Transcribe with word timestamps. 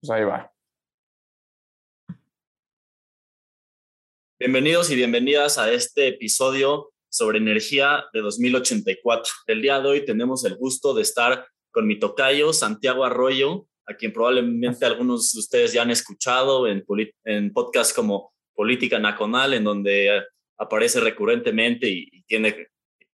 Pues 0.00 0.10
ahí 0.12 0.24
va. 0.24 0.50
Bienvenidos 4.38 4.90
y 4.90 4.96
bienvenidas 4.96 5.58
a 5.58 5.70
este 5.70 6.08
episodio 6.08 6.90
sobre 7.10 7.36
energía 7.36 8.06
de 8.14 8.20
2084. 8.20 9.30
El 9.46 9.60
día 9.60 9.78
de 9.78 9.88
hoy 9.90 10.04
tenemos 10.06 10.42
el 10.46 10.56
gusto 10.56 10.94
de 10.94 11.02
estar 11.02 11.46
con 11.70 11.86
mi 11.86 11.98
tocayo 11.98 12.54
Santiago 12.54 13.04
Arroyo, 13.04 13.66
a 13.84 13.94
quien 13.94 14.14
probablemente 14.14 14.86
algunos 14.86 15.32
de 15.34 15.40
ustedes 15.40 15.74
ya 15.74 15.82
han 15.82 15.90
escuchado 15.90 16.66
en, 16.66 16.82
podcasts 17.52 17.92
como 17.92 18.32
Política 18.54 18.98
Nacional, 18.98 19.52
en 19.52 19.64
donde 19.64 20.22
aparece 20.56 21.00
recurrentemente 21.00 21.90
y, 21.90 22.22
tiene 22.22 22.68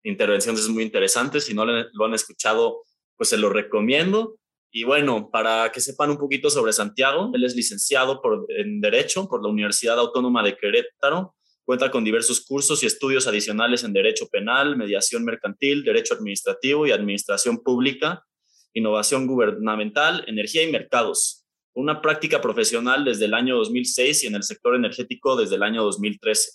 intervenciones 0.02 0.68
muy 0.68 0.82
interesantes. 0.82 1.46
Si 1.46 1.54
no 1.54 1.64
lo 1.64 2.04
han 2.04 2.12
escuchado, 2.12 2.82
pues 3.16 3.30
se 3.30 3.38
lo 3.38 3.48
recomiendo. 3.48 4.38
Y 4.76 4.82
bueno, 4.82 5.30
para 5.30 5.70
que 5.70 5.80
sepan 5.80 6.10
un 6.10 6.18
poquito 6.18 6.50
sobre 6.50 6.72
Santiago, 6.72 7.30
él 7.32 7.44
es 7.44 7.54
licenciado 7.54 8.20
en 8.48 8.80
Derecho 8.80 9.28
por 9.28 9.40
la 9.40 9.48
Universidad 9.48 10.00
Autónoma 10.00 10.42
de 10.42 10.56
Querétaro. 10.56 11.36
Cuenta 11.64 11.92
con 11.92 12.02
diversos 12.02 12.44
cursos 12.44 12.82
y 12.82 12.86
estudios 12.86 13.28
adicionales 13.28 13.84
en 13.84 13.92
Derecho 13.92 14.26
Penal, 14.26 14.76
Mediación 14.76 15.24
Mercantil, 15.24 15.84
Derecho 15.84 16.14
Administrativo 16.14 16.88
y 16.88 16.90
Administración 16.90 17.58
Pública, 17.62 18.24
Innovación 18.72 19.28
Gubernamental, 19.28 20.24
Energía 20.26 20.64
y 20.64 20.72
Mercados. 20.72 21.44
Una 21.72 22.02
práctica 22.02 22.40
profesional 22.40 23.04
desde 23.04 23.26
el 23.26 23.34
año 23.34 23.56
2006 23.58 24.24
y 24.24 24.26
en 24.26 24.34
el 24.34 24.42
sector 24.42 24.74
energético 24.74 25.36
desde 25.36 25.54
el 25.54 25.62
año 25.62 25.84
2013. 25.84 26.50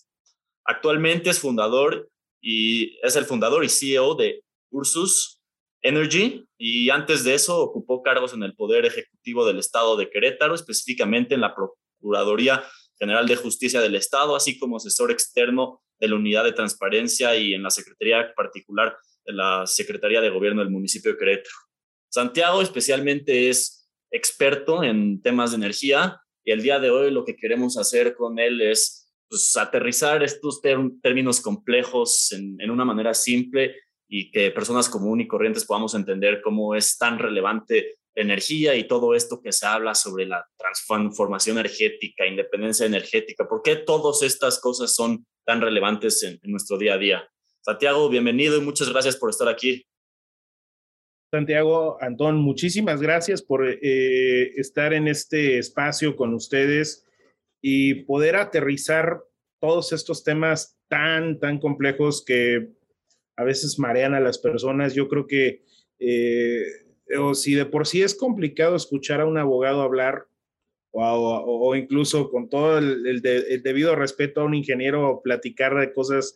Actualmente 0.66 1.30
es 1.30 1.40
fundador 1.40 2.12
y 2.42 3.00
es 3.02 3.16
el 3.16 3.24
fundador 3.24 3.64
y 3.64 3.70
CEO 3.70 4.16
de 4.16 4.44
Ursus, 4.72 5.39
Energy 5.82 6.46
y 6.58 6.90
antes 6.90 7.24
de 7.24 7.34
eso 7.34 7.60
ocupó 7.60 8.04
cargos 8.04 8.34
en 8.34 8.44
el 8.44 8.56
Poder 8.56 8.86
Ejecutivo 8.86 9.46
del 9.46 9.60
Estado 9.60 9.96
de 9.96 10.10
Querétaro, 10.10 10.56
específicamente 10.56 11.36
en 11.36 11.42
la 11.42 11.56
Procuraduría 11.56 12.64
General 12.98 13.28
de 13.28 13.38
Justicia 13.38 13.80
del 13.80 13.96
Estado, 13.96 14.36
así 14.36 14.60
como 14.60 14.78
asesor 14.78 15.10
externo 15.12 15.82
de 16.00 16.10
la 16.10 16.16
Unidad 16.16 16.44
de 16.44 16.52
Transparencia 16.52 17.36
y 17.38 17.54
en 17.54 17.64
la 17.64 17.70
Secretaría 17.70 18.34
particular 18.36 18.98
de 19.26 19.34
la 19.34 19.66
Secretaría 19.66 20.22
de 20.22 20.30
Gobierno 20.30 20.62
del 20.62 20.72
municipio 20.72 21.12
de 21.12 21.18
Querétaro. 21.18 21.56
Santiago 22.10 22.62
especialmente 22.62 23.50
es 23.50 23.90
experto 24.12 24.84
en 24.84 25.22
temas 25.22 25.52
de 25.52 25.58
energía 25.58 26.20
y 26.44 26.52
el 26.52 26.62
día 26.62 26.80
de 26.80 26.90
hoy 26.90 27.12
lo 27.12 27.24
que 27.24 27.36
queremos 27.36 27.78
hacer 27.78 28.16
con 28.16 28.40
él 28.40 28.60
es 28.62 29.14
pues, 29.30 29.56
aterrizar 29.56 30.24
estos 30.24 30.62
términos 30.62 31.40
complejos 31.40 32.32
en, 32.32 32.60
en 32.60 32.72
una 32.72 32.84
manera 32.84 33.14
simple 33.14 33.76
y 34.10 34.32
que 34.32 34.50
personas 34.50 34.90
comunes 34.90 35.26
y 35.26 35.28
corrientes 35.28 35.66
podamos 35.66 35.94
entender 35.94 36.42
cómo 36.42 36.76
es 36.76 36.98
tan 36.98 37.20
relevante 37.20 38.00
energía 38.16 38.76
y 38.76 38.88
todo 38.88 39.14
esto 39.14 39.40
que 39.42 39.52
se 39.52 39.66
habla 39.66 39.94
sobre 39.94 40.26
la 40.26 40.46
transformación 40.58 41.58
energética, 41.58 42.26
independencia 42.26 42.86
energética, 42.86 43.48
por 43.48 43.62
qué 43.62 43.76
todas 43.76 44.24
estas 44.24 44.60
cosas 44.60 44.94
son 44.94 45.26
tan 45.46 45.62
relevantes 45.62 46.24
en, 46.24 46.40
nuestro 46.44 46.78
día 46.78 46.96
a 46.96 46.98
día. 46.98 47.30
Santiago, 47.62 48.10
bienvenido 48.10 48.58
y 48.58 48.62
muchas 48.62 48.90
gracias 48.90 49.16
por 49.16 49.30
estar 49.30 49.48
aquí. 49.48 49.86
Santiago, 51.32 51.98
Antón, 52.02 52.38
muchísimas 52.38 53.02
gracias 53.02 53.44
por 53.44 53.68
eh, 53.70 54.50
estar 54.56 54.94
en 54.94 55.08
este 55.08 55.60
espacio 55.60 56.16
con 56.16 56.34
ustedes 56.34 57.06
y 57.62 58.06
poder 58.06 58.36
aterrizar 58.36 59.22
todos 59.62 59.94
estos 59.94 60.24
temas 60.24 60.80
tan, 60.88 61.40
tan 61.40 61.60
complejos 61.60 62.24
que 62.26 62.79
a 63.40 63.44
veces 63.46 63.80
marean 63.80 64.14
a 64.14 64.20
las 64.20 64.38
personas. 64.38 64.94
Yo 64.94 65.08
creo 65.08 65.26
que 65.26 65.64
eh, 66.00 66.62
o 67.18 67.34
si 67.34 67.56
de 67.56 67.66
por 67.66 67.88
sí 67.88 68.02
es 68.02 68.14
complicado 68.16 68.76
escuchar 68.76 69.22
a 69.22 69.26
un 69.26 69.38
abogado 69.38 69.82
hablar 69.82 70.28
o, 70.92 71.76
incluso 71.76 72.32
con 72.32 72.50
todo 72.50 72.80
el, 72.80 73.22
debido 73.22 73.96
respeto 73.96 74.42
a 74.42 74.46
un 74.46 74.56
ingeniero 74.56 75.22
platicar 75.24 75.80
de 75.80 75.94
cosas 75.94 76.36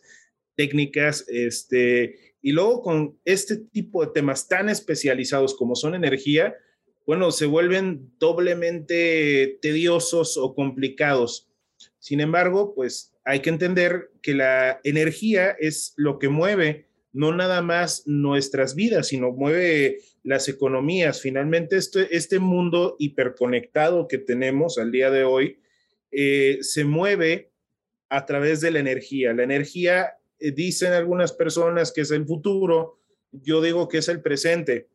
técnicas, 0.56 1.26
este, 1.28 2.36
y 2.40 2.52
luego 2.52 2.80
con 2.80 3.18
este 3.24 3.56
tipo 3.56 4.04
de 4.04 4.12
temas 4.12 4.46
tan 4.46 4.68
especializados 4.68 5.56
como 5.56 5.74
son 5.74 5.96
energía, 5.96 6.56
bueno, 7.04 7.32
se 7.32 7.46
vuelven 7.46 8.12
doblemente 8.18 9.58
tediosos 9.60 10.36
o 10.36 10.54
complicados. 10.54 11.50
Sin 11.98 12.20
embargo, 12.20 12.74
pues 12.74 13.12
hay 13.24 13.40
que 13.40 13.50
entender 13.50 14.12
que 14.22 14.34
la 14.34 14.80
energía 14.84 15.50
es 15.58 15.94
lo 15.96 16.20
que 16.20 16.28
mueve 16.28 16.86
no 17.14 17.32
nada 17.32 17.62
más 17.62 18.02
nuestras 18.06 18.74
vidas, 18.74 19.08
sino 19.08 19.30
mueve 19.30 20.00
las 20.24 20.48
economías. 20.48 21.20
Finalmente, 21.20 21.76
este, 21.76 22.14
este 22.14 22.40
mundo 22.40 22.96
hiperconectado 22.98 24.08
que 24.08 24.18
tenemos 24.18 24.78
al 24.78 24.90
día 24.90 25.10
de 25.10 25.22
hoy 25.22 25.60
eh, 26.10 26.58
se 26.60 26.84
mueve 26.84 27.52
a 28.08 28.26
través 28.26 28.60
de 28.60 28.72
la 28.72 28.80
energía. 28.80 29.32
La 29.32 29.44
energía, 29.44 30.14
eh, 30.40 30.50
dicen 30.50 30.92
algunas 30.92 31.32
personas 31.32 31.92
que 31.92 32.00
es 32.00 32.10
el 32.10 32.26
futuro, 32.26 32.98
yo 33.30 33.62
digo 33.62 33.88
que 33.88 33.98
es 33.98 34.08
el 34.08 34.20
presente. 34.20 34.88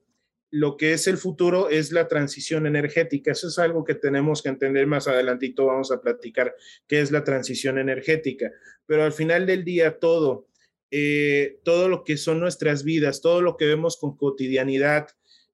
Lo 0.51 0.75
que 0.75 0.93
es 0.93 1.07
el 1.07 1.17
futuro 1.17 1.69
es 1.69 1.93
la 1.93 2.09
transición 2.09 2.67
energética. 2.67 3.31
Eso 3.31 3.47
es 3.47 3.59
algo 3.59 3.85
que 3.85 3.95
tenemos 3.95 4.41
que 4.41 4.49
entender 4.49 4.87
más 4.87 5.07
adelantito. 5.07 5.67
Vamos 5.67 5.91
a 5.91 6.01
platicar 6.01 6.53
qué 6.85 6.99
es 6.99 7.11
la 7.11 7.23
transición 7.23 7.77
energética. 7.77 8.51
Pero 8.85 9.03
al 9.03 9.13
final 9.13 9.45
del 9.45 9.63
día, 9.63 9.99
todo, 9.99 10.48
eh, 10.91 11.59
todo 11.63 11.87
lo 11.87 12.03
que 12.03 12.17
son 12.17 12.39
nuestras 12.39 12.83
vidas, 12.83 13.21
todo 13.21 13.41
lo 13.41 13.57
que 13.57 13.65
vemos 13.65 13.97
con 13.97 14.17
cotidianidad, 14.17 15.07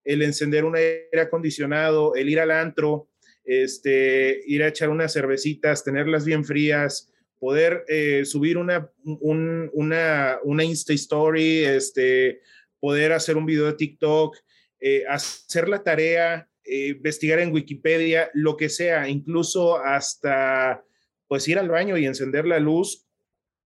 el 0.03 0.21
encender 0.21 0.63
un 0.65 0.75
aire 0.75 1.19
acondicionado, 1.19 2.15
el 2.15 2.29
ir 2.29 2.39
al 2.39 2.51
antro, 2.51 3.09
este, 3.43 4.41
ir 4.47 4.63
a 4.63 4.69
echar 4.69 4.89
unas 4.89 5.13
cervecitas, 5.13 5.83
tenerlas 5.83 6.25
bien 6.25 6.45
frías, 6.45 7.11
poder 7.37 7.83
eh, 7.87 8.23
subir 8.23 8.57
una, 8.57 8.89
una, 9.03 10.39
una 10.43 10.63
Insta 10.63 10.93
Story, 10.93 11.65
este, 11.65 12.39
poder 12.79 13.11
hacer 13.11 13.35
un 13.35 13.45
video 13.45 13.65
de 13.65 13.73
TikTok, 13.73 14.37
eh, 14.79 15.03
hacer 15.07 15.67
la 15.67 15.83
tarea, 15.83 16.49
investigar 16.67 17.39
en 17.39 17.53
Wikipedia, 17.53 18.31
lo 18.33 18.57
que 18.57 18.69
sea, 18.69 19.07
incluso 19.07 19.77
hasta 19.77 20.83
pues 21.27 21.47
ir 21.47 21.59
al 21.59 21.69
baño 21.69 21.97
y 21.97 22.05
encender 22.05 22.45
la 22.47 22.59
luz 22.59 23.04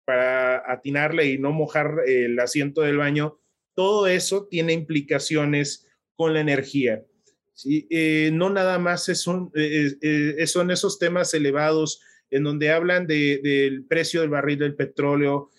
para 0.07 0.63
atinarle 0.71 1.25
y 1.25 1.37
no 1.37 1.51
mojar 1.51 1.97
el 2.07 2.39
asiento 2.39 2.79
del 2.79 2.95
baño, 2.95 3.41
todo 3.75 4.07
eso 4.07 4.47
tiene 4.47 4.71
implicaciones 4.71 5.85
con 6.15 6.33
la 6.33 6.39
energía. 6.39 7.03
Eh, 7.65 8.31
no 8.33 8.49
nada 8.49 8.79
más 8.79 9.09
es 9.09 9.27
eh, 9.53 9.97
eh, 10.01 10.47
son 10.47 10.71
esos 10.71 10.97
temas 10.97 11.33
elevados 11.33 12.01
en 12.29 12.45
donde 12.45 12.71
hablan 12.71 13.05
del 13.05 13.83
precio 13.89 14.21
del 14.21 14.29
barril 14.29 14.59
del 14.59 14.75
petróleo, 14.75 15.49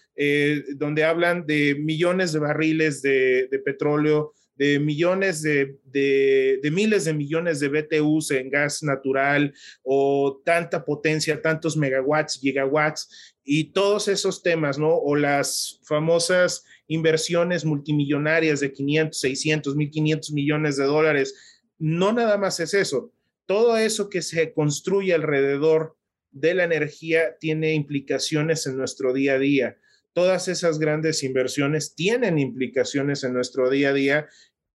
donde 0.77 1.05
hablan 1.05 1.47
de 1.47 1.77
millones 1.79 2.33
de 2.33 2.39
barriles 2.39 3.03
de, 3.03 3.49
petróleo, 3.65 4.33
de 4.57 4.81
millones 4.81 5.43
de, 5.43 5.77
de, 5.85 6.71
miles 6.73 7.05
de 7.05 7.15
millones 7.15 7.61
de 7.61 7.69
BTUs 7.69 8.33
en 8.33 8.51
gas 8.51 8.83
natural 8.83 9.55
o 9.83 10.43
tanta 10.45 10.85
potencia, 10.85 11.41
tantos 11.41 11.77
megawatts, 11.77 12.41
gigawatts, 12.41 13.28
y 13.51 13.73
todos 13.73 14.09
esos 14.09 14.43
temas, 14.43 14.79
¿no? 14.79 14.95
O 14.95 15.17
las 15.17 15.81
famosas 15.83 16.67
inversiones 16.87 17.65
multimillonarias 17.65 18.61
de 18.61 18.75
500, 18.75 19.19
600, 19.19 19.75
1500 19.75 20.33
millones 20.33 20.77
de 20.77 20.85
dólares. 20.85 21.63
No 21.79 22.13
nada 22.13 22.37
más 22.37 22.61
es 22.61 22.75
eso. 22.75 23.11
Todo 23.47 23.79
eso 23.79 24.11
que 24.11 24.21
se 24.21 24.53
construye 24.53 25.15
alrededor 25.15 25.97
de 26.31 26.53
la 26.53 26.65
energía 26.65 27.39
tiene 27.41 27.73
implicaciones 27.73 28.67
en 28.67 28.77
nuestro 28.77 29.15
día 29.15 29.37
a 29.37 29.39
día. 29.39 29.79
Todas 30.13 30.49
esas 30.49 30.79
grandes 30.79 31.23
inversiones 31.23 31.95
tienen 31.95 32.39
implicaciones 32.39 33.25
en 33.25 33.33
nuestro 33.33 33.71
día 33.71 33.89
a 33.89 33.95
día 33.95 34.29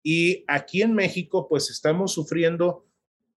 y 0.02 0.46
aquí 0.48 0.80
en 0.80 0.94
México 0.94 1.46
pues 1.46 1.68
estamos 1.68 2.14
sufriendo 2.14 2.86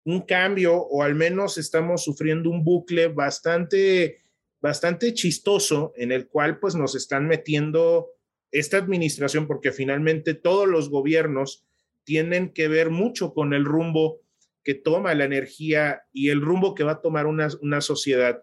un 0.04 0.22
cambio 0.22 0.76
o 0.78 1.02
al 1.02 1.16
menos 1.16 1.58
estamos 1.58 2.04
sufriendo 2.04 2.52
un 2.52 2.64
bucle 2.64 3.08
bastante 3.08 4.23
bastante 4.64 5.14
chistoso 5.14 5.92
en 5.98 6.14
el 6.14 6.30
cual 6.30 6.58
pues 6.58 6.74
nos 6.74 6.96
están 6.96 7.28
metiendo 7.28 8.12
esta 8.50 8.78
administración 8.78 9.46
porque 9.46 9.74
finalmente 9.74 10.36
todos 10.36 10.70
los 10.70 10.90
gobiernos 10.90 11.66
tienen 12.06 12.54
que 12.54 12.70
ver 12.70 12.90
mucho 12.90 13.34
con 13.34 13.54
el 13.54 13.66
rumbo 13.66 14.22
que 14.64 14.74
toma 14.74 15.16
la 15.16 15.26
energía 15.26 16.04
y 16.14 16.30
el 16.30 16.40
rumbo 16.40 16.76
que 16.76 16.86
va 16.86 16.94
a 16.94 17.02
tomar 17.02 17.26
una, 17.26 17.82
sociedad. 17.82 18.42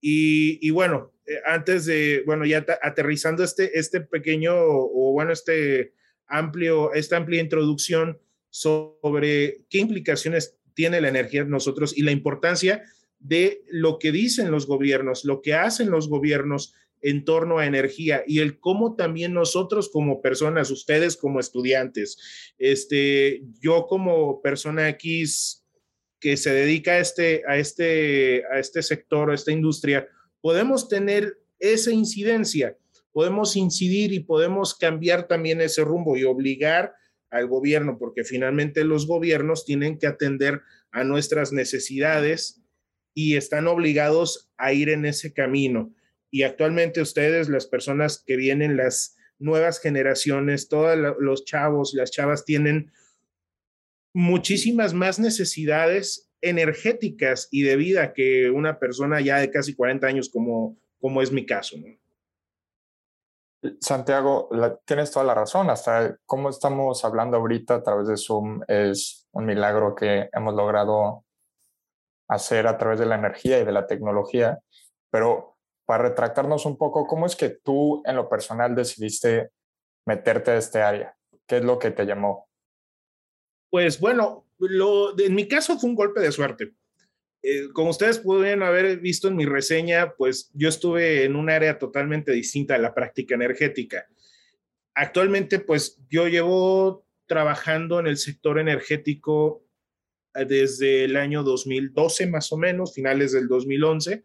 Y, 0.00 0.70
bueno, 0.70 1.12
eh, 1.24 1.36
antes 1.46 1.86
de, 1.86 2.24
bueno, 2.26 2.44
ya 2.44 2.66
aterrizando 2.82 3.44
este, 3.44 3.78
este 3.78 4.00
pequeño 4.00 4.54
o 4.56 5.12
bueno, 5.12 5.32
este 5.32 5.92
amplio, 6.26 6.92
esta 6.94 7.16
amplia 7.16 7.40
introducción 7.40 8.18
sobre 8.50 9.58
qué 9.70 9.78
implicaciones 9.78 10.58
tiene 10.74 11.00
la 11.00 11.08
energía 11.08 11.42
en 11.42 11.50
nosotros 11.50 11.96
y 11.96 12.02
la 12.02 12.10
importancia 12.10 12.82
de 13.18 13.62
lo 13.68 13.98
que 13.98 14.12
dicen 14.12 14.50
los 14.50 14.66
gobiernos, 14.66 15.24
lo 15.24 15.42
que 15.42 15.54
hacen 15.54 15.90
los 15.90 16.08
gobiernos 16.08 16.74
en 17.00 17.24
torno 17.24 17.58
a 17.58 17.66
energía 17.66 18.24
y 18.26 18.40
el 18.40 18.58
cómo 18.58 18.96
también 18.96 19.32
nosotros 19.32 19.88
como 19.88 20.20
personas, 20.20 20.70
ustedes 20.70 21.16
como 21.16 21.40
estudiantes, 21.40 22.52
este, 22.58 23.42
yo 23.60 23.86
como 23.86 24.42
persona 24.42 24.88
X, 24.90 25.64
que 26.20 26.36
se 26.36 26.52
dedica 26.52 26.92
a 26.92 26.98
este, 26.98 27.42
a 27.46 27.56
este, 27.56 28.42
a 28.52 28.58
este 28.58 28.82
sector, 28.82 29.30
a 29.30 29.34
esta 29.34 29.52
industria, 29.52 30.08
podemos 30.40 30.88
tener 30.88 31.38
esa 31.60 31.92
incidencia, 31.92 32.76
podemos 33.12 33.56
incidir 33.56 34.12
y 34.12 34.20
podemos 34.20 34.74
cambiar 34.74 35.28
también 35.28 35.60
ese 35.60 35.84
rumbo 35.84 36.16
y 36.16 36.24
obligar 36.24 36.94
al 37.30 37.46
gobierno, 37.46 37.98
porque 37.98 38.24
finalmente 38.24 38.84
los 38.84 39.06
gobiernos 39.06 39.64
tienen 39.64 39.98
que 39.98 40.06
atender 40.06 40.62
a 40.90 41.04
nuestras 41.04 41.52
necesidades 41.52 42.62
y 43.14 43.36
están 43.36 43.66
obligados 43.66 44.50
a 44.56 44.72
ir 44.72 44.88
en 44.88 45.04
ese 45.04 45.32
camino. 45.32 45.92
Y 46.30 46.42
actualmente 46.42 47.00
ustedes, 47.00 47.48
las 47.48 47.66
personas 47.66 48.22
que 48.26 48.36
vienen, 48.36 48.76
las 48.76 49.16
nuevas 49.38 49.80
generaciones, 49.80 50.68
todos 50.68 50.96
los 51.18 51.44
chavos, 51.44 51.94
las 51.94 52.10
chavas 52.10 52.44
tienen 52.44 52.92
muchísimas 54.14 54.94
más 54.94 55.18
necesidades 55.18 56.30
energéticas 56.40 57.48
y 57.50 57.62
de 57.62 57.76
vida 57.76 58.12
que 58.12 58.50
una 58.50 58.78
persona 58.78 59.20
ya 59.20 59.38
de 59.38 59.50
casi 59.50 59.74
40 59.74 60.06
años 60.06 60.28
como, 60.28 60.76
como 61.00 61.22
es 61.22 61.32
mi 61.32 61.46
caso. 61.46 61.76
Santiago, 63.80 64.48
tienes 64.84 65.10
toda 65.10 65.24
la 65.24 65.34
razón. 65.34 65.68
Hasta 65.70 66.16
cómo 66.26 66.48
estamos 66.48 67.04
hablando 67.04 67.36
ahorita 67.36 67.76
a 67.76 67.82
través 67.82 68.06
de 68.06 68.16
Zoom 68.16 68.60
es 68.68 69.26
un 69.32 69.46
milagro 69.46 69.94
que 69.94 70.28
hemos 70.32 70.54
logrado 70.54 71.24
hacer 72.28 72.66
a 72.66 72.78
través 72.78 72.98
de 72.98 73.06
la 73.06 73.16
energía 73.16 73.58
y 73.58 73.64
de 73.64 73.72
la 73.72 73.86
tecnología. 73.86 74.58
Pero 75.10 75.56
para 75.86 76.04
retractarnos 76.04 76.66
un 76.66 76.76
poco, 76.76 77.06
¿cómo 77.06 77.26
es 77.26 77.34
que 77.34 77.48
tú 77.48 78.02
en 78.04 78.16
lo 78.16 78.28
personal 78.28 78.74
decidiste 78.74 79.50
meterte 80.06 80.50
a 80.50 80.56
este 80.56 80.82
área? 80.82 81.16
¿Qué 81.46 81.58
es 81.58 81.64
lo 81.64 81.78
que 81.78 81.90
te 81.90 82.04
llamó? 82.04 82.48
Pues 83.70 83.98
bueno, 83.98 84.46
lo, 84.58 85.18
en 85.18 85.34
mi 85.34 85.48
caso 85.48 85.78
fue 85.78 85.90
un 85.90 85.96
golpe 85.96 86.20
de 86.20 86.32
suerte. 86.32 86.74
Eh, 87.42 87.68
como 87.72 87.90
ustedes 87.90 88.18
pueden 88.18 88.62
haber 88.62 88.98
visto 88.98 89.28
en 89.28 89.36
mi 89.36 89.46
reseña, 89.46 90.14
pues 90.14 90.50
yo 90.54 90.68
estuve 90.68 91.24
en 91.24 91.36
un 91.36 91.48
área 91.48 91.78
totalmente 91.78 92.32
distinta 92.32 92.74
a 92.74 92.78
la 92.78 92.94
práctica 92.94 93.34
energética. 93.34 94.06
Actualmente, 94.94 95.60
pues 95.60 96.00
yo 96.08 96.26
llevo 96.26 97.06
trabajando 97.26 98.00
en 98.00 98.08
el 98.08 98.16
sector 98.16 98.58
energético 98.58 99.62
desde 100.44 101.04
el 101.04 101.16
año 101.16 101.42
2012 101.42 102.26
más 102.26 102.52
o 102.52 102.56
menos, 102.56 102.94
finales 102.94 103.32
del 103.32 103.48
2011 103.48 104.24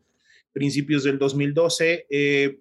principios 0.53 1.03
del 1.03 1.19
2012, 1.19 2.05
eh, 2.09 2.59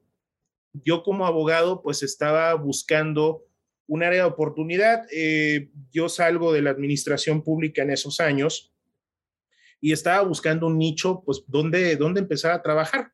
yo 0.72 1.02
como 1.04 1.26
abogado 1.26 1.82
pues 1.82 2.02
estaba 2.02 2.54
buscando 2.54 3.46
un 3.87 4.02
área 4.02 4.22
de 4.22 4.31
oportunidad. 4.31 5.06
Eh, 5.12 5.70
yo 5.93 6.08
salgo 6.08 6.52
de 6.52 6.62
la 6.62 6.70
administración 6.70 7.44
pública 7.44 7.82
en 7.82 7.90
esos 7.90 8.19
años 8.19 8.72
y 9.81 9.93
estaba 9.93 10.22
buscando 10.22 10.66
un 10.66 10.78
nicho, 10.78 11.22
pues, 11.25 11.44
donde, 11.46 11.96
dónde 11.96 12.20
empezar 12.20 12.52
a 12.52 12.62
trabajar. 12.62 13.12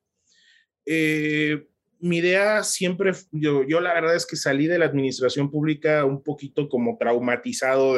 Eh, 0.87 1.67
mi 2.01 2.19
idea 2.19 2.63
siempre, 2.63 3.13
yo, 3.33 3.65
yo 3.67 3.81
la 3.81 3.95
verdad 3.95 4.15
es 4.15 4.27
que 4.27 4.37
salí 4.37 4.67
de 4.67 4.79
la 4.79 4.87
administración 4.87 5.51
pública 5.51 6.05
un 6.05 6.23
poquito 6.23 6.69
como 6.69 6.97
traumatizado 6.99 7.97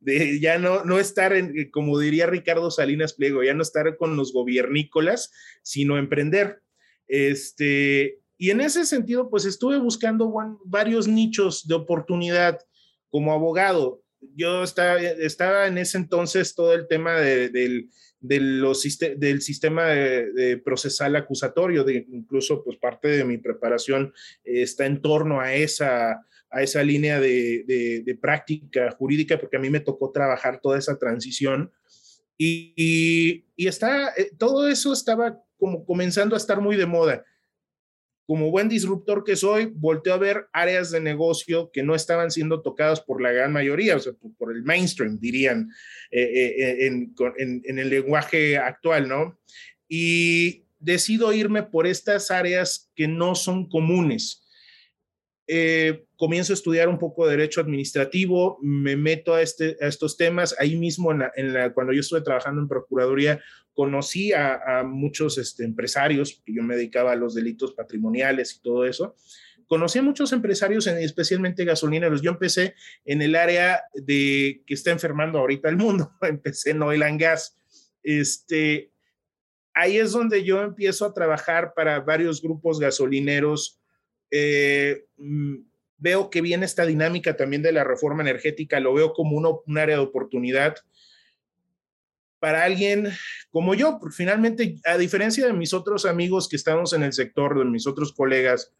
de, 0.00 0.40
ya 0.40 0.58
no, 0.58 0.84
no 0.84 0.98
estar, 0.98 1.32
en, 1.32 1.70
como 1.70 1.98
diría 1.98 2.26
Ricardo 2.26 2.70
Salinas 2.70 3.14
Pliego, 3.14 3.42
ya 3.42 3.54
no 3.54 3.62
estar 3.62 3.96
con 3.96 4.16
los 4.16 4.32
gobiernícolas, 4.32 5.32
sino 5.62 5.98
emprender. 5.98 6.62
Este, 7.08 8.20
y 8.36 8.50
en 8.50 8.60
ese 8.60 8.86
sentido, 8.86 9.28
pues 9.30 9.44
estuve 9.44 9.78
buscando 9.78 10.32
varios 10.64 11.08
nichos 11.08 11.66
de 11.66 11.74
oportunidad 11.74 12.58
como 13.10 13.32
abogado. 13.32 14.02
Yo 14.34 14.62
estaba, 14.62 15.00
estaba 15.00 15.66
en 15.66 15.78
ese 15.78 15.98
entonces 15.98 16.54
todo 16.54 16.74
el 16.74 16.86
tema 16.86 17.14
del 17.20 17.90
de 18.20 18.38
los, 18.38 18.84
del 19.16 19.40
sistema 19.40 19.86
de, 19.86 20.60
procesal 20.62 21.16
acusatorio, 21.16 21.84
de, 21.84 22.06
incluso 22.10 22.62
pues 22.62 22.76
parte 22.76 23.08
de 23.08 23.24
mi 23.24 23.38
preparación 23.38 24.12
está 24.44 24.86
en 24.86 25.00
torno 25.00 25.40
a 25.40 25.54
esa, 25.54 26.26
a 26.50 26.62
esa 26.62 26.82
línea 26.82 27.18
de, 27.18 27.64
de, 28.04 28.14
práctica 28.16 28.90
jurídica, 28.92 29.38
porque 29.38 29.56
a 29.56 29.60
mí 29.60 29.70
me 29.70 29.80
tocó 29.80 30.12
trabajar 30.12 30.60
toda 30.60 30.78
esa 30.78 30.98
transición. 30.98 31.72
Y, 32.36 33.44
y, 33.56 33.66
está, 33.66 34.12
eh, 34.16 34.30
todo 34.38 34.68
eso 34.68 34.92
estaba 34.92 35.42
como 35.58 35.84
comenzando 35.84 36.34
a 36.34 36.38
estar 36.38 36.60
muy 36.60 36.76
de 36.76 36.86
moda 36.86 37.24
como 38.30 38.52
buen 38.52 38.68
disruptor 38.68 39.24
que 39.24 39.34
soy, 39.34 39.72
volteo 39.74 40.14
a 40.14 40.16
ver 40.16 40.46
áreas 40.52 40.92
de 40.92 41.00
negocio 41.00 41.68
que 41.72 41.82
no 41.82 41.96
estaban 41.96 42.30
siendo 42.30 42.62
tocadas 42.62 43.00
por 43.00 43.20
la 43.20 43.32
gran 43.32 43.52
mayoría, 43.52 43.96
o 43.96 43.98
sea, 43.98 44.12
por, 44.38 44.54
el 44.54 44.62
mainstream, 44.62 45.18
dirían, 45.18 45.68
eh, 46.12 46.22
eh, 46.22 46.86
en, 46.86 47.12
en, 47.64 47.78
el 47.80 47.90
lenguaje 47.90 48.56
actual, 48.56 49.08
¿no? 49.08 49.36
Y 49.88 50.62
decido 50.78 51.32
irme 51.32 51.64
por 51.64 51.88
estas 51.88 52.30
áreas 52.30 52.92
que 52.94 53.08
no 53.08 53.34
son 53.34 53.68
comunes. 53.68 54.46
Eh, 55.52 56.04
comienzo 56.14 56.52
a 56.52 56.54
estudiar 56.54 56.88
un 56.88 56.96
poco 56.96 57.26
de 57.26 57.36
derecho 57.36 57.60
administrativo, 57.60 58.58
me 58.62 58.94
meto 58.94 59.34
a, 59.34 59.42
este, 59.42 59.76
a 59.80 59.88
estos 59.88 60.16
temas. 60.16 60.54
Ahí 60.60 60.76
mismo, 60.76 61.10
en 61.10 61.52
la, 61.52 61.72
cuando 61.72 61.92
yo 61.92 62.02
estuve 62.02 62.20
trabajando 62.20 62.60
en 62.60 62.68
Procuraduría, 62.68 63.40
conocí 63.72 64.32
a, 64.32 64.84
muchos 64.86 65.38
este, 65.38 65.64
empresarios, 65.64 66.40
yo 66.46 66.62
me 66.62 66.76
dedicaba 66.76 67.10
a 67.10 67.16
los 67.16 67.34
delitos 67.34 67.72
patrimoniales 67.72 68.54
y 68.54 68.62
todo 68.62 68.84
eso. 68.84 69.16
Conocí 69.66 69.98
a 69.98 70.02
muchos 70.02 70.32
empresarios, 70.32 70.86
especialmente 70.86 71.64
gasolineros. 71.64 72.22
Yo 72.22 72.30
empecé 72.30 72.76
en 73.04 73.20
el 73.20 73.34
área 73.34 73.82
de 73.92 74.62
que 74.64 74.74
está 74.74 74.92
enfermando 74.92 75.40
ahorita 75.40 75.68
el 75.68 75.78
mundo. 75.78 76.12
empecé 76.22 76.70
en 76.70 76.82
oil 76.82 77.02
and 77.02 77.20
gas. 77.20 77.56
Este, 78.04 78.92
ahí 79.74 79.98
es 79.98 80.12
donde 80.12 80.44
yo 80.44 80.62
empiezo 80.62 81.06
a 81.06 81.12
trabajar 81.12 81.72
para 81.74 81.98
varios 81.98 82.40
grupos 82.40 82.78
gasolineros 82.78 83.79
eh, 84.30 85.04
mm, 85.16 85.56
veo 85.98 86.30
que 86.30 86.40
viene 86.40 86.64
esta 86.64 86.86
dinámica 86.86 87.36
también 87.36 87.62
de 87.62 87.72
la 87.72 87.84
reforma 87.84 88.22
energética, 88.22 88.80
lo 88.80 88.94
veo 88.94 89.12
como 89.12 89.36
un 89.36 89.78
área 89.78 89.96
de 89.96 90.02
oportunidad. 90.02 90.76
Para 92.38 92.64
alguien 92.64 93.08
como 93.50 93.74
yo, 93.74 93.98
porque 94.00 94.16
finalmente, 94.16 94.76
a 94.86 94.96
diferencia 94.96 95.46
de 95.46 95.52
mis 95.52 95.74
otros 95.74 96.06
amigos 96.06 96.48
que 96.48 96.56
estamos 96.56 96.94
en 96.94 97.02
el 97.02 97.12
sector, 97.12 97.58
de 97.58 97.66
mis 97.66 97.86
otros 97.86 98.12
colegas 98.12 98.72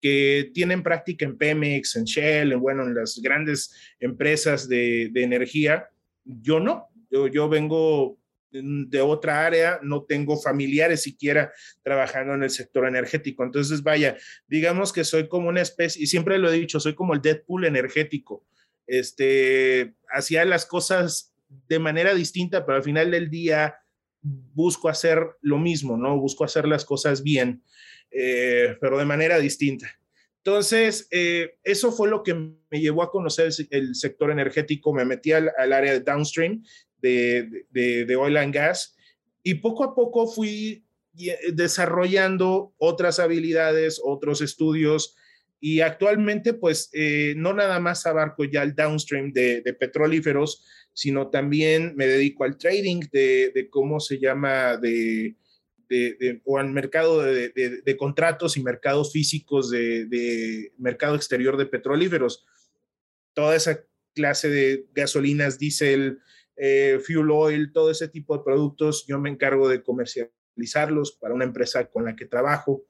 que 0.00 0.50
tienen 0.54 0.82
práctica 0.82 1.24
en 1.24 1.36
Pemex, 1.36 1.96
en 1.96 2.04
Shell, 2.04 2.52
en, 2.52 2.60
bueno, 2.60 2.84
en 2.84 2.94
las 2.94 3.20
grandes 3.20 3.74
empresas 3.98 4.68
de, 4.68 5.10
energía, 5.14 5.88
yo 6.24 6.60
no, 6.60 6.88
yo, 7.10 7.26
yo 7.26 7.48
vengo 7.48 8.19
de 8.50 9.00
otra 9.00 9.46
área, 9.46 9.78
no 9.82 10.04
tengo 10.04 10.40
familiares 10.40 11.02
siquiera 11.02 11.52
trabajando 11.82 12.34
en 12.34 12.42
el 12.42 12.50
sector 12.50 12.86
energético. 12.86 13.44
Entonces, 13.44 13.82
vaya, 13.82 14.16
digamos 14.48 14.92
que 14.92 15.04
soy 15.04 15.28
como 15.28 15.48
una 15.48 15.60
especie, 15.60 16.02
y 16.02 16.06
siempre 16.06 16.38
lo 16.38 16.50
he 16.50 16.58
dicho, 16.58 16.80
soy 16.80 16.94
como 16.94 17.14
el 17.14 17.20
Deadpool 17.20 17.64
energético. 17.64 18.44
Este, 18.86 19.94
hacía 20.12 20.44
las 20.44 20.66
cosas 20.66 21.34
de 21.68 21.78
manera 21.78 22.14
distinta, 22.14 22.66
pero 22.66 22.76
al 22.76 22.84
final 22.84 23.10
del 23.10 23.30
día 23.30 23.76
busco 24.22 24.88
hacer 24.88 25.24
lo 25.40 25.58
mismo, 25.58 25.96
¿no? 25.96 26.18
Busco 26.18 26.44
hacer 26.44 26.66
las 26.66 26.84
cosas 26.84 27.22
bien, 27.22 27.62
eh, 28.10 28.76
pero 28.80 28.98
de 28.98 29.04
manera 29.04 29.38
distinta. 29.38 29.88
Entonces, 30.38 31.06
eh, 31.10 31.58
eso 31.62 31.92
fue 31.92 32.08
lo 32.08 32.22
que 32.22 32.34
me 32.34 32.80
llevó 32.80 33.02
a 33.02 33.10
conocer 33.10 33.50
el, 33.70 33.94
sector 33.94 34.30
energético. 34.30 34.92
Me 34.94 35.04
metí 35.04 35.32
al, 35.32 35.50
al, 35.58 35.72
área 35.72 35.92
de 35.92 36.00
downstream 36.00 36.62
de, 37.00 37.66
de, 37.70 38.16
oil 38.16 38.36
and 38.36 38.54
gas 38.54 38.96
y 39.42 39.54
poco 39.54 39.84
a 39.84 39.94
poco 39.94 40.26
fui 40.26 40.84
eh, 41.18 41.36
desarrollando 41.52 42.74
otras 42.78 43.18
habilidades, 43.18 44.00
otros 44.02 44.40
estudios 44.40 45.16
y 45.60 45.80
actualmente 45.80 46.54
pues 46.54 46.90
eh, 46.92 47.34
no 47.36 47.52
nada 47.52 47.80
más 47.80 48.06
abarco 48.06 48.44
ya 48.44 48.62
el 48.62 48.74
downstream 48.74 49.32
de, 49.32 49.60
de, 49.60 49.74
petrolíferos, 49.74 50.64
sino 50.92 51.28
también 51.28 51.94
me 51.96 52.06
dedico 52.06 52.44
al 52.44 52.56
trading 52.56 53.00
de, 53.12 53.52
de 53.54 53.68
cómo 53.68 54.00
se 54.00 54.18
llama 54.18 54.76
de, 54.76 55.36
o 56.44 56.58
al 56.58 56.70
mercado 56.70 57.22
de, 57.22 57.96
contratos 57.98 58.56
y 58.56 58.62
mercados 58.62 59.12
físicos 59.12 59.70
de, 59.70 60.72
mercado 60.78 61.16
exterior 61.16 61.56
de 61.56 61.66
petrolíferos. 61.66 62.46
Toda 63.34 63.56
esa 63.56 63.84
clase 64.14 64.48
de 64.48 64.86
gasolinas, 64.94 65.58
diésel, 65.58 66.20
eh, 66.62 67.00
fuel 67.02 67.30
oil, 67.30 67.72
todo 67.72 67.90
ese 67.90 68.08
tipo 68.08 68.36
de 68.36 68.44
productos, 68.44 69.06
yo 69.06 69.18
me 69.18 69.30
encargo 69.30 69.66
de 69.66 69.82
comercializarlos 69.82 71.12
para 71.12 71.32
una 71.32 71.46
empresa 71.46 71.88
con 71.88 72.04
la 72.04 72.14
que 72.14 72.26
trabajo. 72.26 72.84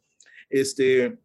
Este, 0.48 1.20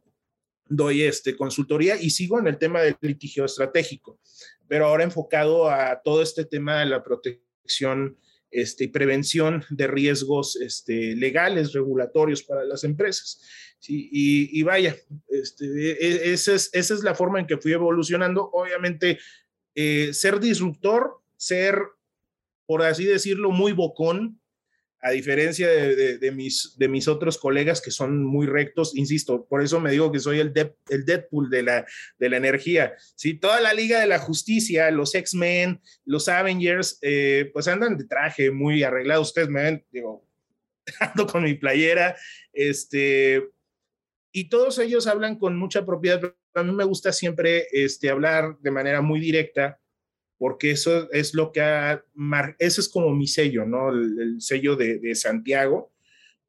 doy 0.68 1.02
este, 1.02 1.36
consultoría 1.36 2.00
y 2.00 2.12
sigo 2.12 2.40
en 2.40 2.46
el 2.46 2.60
tema 2.60 2.82
del 2.82 2.96
litigio 3.02 3.46
estratégico, 3.46 4.20
pero 4.68 4.86
ahora 4.86 5.04
enfocado 5.04 5.72
a 5.72 6.02
todo 6.04 6.22
este 6.22 6.46
tema 6.46 6.82
de 6.82 6.86
la 6.86 7.04
protección 7.04 8.20
este, 8.52 8.84
y 8.84 8.88
prevención 8.90 9.64
de 9.72 9.88
riesgos 9.88 10.56
este, 10.56 11.16
legales, 11.16 11.74
regulatorios 11.74 12.44
para 12.44 12.64
las 12.64 12.84
empresas. 12.84 13.42
y, 13.88 14.62
vaya, 14.62 14.96
este, 15.30 15.66
e, 15.66 16.34
esa, 16.34 16.54
es, 16.54 16.70
esa 16.74 16.94
es 16.94 17.04
la 17.04 17.16
forma 17.16 17.40
en 17.40 17.48
que 17.48 17.58
fui 17.58 17.74
evolucionando. 17.74 18.52
Obviamente, 18.54 19.18
eh, 19.74 20.14
ser 20.14 20.40
disruptor, 20.40 21.22
ser 21.38 21.80
por 22.66 22.84
así 22.84 23.06
decirlo, 23.06 23.52
muy 23.52 23.72
bocón, 23.72 24.40
a 25.06 25.12
diferencia 25.12 25.68
de, 25.70 26.32
mis, 26.32 26.74
de 26.80 26.88
mis 26.88 27.08
otros 27.08 27.38
colegas 27.38 27.80
que 27.80 27.92
son 27.92 28.24
muy 28.24 28.48
rectos, 28.48 28.98
insisto, 28.98 29.46
por 29.46 29.62
eso 29.62 29.80
me 29.80 29.92
digo 29.92 30.12
que 30.12 30.20
soy 30.20 30.40
el, 30.40 30.52
el 30.90 31.06
Deadpool 31.06 31.52
de 31.52 31.62
la, 31.62 31.86
de 32.18 32.28
la 32.28 32.38
energía. 32.38 32.96
¿sí? 33.14 33.36
Toda 33.36 33.62
la 33.62 33.76
Liga 33.76 34.00
de 34.00 34.08
la 34.08 34.18
Justicia, 34.18 34.90
los 34.90 35.14
X-Men, 35.14 35.80
los 36.06 36.28
Avengers, 36.28 36.98
eh, 37.04 37.52
pues 37.54 37.68
andan 37.68 38.00
de 38.00 38.06
traje 38.06 38.50
muy 38.50 38.82
arreglados. 38.82 39.28
Ustedes 39.28 39.50
me 39.50 39.62
ven, 39.62 39.86
digo, 39.92 40.28
ando 41.00 41.28
con 41.28 41.44
mi 41.44 41.54
playera, 41.54 42.18
este, 42.52 43.44
y 44.32 44.50
todos 44.50 44.80
ellos 44.80 45.06
hablan 45.06 45.38
con 45.38 45.56
mucha 45.56 45.86
propiedad. 45.86 46.34
A 46.56 46.64
mí 46.64 46.72
me 46.72 46.84
gusta 46.84 47.14
siempre 47.14 47.68
este, 47.72 48.10
hablar 48.10 48.58
de 48.60 48.72
manera 48.72 49.02
muy 49.02 49.20
directa 49.20 49.80
porque 50.38 50.72
eso 50.72 51.12
es 51.12 51.34
lo 51.34 51.52
que 51.52 51.62
ha, 51.62 52.04
ese 52.60 52.82
es 52.82 52.90
como 52.90 53.14
mi 53.14 53.28
sello, 53.28 53.66
¿no? 53.66 53.90
El, 53.90 54.42
sello 54.42 54.76
de, 54.76 55.00
de, 55.00 55.16
Santiago, 55.16 55.92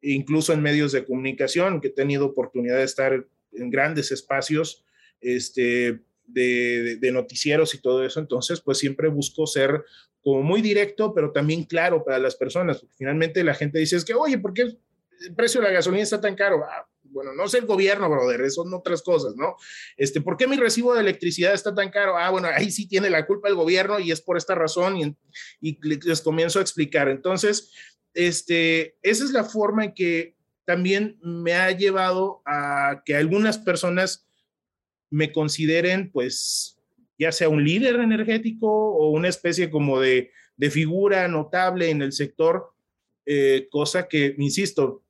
incluso 0.03 0.53
en 0.53 0.63
medios 0.63 0.93
de 0.93 1.05
comunicación, 1.05 1.81
que 1.81 1.89
he 1.89 1.93
tenido 1.93 2.27
oportunidad 2.27 2.77
de 2.77 2.85
estar 2.85 3.27
en 3.53 3.71
grandes 3.71 4.13
espacios 4.13 4.85
este, 5.21 6.01
de, 6.27 6.97
de, 7.01 7.13
noticieros 7.13 7.75
y 7.75 7.81
todo 7.81 8.05
eso, 8.05 8.21
entonces 8.21 8.61
pues 8.61 8.79
siempre 8.79 9.09
busco 9.09 9.47
ser 9.47 9.85
como 10.21 10.43
muy 10.43 10.61
directo, 10.61 11.15
pero 11.15 11.31
también 11.31 11.65
claro 11.65 12.05
para 12.05 12.19
las 12.19 12.35
personas, 12.35 12.81
porque 12.81 12.97
finalmente 12.99 13.45
la 13.45 13.55
gente 13.55 13.79
dice, 13.79 13.97
es 13.97 14.05
que, 14.05 14.15
oye, 14.15 14.39
¿por 14.39 14.53
qué 14.53 14.63
el 14.63 15.35
precio 15.37 15.61
de 15.61 15.69
la 15.69 15.73
gasolina 15.73 16.03
está 16.03 16.21
tan 16.21 16.35
caro? 16.35 16.65
Ah, 16.65 16.89
bueno, 17.17 17.33
no 17.33 17.45
es 17.45 17.55
el 17.55 17.65
gobierno, 17.65 18.11
brother, 18.11 18.51
son 18.51 18.73
otras 18.75 19.03
cosas, 19.03 19.35
¿no? 19.37 19.57
Este, 19.97 20.21
¿Por 20.21 20.37
qué 20.37 20.47
mi 20.47 20.57
recibo 20.57 20.93
de 20.95 21.01
electricidad 21.01 21.55
está 21.55 21.75
tan 21.75 21.89
caro? 21.89 22.19
Ah, 22.19 22.29
bueno, 22.29 22.49
ahí 22.55 22.71
sí 22.71 22.87
tiene 22.87 23.09
la 23.09 23.27
culpa 23.27 23.49
el 23.49 23.55
gobierno 23.55 23.99
y 23.99 24.13
es 24.13 24.21
por 24.21 24.37
esta 24.37 24.55
razón 24.55 25.17
y, 25.61 25.79
les 25.83 26.21
comienzo 26.21 26.59
a 26.59 26.63
explicar. 26.63 27.09
Entonces, 27.09 27.73
este, 28.13 28.99
esa 29.01 29.25
es 29.25 29.31
la 29.31 29.45
forma 29.45 29.87
en 29.87 29.95
que 29.95 30.37
también 30.67 31.19
me 31.23 31.55
ha 31.55 31.71
llevado 31.71 32.43
a 32.45 33.03
que 33.07 33.17
algunas 33.17 33.57
personas 33.57 34.29
me 35.09 35.33
consideren, 35.33 36.11
pues, 36.13 36.79
ya 37.19 37.33
sea 37.33 37.49
un 37.49 37.65
líder 37.65 37.97
energético 37.97 38.69
o 38.69 39.09
una 39.09 39.29
especie 39.29 39.71
como 39.71 40.01
de, 40.01 40.33
de 40.59 40.71
figura 40.71 41.29
notable 41.29 41.89
en 41.89 42.03
el 42.03 42.13
sector, 42.13 42.75
eh, 43.25 43.69
cosa 43.71 44.07
que, 44.07 44.35
insisto, 44.37 45.06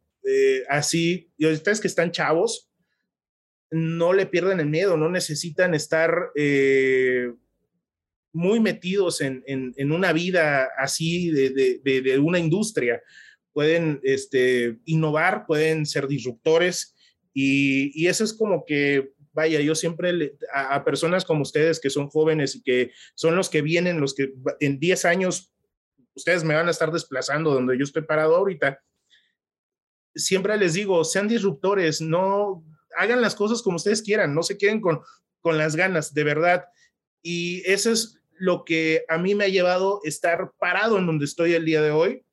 así, 0.68 1.30
y 1.36 1.46
ustedes 1.46 1.80
que 1.80 1.88
están 1.88 2.10
chavos, 2.10 2.70
no 3.70 4.12
le 4.12 4.26
pierdan 4.26 4.60
el 4.60 4.66
miedo, 4.66 4.96
no 4.96 5.08
necesitan 5.10 5.74
estar 5.74 6.30
eh, 6.34 7.32
muy 8.32 8.60
metidos 8.60 9.20
en, 9.20 9.42
en, 9.46 9.92
una 9.92 10.12
vida 10.12 10.68
así 10.78 11.30
de, 11.30 11.80
de, 11.82 12.18
una 12.18 12.38
industria. 12.38 13.02
Pueden 13.52 14.00
este, 14.02 14.78
innovar, 14.84 15.46
pueden 15.46 15.86
ser 15.86 16.06
disruptores 16.06 16.94
y, 17.32 17.90
y, 18.00 18.06
eso 18.08 18.24
es 18.24 18.32
como 18.32 18.64
que, 18.64 19.12
vaya, 19.32 19.60
yo 19.60 19.74
siempre 19.74 20.34
a, 20.52 20.74
a, 20.74 20.84
personas 20.84 21.24
como 21.24 21.42
ustedes 21.42 21.80
que 21.80 21.90
son 21.90 22.08
jóvenes 22.08 22.56
y 22.56 22.62
que 22.62 22.92
son 23.14 23.36
los 23.36 23.48
que 23.48 23.62
vienen, 23.62 24.00
los 24.00 24.14
que 24.14 24.32
en 24.60 24.78
10 24.78 25.04
años 25.06 25.52
ustedes 26.14 26.44
me 26.44 26.54
van 26.54 26.68
a 26.68 26.70
estar 26.70 26.92
desplazando 26.92 27.52
donde 27.52 27.76
yo 27.76 27.84
estoy 27.84 28.02
parado 28.02 28.36
ahorita 28.36 28.80
siempre 30.16 30.56
les 30.56 30.74
digo, 30.74 31.04
sean 31.04 31.28
disruptores, 31.28 32.00
no 32.00 32.64
hagan 32.96 33.20
las 33.20 33.34
cosas 33.34 33.62
como 33.62 33.76
ustedes 33.76 34.02
quieran, 34.02 34.34
no 34.34 34.42
se 34.42 34.58
queden 34.58 34.80
con, 34.80 35.00
con 35.40 35.58
las 35.58 35.76
ganas, 35.76 36.14
de 36.14 36.24
verdad. 36.24 36.64
Y 37.22 37.62
eso 37.70 37.92
es 37.92 38.20
lo 38.38 38.64
que 38.64 39.04
a 39.08 39.18
mí 39.18 39.34
me 39.34 39.44
ha 39.44 39.48
llevado 39.48 40.00
estar 40.04 40.52
parado 40.58 40.98
en 40.98 41.06
donde 41.06 41.24
estoy 41.24 41.54
el 41.54 41.64
día 41.64 41.82
de 41.82 41.90
hoy, 41.90 42.24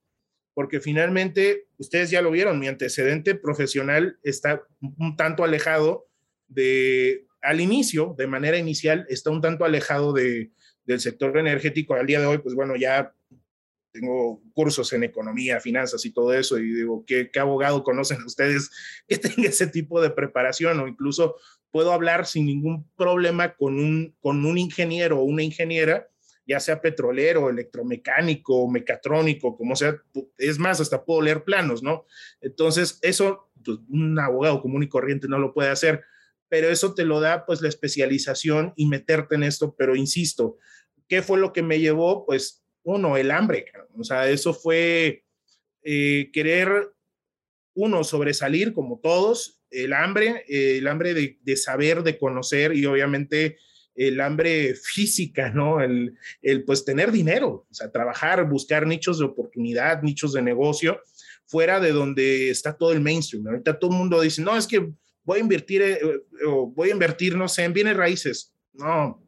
porque 0.53 0.79
finalmente, 0.79 1.67
ustedes 1.77 2.09
ya 2.09 2.21
lo 2.21 2.31
vieron, 2.31 2.59
mi 2.59 2.67
antecedente 2.67 3.35
profesional 3.35 4.17
está 4.23 4.63
un 4.81 5.15
tanto 5.17 5.43
alejado 5.43 6.07
de, 6.47 7.25
al 7.41 7.59
inicio, 7.59 8.15
de 8.17 8.27
manera 8.27 8.57
inicial, 8.57 9.05
está 9.09 9.31
un 9.31 9.41
tanto 9.41 9.65
alejado 9.65 10.13
de, 10.13 10.51
del 10.85 10.99
sector 10.99 11.37
energético. 11.37 11.95
Al 11.95 12.05
día 12.05 12.19
de 12.19 12.27
hoy, 12.27 12.37
pues 12.37 12.55
bueno, 12.55 12.75
ya 12.75 13.13
tengo 13.93 14.41
cursos 14.53 14.91
en 14.91 15.03
economía, 15.03 15.59
finanzas 15.59 16.03
y 16.05 16.11
todo 16.11 16.33
eso, 16.33 16.57
y 16.57 16.73
digo, 16.73 17.05
¿qué, 17.05 17.29
abogado 17.39 17.83
conocen 17.83 18.21
ustedes 18.25 18.71
que 19.07 19.17
tenga 19.17 19.49
ese 19.49 19.67
tipo 19.67 20.01
de 20.01 20.09
preparación? 20.09 20.79
O 20.79 20.87
incluso 20.87 21.35
puedo 21.71 21.93
hablar 21.93 22.25
sin 22.25 22.47
ningún 22.47 22.89
problema 22.95 23.55
con 23.55 23.79
un, 23.79 24.15
con 24.19 24.45
un 24.45 24.57
ingeniero 24.57 25.19
o 25.19 25.23
una 25.23 25.43
ingeniera, 25.43 26.09
ya 26.45 26.59
sea 26.59 26.81
petrolero, 26.81 27.49
electromecánico, 27.49 28.67
mecatrónico, 28.67 29.55
como 29.55 29.75
sea, 29.75 29.95
es 30.37 30.59
más, 30.59 30.81
hasta 30.81 31.05
puedo 31.05 31.21
leer 31.21 31.43
planos, 31.43 31.81
¿no? 31.81 32.05
Entonces, 32.41 32.99
eso 33.01 33.49
pues, 33.63 33.77
un 33.89 34.19
abogado 34.19 34.61
común 34.61 34.83
y 34.83 34.89
corriente 34.89 35.27
no 35.27 35.37
lo 35.37 35.53
puede 35.53 35.69
hacer, 35.69 36.03
pero 36.49 36.69
eso 36.69 36.93
te 36.93 37.05
lo 37.05 37.19
da 37.19 37.45
pues 37.45 37.61
la 37.61 37.69
especialización 37.69 38.73
y 38.75 38.87
meterte 38.87 39.35
en 39.35 39.43
esto, 39.43 39.75
pero 39.75 39.95
insisto, 39.95 40.57
¿qué 41.07 41.21
fue 41.21 41.39
lo 41.39 41.53
que 41.53 41.63
me 41.63 41.79
llevó? 41.79 42.25
Pues 42.25 42.62
uno, 42.83 43.17
el 43.17 43.31
hambre. 43.31 43.65
O 43.97 44.03
sea, 44.03 44.29
eso 44.29 44.53
fue 44.53 45.23
eh, 45.83 46.29
querer, 46.31 46.91
uno, 47.75 48.03
sobresalir 48.03 48.73
como 48.73 48.99
todos, 48.99 49.61
el 49.71 49.93
hambre, 49.93 50.45
el 50.47 50.87
hambre 50.87 51.13
de, 51.13 51.57
saber, 51.57 52.03
de 52.03 52.17
conocer 52.17 52.75
y 52.75 52.85
obviamente 52.85 53.57
el 53.95 54.21
hambre 54.21 54.75
física, 54.75 55.49
¿no? 55.49 55.81
El, 55.81 56.15
el, 56.41 56.63
pues 56.63 56.85
tener 56.85 57.11
dinero, 57.11 57.65
o 57.69 57.73
sea, 57.73 57.91
trabajar, 57.91 58.47
buscar 58.47 58.85
nichos 58.85 59.19
de 59.19 59.25
oportunidad, 59.25 60.01
nichos 60.03 60.33
de 60.33 60.41
negocio, 60.41 60.99
fuera 61.45 61.79
de 61.79 61.91
donde 61.91 62.49
está 62.49 62.75
todo 62.77 62.91
el 62.91 63.01
mainstream. 63.01 63.47
Ahorita 63.47 63.77
todo 63.77 63.91
el 63.91 63.97
mundo 63.97 64.21
dice, 64.21 64.41
no, 64.41 64.57
es 64.57 64.67
que 64.67 64.91
voy 65.23 65.39
a 65.39 65.41
invertir, 65.41 65.81
eh, 65.81 65.99
o 66.47 66.67
voy 66.67 66.89
a 66.89 66.93
invertir, 66.93 67.35
no 67.35 67.47
sé, 67.47 67.63
en 67.63 67.73
bienes 67.73 67.97
raíces. 67.97 68.53
No, 68.73 69.23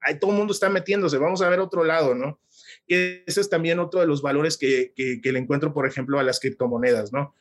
ahí 0.00 0.18
todo 0.18 0.30
el 0.32 0.36
mundo 0.36 0.52
está 0.52 0.68
metiéndose, 0.68 1.18
vamos 1.18 1.42
a 1.42 1.48
ver 1.48 1.60
otro 1.60 1.84
lado, 1.84 2.14
¿no? 2.14 2.40
Ese 2.88 3.40
es 3.40 3.50
también 3.50 3.78
otro 3.78 4.00
de 4.00 4.06
los 4.06 4.22
valores 4.22 4.56
que, 4.56 4.92
que, 4.94 5.32
le 5.32 5.38
encuentro, 5.38 5.72
por 5.72 5.86
ejemplo, 5.86 6.18
a 6.18 6.22
las 6.22 6.40
criptomonedas, 6.40 7.12
¿no? 7.12 7.34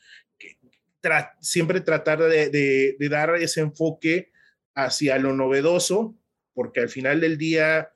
siempre 1.39 1.81
tratar 1.81 2.19
de, 2.19 2.49
de, 2.49 3.09
dar 3.09 3.35
ese 3.35 3.61
enfoque 3.61 4.31
hacia 4.75 5.17
lo 5.17 5.33
novedoso, 5.33 6.15
porque 6.53 6.81
al 6.81 6.89
final 6.89 7.21
del 7.21 7.37
día 7.37 7.91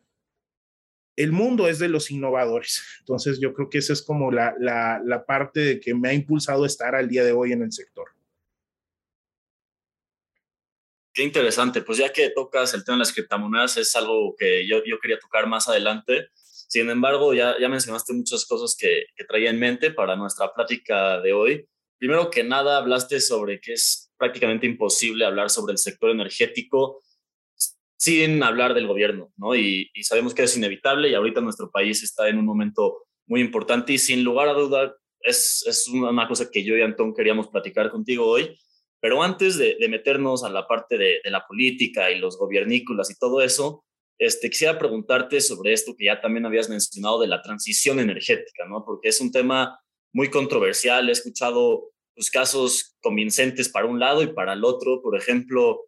el 1.16 1.32
mundo 1.32 1.68
es 1.68 1.80
de 1.80 1.90
los 1.90 2.10
innovadores. 2.10 2.82
Entonces 3.00 3.40
yo 3.40 3.54
creo 3.54 3.70
que 3.70 3.80
esa 3.80 3.94
es 3.94 4.02
como 4.02 4.32
la, 4.32 4.56
la, 4.60 5.26
parte 5.26 5.60
de 5.60 5.80
que 5.80 5.94
me 5.94 6.10
ha 6.10 6.14
impulsado 6.14 6.64
a 6.64 6.68
estar 6.68 6.96
al 6.96 7.10
día 7.10 7.24
de 7.24 7.32
hoy 7.32 7.52
en 7.52 7.64
el 7.64 7.72
sector. 7.72 8.08
Qué 11.14 11.24
interesante, 11.24 11.82
pues 11.82 11.98
ya 11.98 12.14
que 12.14 12.30
tocas 12.30 12.74
el 12.74 12.86
tema 12.86 12.96
de 12.96 13.00
las 13.00 13.12
criptomonedas, 13.12 13.76
es 13.76 13.94
algo 13.98 14.34
que 14.38 14.66
yo, 14.66 14.82
yo 14.86 14.98
quería 15.00 15.20
tocar 15.20 15.46
más 15.46 15.68
adelante. 15.68 16.30
Sin 16.72 16.90
embargo, 16.90 17.34
ya, 17.34 17.60
ya 17.60 17.68
mencionaste 17.68 18.14
muchas 18.14 18.46
cosas 18.46 18.78
que, 18.80 19.04
que 19.14 19.26
traía 19.26 19.50
en 19.50 19.60
mente 19.60 19.92
para 19.92 20.16
nuestra 20.16 20.54
plática 20.54 21.20
de 21.20 21.34
hoy. 21.34 21.68
Primero 22.00 22.30
que 22.30 22.46
nada, 22.46 22.78
hablaste 22.78 23.20
sobre 23.20 23.60
que 23.60 23.74
es 23.74 24.10
prácticamente 24.18 24.68
imposible 24.68 25.26
hablar 25.26 25.50
sobre 25.50 25.74
el 25.74 25.78
sector 25.78 26.12
energético 26.12 27.04
sin 27.98 28.42
hablar 28.42 28.74
del 28.74 28.88
gobierno, 28.88 29.34
¿no? 29.36 29.54
Y, 29.54 29.92
sabemos 30.04 30.34
que 30.34 30.44
es 30.44 30.56
inevitable 30.56 31.10
y 31.10 31.14
ahorita 31.14 31.42
nuestro 31.42 31.70
país 31.70 32.04
está 32.04 32.30
en 32.30 32.38
un 32.38 32.46
momento 32.46 33.04
muy 33.28 33.42
importante 33.42 33.92
y 33.92 33.98
sin 33.98 34.24
lugar 34.24 34.48
a 34.48 34.54
duda 34.54 34.96
es, 35.20 35.66
es 35.68 35.90
una 35.90 36.26
cosa 36.26 36.50
que 36.50 36.64
yo 36.64 36.78
y 36.78 36.84
Antón 36.84 37.14
queríamos 37.14 37.50
platicar 37.50 37.92
contigo 37.92 38.26
hoy. 38.26 38.58
Pero 39.02 39.22
antes 39.22 39.58
de, 39.58 39.76
de 39.78 39.90
meternos 39.90 40.46
a 40.46 40.50
la 40.50 40.66
parte 40.70 40.98
de, 40.98 41.20
de, 41.22 41.32
la 41.32 41.46
política 41.46 42.12
y 42.12 42.18
los 42.18 42.38
gobiernícolas 42.38 43.12
y 43.12 43.20
todo 43.20 43.42
eso, 43.42 43.84
este, 44.22 44.52
quisiera 44.52 44.78
preguntarte 44.78 45.42
sobre 45.42 45.74
esto 45.74 45.96
que 45.98 46.06
ya 46.06 46.22
también 46.22 46.46
habías 46.46 46.70
mencionado 46.70 47.20
de 47.20 47.28
la 47.28 47.42
transición 47.42 48.00
energética, 48.00 48.68
¿no? 48.68 48.86
Porque 48.86 49.10
es 49.10 49.20
un 49.20 49.32
tema 49.32 49.80
muy 50.14 50.30
controversial. 50.30 51.10
He 51.10 51.12
escuchado 51.12 51.90
pues, 52.14 52.30
casos 52.30 52.96
convincentes 53.02 53.68
para 53.68 53.88
un 53.88 54.00
lado 54.00 54.22
y 54.22 54.28
para 54.28 54.54
el 54.54 54.64
otro. 54.64 55.02
Por 55.02 55.18
ejemplo, 55.18 55.88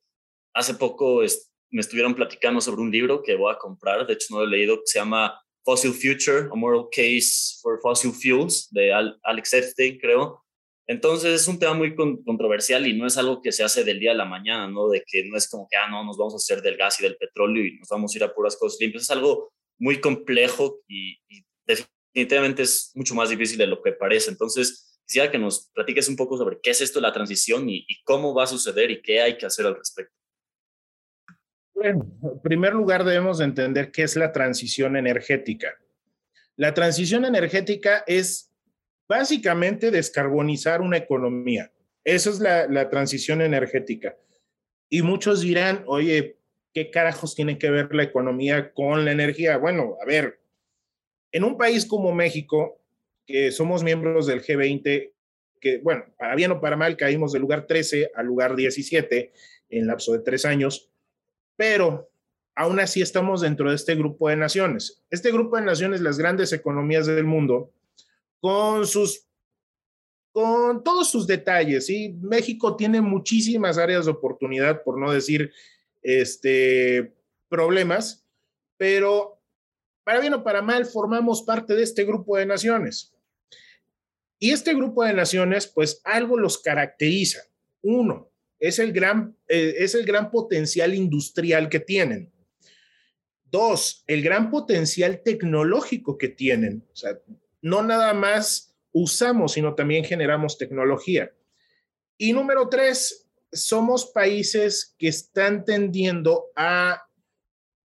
hace 0.56 0.74
poco 0.74 1.22
me 1.70 1.82
estuvieron 1.82 2.16
platicando 2.16 2.60
sobre 2.60 2.82
un 2.82 2.90
libro 2.90 3.22
que 3.22 3.36
voy 3.36 3.54
a 3.54 3.60
comprar, 3.60 4.08
de 4.08 4.14
hecho 4.14 4.26
no 4.32 4.40
lo 4.40 4.48
he 4.48 4.50
leído, 4.50 4.78
que 4.78 4.88
se 4.88 4.98
llama 4.98 5.40
Fossil 5.64 5.94
Future, 5.94 6.50
A 6.52 6.56
Moral 6.56 6.88
Case 6.92 7.60
for 7.62 7.80
Fossil 7.84 8.14
Fuels, 8.14 8.68
de 8.72 8.92
Alex 8.92 9.54
Epstein, 9.54 10.00
creo. 10.00 10.44
Entonces 10.88 11.42
es 11.42 11.48
un 11.48 11.60
tema 11.60 11.74
muy 11.74 11.96
controversial 11.96 12.86
y 12.86 12.98
no 12.98 13.08
es 13.08 13.18
algo 13.18 13.42
que 13.42 13.52
se 13.52 13.64
hace 13.64 13.84
del 13.84 14.00
día 14.00 14.12
a 14.12 14.16
la 14.16 14.26
mañana, 14.26 14.68
¿no? 14.68 14.90
De 14.90 15.04
que 15.06 15.24
no 15.26 15.38
es 15.38 15.50
como 15.50 15.68
que, 15.70 15.78
ah, 15.78 15.90
no, 15.90 16.04
nos 16.04 16.18
vamos 16.18 16.34
a 16.34 16.38
hacer 16.38 16.62
del 16.62 16.76
gas 16.76 17.00
y 17.00 17.04
del 17.04 17.16
petróleo 17.16 17.66
y 17.66 17.78
nos 17.78 17.88
vamos 17.88 18.14
a 18.14 18.18
ir 18.18 18.24
a 18.24 18.34
puras 18.34 18.58
cosas 18.58 18.80
limpias. 18.82 19.04
Es 19.04 19.12
algo 19.12 19.54
muy 19.80 20.02
complejo 20.02 20.82
y, 20.88 21.18
definitivamente 21.66 22.64
es 22.64 22.92
mucho 22.96 23.16
más 23.16 23.30
difícil 23.30 23.58
de 23.58 23.68
lo 23.68 23.82
que 23.82 23.94
parece. 23.94 24.30
Entonces, 24.30 25.00
quisiera 25.06 25.32
que 25.32 25.40
nos 25.40 25.70
platiques 25.74 26.10
un 26.10 26.18
poco 26.18 26.38
sobre 26.38 26.60
qué 26.62 26.72
es 26.72 26.82
esto 26.82 27.00
de 27.00 27.08
la 27.08 27.14
transición 27.14 27.70
y, 27.70 27.86
y 27.88 28.04
cómo 28.04 28.36
va 28.36 28.44
a 28.44 28.48
suceder 28.48 28.92
y 28.92 29.02
qué 29.02 29.22
hay 29.22 29.38
que 29.38 29.46
hacer 29.46 29.66
al 29.66 29.76
respecto. 29.76 30.14
Bueno, 31.74 32.06
en 32.22 32.42
primer 32.42 32.74
lugar 32.74 33.04
debemos 33.04 33.40
entender 33.40 33.92
qué 33.92 34.04
es 34.04 34.16
la 34.16 34.32
transición 34.32 34.96
energética. 34.96 35.74
La 36.56 36.74
transición 36.74 37.26
energética 37.26 38.04
es 38.06 38.53
básicamente 39.14 39.92
descarbonizar 39.92 40.82
una 40.82 40.98
economía. 40.98 41.72
Esa 42.04 42.32
es 42.32 42.40
la, 42.40 42.68
la 42.68 42.90
transición 42.90 43.42
energética. 43.42 44.18
Y 44.90 45.04
muchos 45.04 45.42
dirán, 45.42 45.84
oye, 45.86 46.38
¿qué 46.74 46.90
carajos 46.90 47.36
tiene 47.36 47.60
que 47.60 47.70
ver 47.70 47.94
la 47.94 48.02
economía 48.02 48.74
con 48.74 49.06
la 49.06 49.12
energía? 49.12 49.58
Bueno, 49.58 49.98
a 50.02 50.06
ver, 50.06 50.40
en 51.32 51.44
un 51.44 51.60
país 51.60 51.86
como 51.86 52.12
México, 52.12 52.82
que 53.28 53.52
somos 53.52 53.84
miembros 53.84 54.26
del 54.26 54.42
G20, 54.42 55.12
que, 55.62 55.78
bueno, 55.78 56.06
para 56.18 56.34
bien 56.34 56.52
o 56.52 56.60
para 56.60 56.76
mal, 56.76 56.98
caímos 56.98 57.34
del 57.34 57.44
lugar 57.44 57.68
13 57.68 58.14
al 58.16 58.26
lugar 58.26 58.56
17 58.56 59.32
en 59.70 59.88
lapso 59.88 60.14
de 60.14 60.20
tres 60.20 60.44
años, 60.44 60.90
pero 61.56 62.10
aún 62.56 62.80
así 62.80 63.04
estamos 63.04 63.42
dentro 63.42 63.70
de 63.70 63.76
este 63.76 63.94
grupo 63.94 64.28
de 64.30 64.38
naciones. 64.38 65.04
Este 65.12 65.32
grupo 65.32 65.56
de 65.58 65.66
naciones, 65.66 66.02
las 66.02 66.18
grandes 66.18 66.52
economías 66.52 67.06
del 67.06 67.26
mundo, 67.26 67.72
con 68.44 68.86
sus 68.86 69.26
con 70.34 70.84
todos 70.84 71.10
sus 71.10 71.28
detalles, 71.28 71.86
¿sí? 71.86 72.18
México 72.20 72.76
tiene 72.76 73.00
muchísimas 73.00 73.78
áreas 73.78 74.06
de 74.06 74.12
oportunidad, 74.12 74.84
por 74.84 75.00
no 75.00 75.14
decir 75.14 75.54
este, 76.02 77.14
problemas, 77.48 78.26
pero 78.76 79.40
para 80.04 80.20
bien 80.20 80.34
o 80.34 80.44
para 80.44 80.62
mal 80.62 80.86
formamos 80.86 81.44
parte 81.44 81.76
de 81.76 81.84
este 81.84 82.04
grupo 82.04 82.36
de 82.36 82.48
naciones. 82.48 83.14
Y 84.40 84.52
este 84.52 84.74
grupo 84.74 85.06
de 85.06 85.14
naciones, 85.14 85.68
pues 85.68 86.02
algo 86.04 86.38
los 86.38 86.58
caracteriza. 86.58 87.44
Uno, 87.82 88.30
es 88.60 88.80
el 88.80 88.92
gran, 88.92 89.38
eh, 89.48 89.76
es 89.78 89.96
el 89.96 90.04
gran 90.04 90.32
potencial 90.32 90.96
industrial 90.96 91.70
que 91.70 91.80
tienen. 91.80 92.34
Dos, 93.46 94.04
el 94.08 94.22
gran 94.24 94.50
potencial 94.50 95.22
tecnológico 95.24 96.18
que 96.18 96.30
tienen. 96.30 96.84
O 96.92 96.96
sea, 96.96 97.20
no 97.64 97.82
nada 97.82 98.14
más 98.14 98.76
usamos, 98.92 99.54
sino 99.54 99.74
también 99.74 100.04
generamos 100.04 100.58
tecnología. 100.58 101.32
Y 102.18 102.34
número 102.34 102.70
tres, 102.70 103.26
somos 103.52 104.06
países 104.06 104.94
que 105.00 105.08
están 105.08 105.64
tendiendo 105.64 106.46
a 106.56 107.08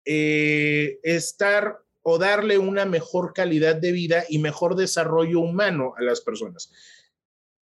eh, 0.06 1.00
estar 1.02 1.80
o 2.02 2.18
darle 2.18 2.58
una 2.58 2.86
mejor 2.86 3.34
calidad 3.34 3.78
de 3.78 3.94
vida 3.94 4.26
y 4.28 4.38
mejor 4.40 4.76
desarrollo 4.76 5.40
humano 5.40 5.94
a 5.98 6.04
las 6.04 6.20
personas. 6.20 6.72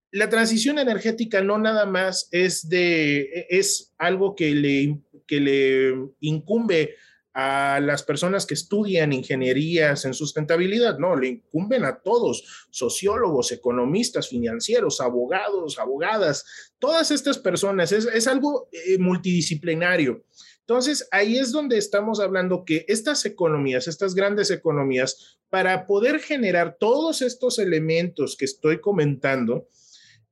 La 0.10 0.28
transición 0.28 0.80
energética 0.80 1.42
no 1.42 1.60
nada 1.60 1.86
más 1.86 2.28
es 2.32 2.68
de 2.68 3.46
es 3.50 3.94
algo 4.00 4.36
que 4.36 4.56
le 4.56 5.00
que 5.28 5.40
le 5.40 5.94
incumbe 6.20 6.96
a 7.34 7.80
las 7.80 8.04
personas 8.04 8.46
que 8.46 8.56
estudian 8.56 9.14
ingenierías 9.14 10.04
en 10.06 10.14
sustentabilidad, 10.14 10.98
no, 11.00 11.16
le 11.16 11.28
incumben 11.28 11.86
a 11.86 12.00
todos, 12.00 12.68
sociólogos, 12.70 13.52
economistas, 13.52 14.28
financieros, 14.28 15.00
abogados, 15.00 15.80
abogadas, 15.80 16.46
todas 16.78 17.12
estas 17.12 17.38
personas, 17.38 17.92
es, 17.92 18.06
es 18.06 18.28
algo 18.28 18.70
eh, 18.72 18.98
multidisciplinario. 18.98 20.24
Entonces, 20.62 21.08
ahí 21.12 21.38
es 21.38 21.52
donde 21.52 21.78
estamos 21.78 22.20
hablando 22.20 22.64
que 22.66 22.86
estas 22.88 23.26
economías, 23.26 23.88
estas 23.88 24.14
grandes 24.14 24.52
economías, 24.52 25.40
para 25.50 25.86
poder 25.86 26.20
generar 26.20 26.78
todos 26.80 27.22
estos 27.22 27.60
elementos 27.60 28.38
que 28.38 28.46
estoy 28.46 28.80
comentando, 28.80 29.68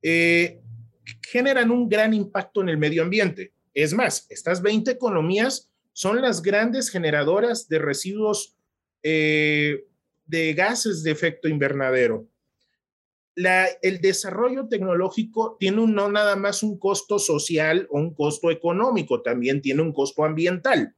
eh, 0.02 0.60
generan 1.22 1.70
un 1.70 1.88
gran 1.88 2.14
impacto 2.14 2.62
en 2.62 2.70
el 2.70 2.78
medio 2.78 3.02
ambiente. 3.02 3.52
Es 3.74 3.92
más, 3.92 4.26
estas 4.30 4.62
20 4.62 4.90
economías 4.90 5.69
son 6.00 6.22
las 6.22 6.40
grandes 6.40 6.88
generadoras 6.88 7.68
de 7.68 7.78
residuos 7.78 8.56
eh, 9.02 9.84
de 10.24 10.54
gases 10.54 11.02
de 11.02 11.10
efecto 11.10 11.46
invernadero. 11.46 12.26
el 13.36 14.00
desarrollo 14.00 14.66
tecnológico 14.66 15.58
tiene 15.60 15.86
no 15.86 16.10
nada 16.10 16.36
más 16.36 16.62
un 16.62 16.78
costo 16.78 17.18
social 17.18 17.86
o 17.90 17.98
un 17.98 18.14
costo 18.14 18.50
económico, 18.50 19.20
también 19.20 19.60
tiene 19.60 19.82
un 19.82 19.92
costo 19.92 20.24
ambiental. 20.24 20.96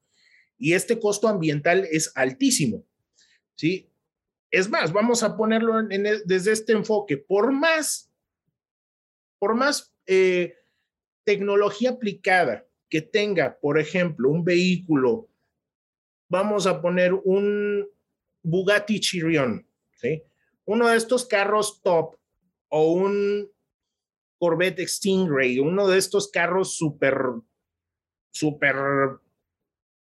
Y 0.56 0.74
este 0.74 1.00
costo 1.00 1.26
ambiental 1.26 1.84
es 1.90 2.12
altísimo. 2.14 2.86
¿sí? 3.56 3.90
Es 4.52 4.70
más, 4.70 4.92
vamos 4.92 5.24
a 5.24 5.36
ponerlo 5.36 5.82
desde 6.24 6.52
este 6.52 6.74
enfoque. 6.74 7.16
Por 7.16 7.50
más, 7.50 8.08
por 9.40 9.56
más 9.56 9.92
eh, 10.06 10.54
tecnología 11.24 11.90
aplicada 11.90 12.68
que 12.92 13.00
tenga, 13.00 13.58
por 13.58 13.78
ejemplo, 13.78 14.28
un 14.28 14.44
vehículo, 14.44 15.26
vamos 16.28 16.66
a 16.66 16.82
poner 16.82 17.14
un 17.14 17.88
Bugatti 18.42 19.00
Chiron, 19.00 19.66
¿sí? 19.92 20.22
Uno 20.66 20.88
de 20.88 20.98
estos 20.98 21.24
carros 21.24 21.80
top 21.80 22.16
o 22.68 22.92
un 22.92 23.50
Corvette 24.38 24.86
Stingray, 24.86 25.58
uno 25.58 25.88
de 25.88 25.96
estos 25.96 26.30
carros 26.30 26.76
súper, 26.76 27.16
súper 28.30 28.76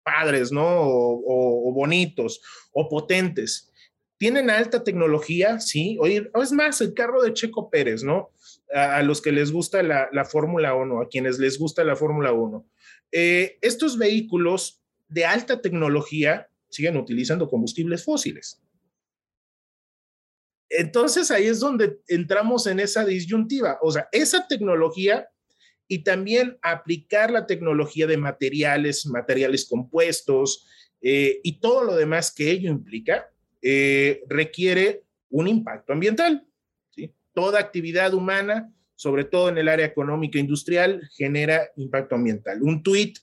padres, 0.01 0.53
¿no? 0.53 0.63
O, 0.65 1.73
bonitos 1.73 2.39
o 2.71 2.87
potentes. 2.87 3.69
Tienen 4.17 4.49
alta 4.49 4.85
tecnología, 4.85 5.59
sí. 5.59 5.97
Oye, 5.99 6.31
es 6.41 6.53
más, 6.53 6.79
el 6.79 6.93
carro 6.93 7.21
de 7.21 7.33
Checo 7.33 7.69
Pérez, 7.69 8.05
¿no? 8.05 8.29
A, 8.73 9.03
los 9.03 9.21
que 9.21 9.33
les 9.33 9.51
gusta 9.51 9.83
la, 9.83 10.07
la 10.13 10.23
Fórmula 10.23 10.73
1, 10.73 11.01
a 11.01 11.09
quienes 11.09 11.37
les 11.37 11.59
gusta 11.59 11.83
la 11.83 11.97
Fórmula 11.97 12.31
1. 12.31 12.65
Eh, 13.11 13.57
estos 13.61 13.97
vehículos 13.97 14.81
de 15.07 15.25
alta 15.25 15.61
tecnología 15.61 16.49
siguen 16.69 16.97
utilizando 16.97 17.49
combustibles 17.49 18.03
fósiles. 18.03 18.61
Entonces 20.69 21.31
ahí 21.31 21.45
es 21.45 21.59
donde 21.59 21.99
entramos 22.07 22.67
en 22.67 22.79
esa 22.79 23.05
disyuntiva, 23.05 23.79
o 23.81 23.91
sea, 23.91 24.09
esa 24.11 24.47
tecnología 24.47 25.29
y 25.87 25.99
también 25.99 26.57
aplicar 26.61 27.31
la 27.31 27.45
tecnología 27.45 28.07
de 28.07 28.17
materiales, 28.17 29.05
materiales 29.05 29.65
compuestos 29.65 30.67
eh, 31.01 31.39
y 31.43 31.59
todo 31.59 31.83
lo 31.83 31.95
demás 31.95 32.33
que 32.33 32.51
ello 32.51 32.69
implica, 32.69 33.31
eh, 33.61 34.23
requiere 34.27 35.03
un 35.29 35.47
impacto 35.47 35.93
ambiental. 35.93 36.45
Toda 37.33 37.59
actividad 37.59 38.13
humana 38.13 38.73
sobre 38.97 39.25
todo 39.25 39.47
en 39.49 39.59
el 39.59 39.69
área 39.69 39.85
económica 39.85 40.37
e 40.37 40.41
industrial, 40.41 41.07
genera 41.13 41.69
impacto 41.77 42.15
ambiental. 42.15 42.63
Un 42.63 42.81
tweet 42.81 43.13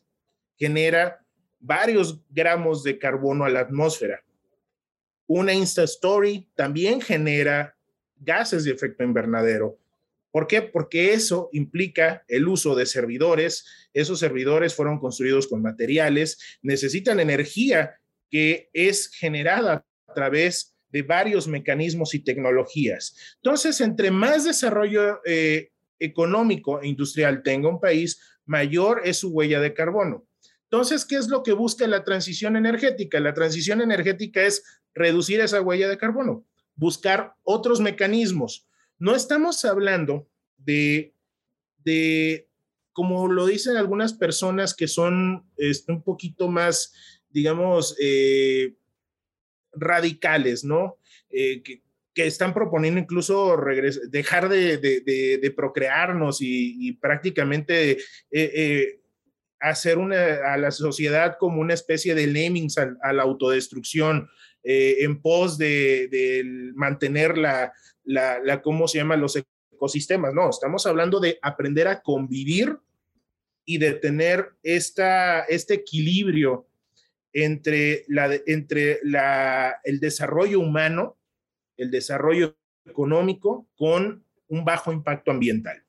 genera 0.57 1.21
varios 1.59 2.23
gramos 2.31 2.85
de 2.85 2.99
carbono 2.99 3.45
a 3.45 3.51
la 3.51 3.61
atmósfera. 3.61 4.25
Una 5.27 5.53
Insta 5.53 5.83
Story 5.83 6.49
también 6.55 7.01
genera 7.01 7.77
gases 8.17 8.65
de 8.65 8.71
efecto 8.71 9.03
invernadero. 9.03 9.79
¿Por 10.31 10.47
qué? 10.47 10.63
Porque 10.63 11.13
eso 11.13 11.49
implica 11.53 12.25
el 12.29 12.47
uso 12.47 12.77
de 12.77 12.87
servidores. 12.87 13.89
Esos 13.93 14.21
servidores 14.21 14.75
fueron 14.75 15.01
construidos 15.01 15.49
con 15.49 15.61
materiales, 15.61 16.59
necesitan 16.63 17.19
energía 17.19 17.99
que 18.31 18.71
es 18.73 19.09
generada 19.09 19.85
a 20.07 20.15
través 20.15 20.74
de 20.95 21.03
varios 21.03 21.49
mecanismos 21.49 22.15
y 22.15 22.21
tecnologías. 22.21 23.17
Entonces, 23.43 23.81
entre 23.81 24.13
más 24.13 24.45
desarrollo 24.45 25.21
eh, 25.27 25.73
económico 25.99 26.81
e 26.81 26.87
industrial 26.87 27.43
tenga 27.43 27.69
un 27.69 27.81
país, 27.81 28.21
mayor 28.47 29.01
es 29.05 29.17
su 29.17 29.31
huella 29.31 29.59
de 29.61 29.75
carbono. 29.75 30.25
Entonces, 30.71 31.05
¿qué 31.05 31.17
es 31.17 31.27
lo 31.27 31.43
que 31.43 31.53
busca 31.53 31.89
la 31.89 32.05
transición 32.05 32.57
energética? 32.57 33.19
La 33.19 33.35
transición 33.35 33.81
energética 33.81 34.45
es 34.45 34.63
reducir 34.95 35.41
esa 35.41 35.61
huella 35.61 35.89
de 35.89 35.99
carbono, 35.99 36.47
buscar 36.77 37.35
otros 37.43 37.81
mecanismos. 37.81 38.69
No 38.97 39.17
estamos 39.17 39.65
hablando 39.65 40.29
de, 40.59 41.13
de 41.79 42.49
como 42.93 43.27
lo 43.27 43.47
dicen 43.47 43.77
algunas 43.77 44.13
personas 44.13 44.75
que 44.75 44.87
son 44.87 45.45
este, 45.57 45.91
un 45.91 46.05
poquito 46.05 46.47
más, 46.47 46.93
digamos, 47.31 47.97
eh, 48.01 48.77
radicales, 49.77 50.65
¿no? 50.65 50.99
Eh, 51.31 51.63
que, 51.63 51.83
están 52.17 52.55
proponiendo 52.55 53.01
incluso 53.01 53.57
dejar 54.09 54.49
de, 54.49 55.53
procrearnos 55.57 56.39
y, 56.41 56.93
prácticamente 56.93 57.91
eh, 57.91 57.99
eh, 58.31 59.01
hacer 59.59 59.99
una, 59.99 60.53
a 60.53 60.57
la 60.57 60.71
sociedad 60.71 61.37
como 61.41 61.61
una 61.61 61.75
especie 61.75 62.15
de 62.15 62.29
lemmings 62.29 62.79
a, 62.79 63.13
la 63.13 63.25
autodestrucción 63.25 64.29
en 64.63 65.21
pos 65.21 65.59
de, 65.59 66.71
mantener 66.77 67.37
la, 67.37 67.73
la, 68.05 68.63
¿cómo 68.63 68.87
se 68.87 68.99
llama? 68.99 69.17
Los 69.17 69.43
ecosistemas. 69.73 70.33
No, 70.35 70.51
estamos 70.51 70.87
hablando 70.87 71.19
de 71.19 71.37
aprender 71.43 71.89
a 71.89 72.01
convivir 72.01 72.79
y 73.65 73.79
de 73.79 73.93
tener 73.95 74.51
esta, 74.63 75.41
este 75.41 75.75
equilibrio 75.75 76.69
entre, 77.35 78.05
la, 78.09 78.31
entre 78.47 79.01
la, 79.03 79.81
el 79.85 80.01
desarrollo 80.01 80.61
humano, 80.61 81.19
el 81.77 81.91
desarrollo 81.91 82.57
económico 82.87 83.69
con 83.77 84.25
un 84.49 84.65
bajo 84.65 84.93
impacto 84.93 85.31
ambiental. 85.31 85.83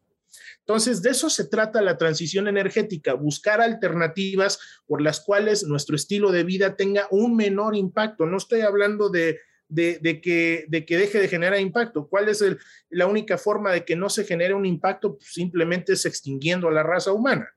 Entonces, 0.60 1.01
de 1.01 1.12
eso 1.12 1.29
se 1.29 1.45
trata 1.45 1.81
la 1.81 1.97
transición 1.97 2.47
energética, 2.47 3.13
buscar 3.13 3.62
alternativas 3.62 4.60
por 4.88 5.01
las 5.01 5.21
cuales 5.21 5.63
nuestro 5.63 5.95
estilo 5.95 6.31
de 6.31 6.43
vida 6.43 6.75
tenga 6.75 7.08
un 7.12 7.36
menor 7.36 7.75
impacto. 7.75 8.25
No 8.25 8.38
estoy 8.38 8.62
hablando 8.62 9.10
de 9.10 9.39
de, 9.67 10.21
que, 10.21 10.65
de 10.67 10.86
que 10.86 10.97
deje 10.97 11.19
de 11.19 11.27
generar 11.27 11.60
impacto. 11.60 12.08
¿Cuál 12.08 12.29
es 12.29 12.43
la 12.89 13.08
única 13.08 13.38
forma 13.38 13.71
de 13.71 13.84
que 13.84 13.95
no 13.95 14.10
se 14.10 14.23
genere 14.23 14.53
un 14.53 14.65
impacto? 14.65 15.17
Pues 15.17 15.34
simplemente 15.34 15.93
es 15.93 16.05
extinguiendo 16.05 16.67
a 16.67 16.71
la 16.71 16.84
raza 16.84 17.12
humana. 17.12 17.55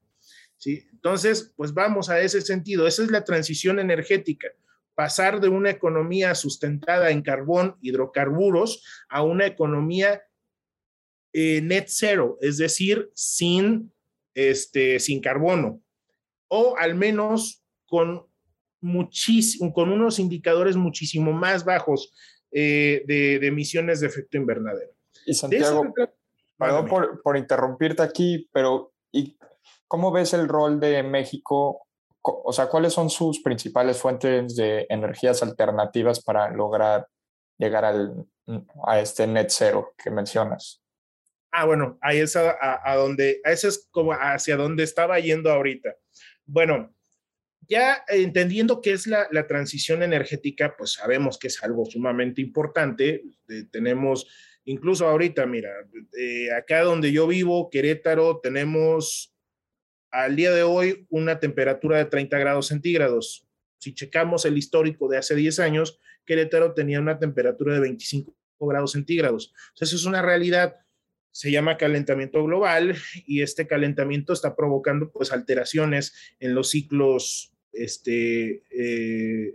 ¿Sí? 0.59 0.87
Entonces, 0.93 1.53
pues 1.57 1.73
vamos 1.73 2.11
a 2.11 2.21
ese 2.21 2.41
sentido. 2.41 2.87
Esa 2.87 3.03
es 3.03 3.11
la 3.11 3.25
transición 3.25 3.79
energética. 3.79 4.49
Pasar 4.95 5.41
de 5.41 5.49
una 5.49 5.71
economía 5.71 6.35
sustentada 6.35 7.11
en 7.11 7.23
carbón, 7.23 7.77
hidrocarburos, 7.81 8.85
a 9.09 9.23
una 9.23 9.47
economía 9.47 10.23
eh, 11.33 11.61
net 11.63 11.87
zero, 11.89 12.39
es 12.41 12.59
decir, 12.59 13.11
sin, 13.15 13.93
este, 14.35 14.99
sin 14.99 15.21
carbono, 15.21 15.83
o 16.49 16.77
al 16.77 16.95
menos 16.95 17.63
con 17.87 18.27
muchísimo, 18.81 19.73
con 19.73 19.91
unos 19.91 20.19
indicadores 20.19 20.77
muchísimo 20.77 21.33
más 21.33 21.65
bajos 21.65 22.13
eh, 22.51 23.03
de, 23.07 23.47
emisiones 23.47 24.01
de 24.01 24.07
efecto 24.07 24.37
invernadero. 24.37 24.91
Y 25.27 25.35
Santiago, 25.35 25.93
perdón 26.57 26.89
por, 26.89 27.23
por, 27.23 27.37
interrumpirte 27.37 28.03
aquí, 28.03 28.49
pero 28.53 28.95
¿y 29.13 29.37
cómo 29.89 30.13
ves 30.13 30.35
el 30.35 30.47
rol 30.47 30.79
de 30.79 31.03
México? 31.03 31.87
O 32.23 32.53
sea, 32.53 32.69
¿cuáles 32.69 32.93
son 32.93 33.11
sus 33.11 33.41
principales 33.41 33.99
fuentes 33.99 34.55
de 34.55 34.87
energías 34.91 35.43
alternativas 35.43 36.23
para 36.23 36.51
lograr 36.51 37.09
llegar 37.59 37.85
al, 37.85 38.27
a 38.87 39.01
este 39.01 39.27
net 39.27 39.49
cero 39.49 39.95
que 40.03 40.11
mencionas? 40.11 40.83
Ah, 41.51 41.65
bueno, 41.65 41.99
ahí 42.03 42.19
es 42.19 42.37
a, 42.37 42.95
donde, 42.97 43.41
ese 43.45 43.69
es 43.69 43.89
como 43.91 44.13
hacia 44.13 44.57
donde 44.57 44.83
estaba 44.85 45.19
yendo 45.19 45.51
ahorita. 45.51 45.97
Bueno, 46.45 46.95
ya 47.67 48.05
entendiendo 48.09 48.83
qué 48.83 48.93
es 48.93 49.07
la, 49.07 49.47
transición 49.47 50.03
energética, 50.03 50.75
pues 50.77 50.93
sabemos 50.93 51.39
que 51.39 51.49
es 51.49 51.63
algo 51.63 51.87
sumamente 51.87 52.43
importante. 52.43 53.23
Eh, 53.49 53.65
tenemos, 53.71 54.27
incluso 54.65 55.09
ahorita, 55.09 55.47
mira, 55.47 55.71
eh, 56.19 56.53
acá 56.53 56.83
donde 56.83 57.13
yo 57.13 57.27
vivo, 57.27 57.71
Querétaro, 57.71 58.41
tenemos 58.41 59.35
al 60.11 60.37
día 60.37 60.53
de 60.53 60.63
hoy 60.63 61.07
una 61.11 61.41
temperatura 61.41 61.99
de 61.99 62.07
30 62.07 62.39
grados 62.39 62.67
centígrados. 62.69 63.47
Si 63.79 63.95
checamos 63.95 64.45
el 64.45 64.59
histórico 64.59 65.09
de 65.09 65.19
hace 65.19 65.35
10 65.35 65.61
años, 65.61 65.99
Querétaro 66.25 66.75
tenía 66.75 67.01
una 67.01 67.19
temperatura 67.19 67.75
de 67.75 67.81
25 67.81 68.35
grados 68.61 68.93
centígrados. 68.93 69.53
Entonces, 69.75 70.01
es 70.01 70.07
una 70.07 70.23
realidad 70.23 70.77
se 71.31 71.53
llama 71.53 71.77
calentamiento 71.77 72.43
global 72.43 72.97
y 73.27 73.43
este 73.43 73.69
calentamiento 73.69 74.33
está 74.33 74.57
provocando 74.57 75.11
pues 75.13 75.31
alteraciones 75.31 76.13
en 76.41 76.53
los 76.53 76.71
ciclos 76.71 77.53
este, 77.73 78.65
eh, 78.71 79.55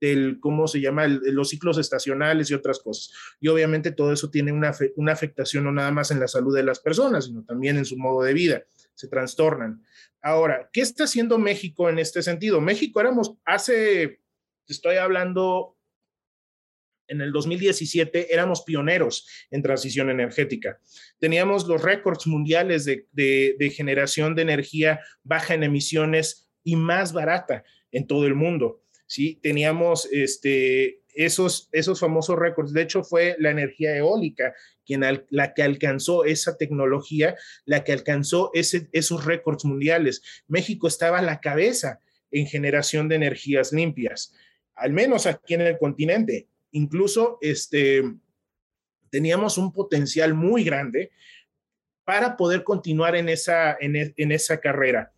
del, 0.00 0.38
¿cómo 0.38 0.68
se 0.68 0.80
llama? 0.80 1.08
los 1.08 1.48
ciclos 1.48 1.78
estacionales 1.78 2.50
y 2.50 2.54
otras 2.54 2.78
cosas. 2.78 3.12
Y 3.40 3.48
obviamente 3.48 3.90
todo 3.90 4.12
eso 4.12 4.30
tiene 4.30 4.52
una, 4.52 4.72
una 4.94 5.12
afectación 5.12 5.64
no 5.64 5.72
nada 5.72 5.90
más 5.90 6.12
en 6.12 6.20
la 6.20 6.28
salud 6.28 6.54
de 6.54 6.62
las 6.62 6.78
personas, 6.78 7.24
sino 7.24 7.44
también 7.44 7.76
en 7.76 7.84
su 7.84 7.96
modo 7.96 8.22
de 8.22 8.32
vida. 8.32 8.62
Se 9.00 9.08
trastornan. 9.08 9.82
Ahora, 10.20 10.68
¿qué 10.74 10.82
está 10.82 11.04
haciendo 11.04 11.38
México 11.38 11.88
en 11.88 11.98
este 11.98 12.22
sentido? 12.22 12.60
México 12.60 13.00
éramos 13.00 13.32
hace, 13.46 14.20
estoy 14.68 14.96
hablando, 14.96 15.78
en 17.08 17.22
el 17.22 17.32
2017 17.32 18.34
éramos 18.34 18.60
pioneros 18.60 19.26
en 19.50 19.62
transición 19.62 20.10
energética. 20.10 20.78
Teníamos 21.18 21.66
los 21.66 21.80
récords 21.82 22.26
mundiales 22.26 22.84
de, 22.84 23.08
de, 23.12 23.56
de 23.58 23.70
generación 23.70 24.34
de 24.34 24.42
energía 24.42 25.00
baja 25.22 25.54
en 25.54 25.62
emisiones 25.62 26.50
y 26.62 26.76
más 26.76 27.14
barata 27.14 27.64
en 27.90 28.06
todo 28.06 28.26
el 28.26 28.34
mundo. 28.34 28.84
¿sí? 29.06 29.40
Teníamos 29.42 30.06
este, 30.12 30.99
esos, 31.14 31.68
esos 31.72 32.00
famosos 32.00 32.38
récords. 32.38 32.72
De 32.72 32.82
hecho, 32.82 33.02
fue 33.02 33.36
la 33.38 33.50
energía 33.50 33.96
eólica 33.96 34.54
quien 34.84 35.02
la 35.30 35.54
que 35.54 35.62
alcanzó 35.62 36.24
esa 36.24 36.56
tecnología, 36.56 37.36
la 37.64 37.84
que 37.84 37.92
alcanzó 37.92 38.50
esos 38.54 39.24
récords 39.24 39.64
mundiales. 39.64 40.22
México 40.48 40.88
estaba 40.88 41.18
a 41.18 41.22
la 41.22 41.40
cabeza 41.40 42.00
en 42.30 42.46
generación 42.46 43.08
de 43.08 43.16
energías 43.16 43.72
limpias, 43.72 44.34
al 44.74 44.92
menos 44.92 45.26
aquí 45.26 45.54
en 45.54 45.62
el 45.62 45.78
continente. 45.78 46.48
Incluso 46.72 47.38
este, 47.40 48.02
teníamos 49.10 49.58
un 49.58 49.72
potencial 49.72 50.34
muy 50.34 50.64
grande 50.64 51.10
para 52.04 52.36
poder 52.36 52.64
continuar 52.64 53.14
en 53.14 53.28
esa, 53.28 53.76
en, 53.80 54.12
en 54.16 54.32
esa 54.32 54.60
carrera. 54.60 55.12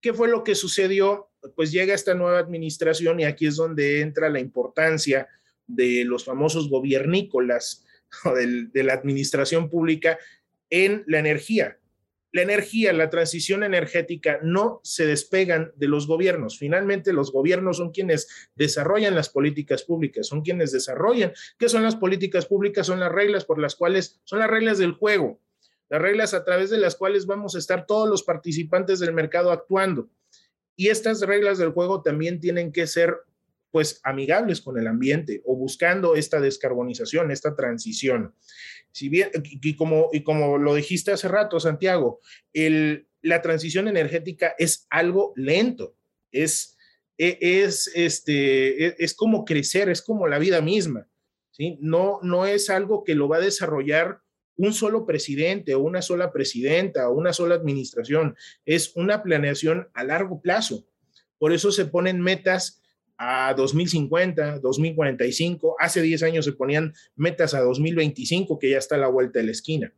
¿Qué 0.00 0.14
fue 0.14 0.28
lo 0.28 0.44
que 0.44 0.54
sucedió? 0.54 1.30
Pues 1.54 1.72
llega 1.72 1.94
esta 1.94 2.14
nueva 2.14 2.38
administración 2.38 3.20
y 3.20 3.24
aquí 3.24 3.46
es 3.46 3.56
donde 3.56 4.00
entra 4.00 4.28
la 4.28 4.40
importancia 4.40 5.28
de 5.66 6.04
los 6.04 6.24
famosos 6.24 6.68
gobiernícolas 6.68 7.84
o 8.24 8.32
de 8.32 8.82
la 8.82 8.94
administración 8.94 9.68
pública 9.68 10.18
en 10.70 11.04
la 11.06 11.18
energía. 11.18 11.78
La 12.32 12.42
energía, 12.42 12.92
la 12.92 13.08
transición 13.08 13.62
energética 13.62 14.40
no 14.42 14.80
se 14.82 15.06
despegan 15.06 15.72
de 15.76 15.88
los 15.88 16.06
gobiernos. 16.06 16.58
Finalmente, 16.58 17.12
los 17.12 17.32
gobiernos 17.32 17.78
son 17.78 17.92
quienes 17.92 18.28
desarrollan 18.54 19.14
las 19.14 19.30
políticas 19.30 19.84
públicas, 19.84 20.26
son 20.26 20.42
quienes 20.42 20.72
desarrollan. 20.72 21.32
¿Qué 21.58 21.68
son 21.68 21.82
las 21.82 21.96
políticas 21.96 22.44
públicas? 22.44 22.86
Son 22.86 23.00
las 23.00 23.10
reglas 23.10 23.46
por 23.46 23.58
las 23.58 23.74
cuales, 23.74 24.20
son 24.24 24.40
las 24.40 24.50
reglas 24.50 24.76
del 24.76 24.92
juego 24.92 25.40
las 25.88 26.02
reglas 26.02 26.34
a 26.34 26.44
través 26.44 26.70
de 26.70 26.78
las 26.78 26.96
cuales 26.96 27.26
vamos 27.26 27.54
a 27.54 27.58
estar 27.58 27.86
todos 27.86 28.08
los 28.08 28.22
participantes 28.22 28.98
del 28.98 29.12
mercado 29.12 29.52
actuando. 29.52 30.08
Y 30.76 30.88
estas 30.88 31.20
reglas 31.22 31.58
del 31.58 31.70
juego 31.70 32.02
también 32.02 32.40
tienen 32.40 32.70
que 32.70 32.86
ser 32.86 33.16
pues 33.70 34.00
amigables 34.04 34.60
con 34.60 34.78
el 34.78 34.86
ambiente 34.86 35.42
o 35.44 35.56
buscando 35.56 36.16
esta 36.16 36.40
descarbonización, 36.40 37.30
esta 37.30 37.54
transición. 37.54 38.34
Si 38.92 39.08
bien, 39.08 39.30
y 39.44 39.76
como, 39.76 40.08
y 40.12 40.22
como 40.22 40.56
lo 40.56 40.74
dijiste 40.74 41.12
hace 41.12 41.28
rato, 41.28 41.60
Santiago, 41.60 42.20
el, 42.54 43.06
la 43.20 43.42
transición 43.42 43.88
energética 43.88 44.54
es 44.58 44.86
algo 44.88 45.34
lento, 45.36 45.94
es, 46.32 46.78
e, 47.18 47.38
es, 47.40 47.90
este, 47.94 48.86
e, 48.86 48.96
es 48.98 49.12
como 49.14 49.44
crecer, 49.44 49.90
es 49.90 50.00
como 50.00 50.26
la 50.26 50.38
vida 50.38 50.62
misma. 50.62 51.06
¿sí? 51.50 51.76
No, 51.80 52.20
no 52.22 52.46
es 52.46 52.70
algo 52.70 53.04
que 53.04 53.14
lo 53.14 53.28
va 53.28 53.36
a 53.36 53.40
desarrollar 53.40 54.20
un 54.56 54.72
solo 54.72 55.06
presidente 55.06 55.74
o 55.74 55.80
una 55.80 56.02
sola 56.02 56.32
presidenta 56.32 57.08
o 57.08 57.14
una 57.14 57.32
sola 57.32 57.54
administración, 57.54 58.36
es 58.64 58.94
una 58.96 59.22
planeación 59.22 59.88
a 59.94 60.04
largo 60.04 60.40
plazo. 60.40 60.86
Por 61.38 61.52
eso 61.52 61.70
se 61.70 61.86
ponen 61.86 62.20
metas 62.20 62.82
a 63.18 63.54
2050, 63.54 64.58
2045, 64.60 65.76
hace 65.78 66.02
10 66.02 66.22
años 66.22 66.44
se 66.44 66.52
ponían 66.52 66.94
metas 67.14 67.54
a 67.54 67.60
2025, 67.60 68.58
que 68.58 68.70
ya 68.70 68.78
está 68.78 68.96
a 68.96 68.98
la 68.98 69.08
vuelta 69.08 69.38
de 69.38 69.46
la 69.46 69.52
esquina. 69.52 69.92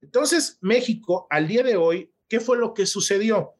Entonces, 0.00 0.58
México, 0.60 1.26
al 1.30 1.48
día 1.48 1.62
de 1.62 1.76
hoy, 1.76 2.12
¿qué 2.28 2.40
fue 2.40 2.58
lo 2.58 2.74
que 2.74 2.86
sucedió? 2.86 3.54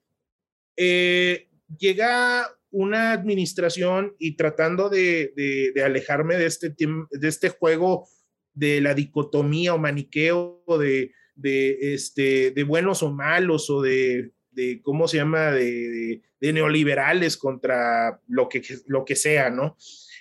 Eh, 0.77 1.49
llega 1.79 2.49
una 2.71 3.13
administración 3.13 4.17
y 4.19 4.37
tratando 4.37 4.89
de, 4.89 5.33
de 5.75 5.85
alejarme 5.85 6.37
de 6.37 6.47
este, 6.47 6.75
de 6.75 7.29
este 7.29 7.51
juego 7.51 8.09
de 8.55 8.81
la 8.81 8.95
dicotomía 8.95 9.75
o 9.75 9.79
maniqueo 9.79 10.63
de, 10.79 11.13
de, 11.35 11.95
este, 11.95 12.51
de 12.51 12.65
buenos 12.65 13.03
o 13.03 13.11
malos 13.13 13.71
o 13.71 13.83
de, 13.83 14.33
de 14.51 14.81
¿cómo 14.83 15.09
se 15.09 15.19
llama?, 15.19 15.51
de, 15.53 16.23
neoliberales 16.41 17.37
contra 17.37 18.21
lo 18.27 18.49
que, 18.49 18.63
lo 18.87 19.05
que 19.05 19.15
sea, 19.15 19.49
¿no? 19.49 19.77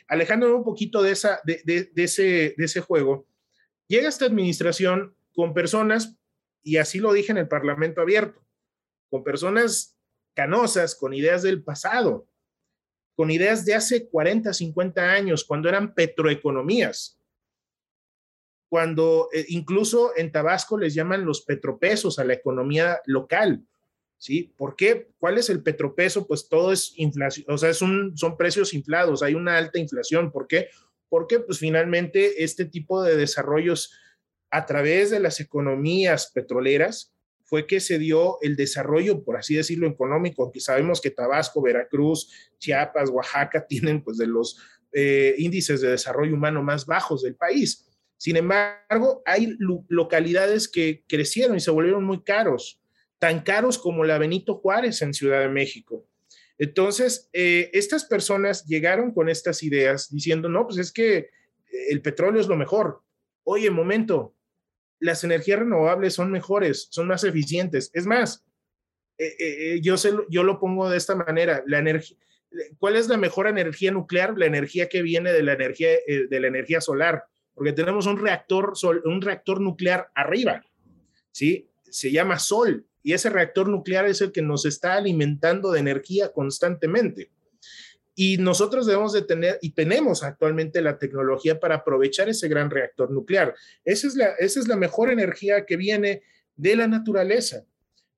Alejándome 0.07 0.53
un 0.53 0.63
poquito 0.63 1.01
de, 1.01 1.11
esa, 1.11 1.41
de, 1.43 1.91
ese, 1.95 2.53
de 2.55 2.65
ese 2.65 2.79
juego, 2.81 3.25
llega 3.87 4.07
esta 4.07 4.25
administración 4.25 5.15
con 5.33 5.53
personas, 5.53 6.17
y 6.63 6.77
así 6.77 6.99
lo 6.99 7.11
dije 7.11 7.31
en 7.31 7.39
el 7.39 7.47
Parlamento 7.47 8.01
abierto, 8.01 8.45
con 9.09 9.23
personas 9.23 9.97
canosas, 10.35 10.95
con 10.95 11.13
ideas 11.13 11.41
del 11.41 11.63
pasado, 11.63 12.27
con 13.15 13.31
ideas 13.31 13.65
de 13.65 13.73
hace 13.73 14.07
40, 14.07 14.53
50 14.53 15.01
años, 15.11 15.43
cuando 15.43 15.69
eran 15.69 15.95
petroeconomías 15.95 17.20
cuando 18.71 19.27
eh, 19.33 19.43
incluso 19.49 20.13
en 20.15 20.31
Tabasco 20.31 20.77
les 20.77 20.93
llaman 20.93 21.25
los 21.25 21.41
petropesos 21.41 22.19
a 22.19 22.23
la 22.23 22.35
economía 22.35 23.01
local. 23.05 23.65
¿Sí? 24.17 24.53
¿Por 24.55 24.77
qué? 24.77 25.09
¿Cuál 25.17 25.37
es 25.37 25.49
el 25.49 25.61
petropeso? 25.61 26.25
Pues 26.25 26.47
todo 26.47 26.71
es 26.71 26.93
inflación, 26.95 27.47
o 27.49 27.57
sea, 27.57 27.69
es 27.69 27.81
un, 27.81 28.15
son 28.17 28.37
precios 28.37 28.73
inflados, 28.73 29.23
hay 29.23 29.33
una 29.33 29.57
alta 29.57 29.77
inflación. 29.77 30.31
¿Por 30.31 30.47
qué? 30.47 30.69
Porque 31.09 31.41
pues 31.41 31.59
finalmente 31.59 32.45
este 32.45 32.63
tipo 32.63 33.03
de 33.03 33.17
desarrollos 33.17 33.91
a 34.51 34.65
través 34.65 35.09
de 35.09 35.19
las 35.19 35.41
economías 35.41 36.31
petroleras 36.33 37.13
fue 37.43 37.67
que 37.67 37.81
se 37.81 37.99
dio 37.99 38.37
el 38.41 38.55
desarrollo, 38.55 39.21
por 39.25 39.35
así 39.35 39.55
decirlo, 39.55 39.85
económico, 39.85 40.49
que 40.49 40.61
sabemos 40.61 41.01
que 41.01 41.11
Tabasco, 41.11 41.61
Veracruz, 41.61 42.29
Chiapas, 42.57 43.09
Oaxaca 43.09 43.67
tienen 43.67 44.01
pues 44.01 44.15
de 44.17 44.27
los 44.27 44.61
eh, 44.93 45.35
índices 45.39 45.81
de 45.81 45.89
desarrollo 45.89 46.35
humano 46.35 46.63
más 46.63 46.85
bajos 46.85 47.21
del 47.23 47.35
país. 47.35 47.90
Sin 48.21 48.35
embargo, 48.35 49.23
hay 49.25 49.57
localidades 49.57 50.69
que 50.69 51.03
crecieron 51.07 51.57
y 51.57 51.59
se 51.59 51.71
volvieron 51.71 52.03
muy 52.03 52.21
caros, 52.21 52.79
tan 53.17 53.39
caros 53.41 53.79
como 53.79 54.05
la 54.05 54.19
Benito 54.19 54.59
Juárez 54.59 55.01
en 55.01 55.15
Ciudad 55.15 55.39
de 55.39 55.49
México. 55.49 56.05
Entonces, 56.59 57.31
eh, 57.33 57.71
estas 57.73 58.05
personas 58.05 58.63
llegaron 58.67 59.11
con 59.11 59.27
estas 59.27 59.63
ideas 59.63 60.11
diciendo, 60.11 60.49
no, 60.49 60.67
pues 60.67 60.77
es 60.77 60.91
que 60.91 61.31
el 61.89 62.03
petróleo 62.03 62.39
es 62.39 62.47
lo 62.47 62.55
mejor. 62.55 63.01
Oye, 63.43 63.71
momento, 63.71 64.35
las 64.99 65.23
energías 65.23 65.57
renovables 65.57 66.13
son 66.13 66.29
mejores, 66.29 66.89
son 66.91 67.07
más 67.07 67.23
eficientes. 67.23 67.89
Es 67.91 68.05
más, 68.05 68.45
eh, 69.17 69.35
eh, 69.39 69.73
eh, 69.73 69.81
yo, 69.81 69.95
yo 70.29 70.43
lo 70.43 70.59
pongo 70.59 70.91
de 70.91 70.97
esta 70.97 71.15
manera, 71.15 71.63
la 71.65 71.79
energía, 71.79 72.17
¿cuál 72.77 72.97
es 72.97 73.07
la 73.07 73.17
mejor 73.17 73.47
energía 73.47 73.91
nuclear? 73.91 74.37
La 74.37 74.45
energía 74.45 74.89
que 74.89 75.01
viene 75.01 75.33
de 75.33 75.41
la 75.41 75.53
energía, 75.53 75.89
de 76.29 76.39
la 76.39 76.45
energía 76.45 76.81
solar, 76.81 77.23
porque 77.53 77.73
tenemos 77.73 78.05
un 78.05 78.17
reactor, 78.17 78.73
un 79.05 79.21
reactor 79.21 79.61
nuclear 79.61 80.09
arriba, 80.15 80.65
¿sí? 81.31 81.69
Se 81.83 82.11
llama 82.11 82.39
Sol, 82.39 82.85
y 83.03 83.13
ese 83.13 83.29
reactor 83.29 83.67
nuclear 83.67 84.05
es 84.05 84.21
el 84.21 84.31
que 84.31 84.41
nos 84.41 84.65
está 84.65 84.93
alimentando 84.93 85.71
de 85.71 85.79
energía 85.79 86.31
constantemente. 86.31 87.31
Y 88.13 88.37
nosotros 88.37 88.85
debemos 88.85 89.13
de 89.13 89.23
tener, 89.23 89.57
y 89.61 89.71
tenemos 89.71 90.23
actualmente 90.23 90.81
la 90.81 90.97
tecnología 90.97 91.59
para 91.59 91.75
aprovechar 91.75 92.29
ese 92.29 92.47
gran 92.47 92.69
reactor 92.69 93.09
nuclear. 93.11 93.55
Esa 93.83 94.07
es 94.07 94.15
la, 94.15 94.27
esa 94.37 94.59
es 94.59 94.67
la 94.67 94.75
mejor 94.75 95.11
energía 95.11 95.65
que 95.65 95.77
viene 95.77 96.21
de 96.55 96.75
la 96.75 96.87
naturaleza, 96.87 97.65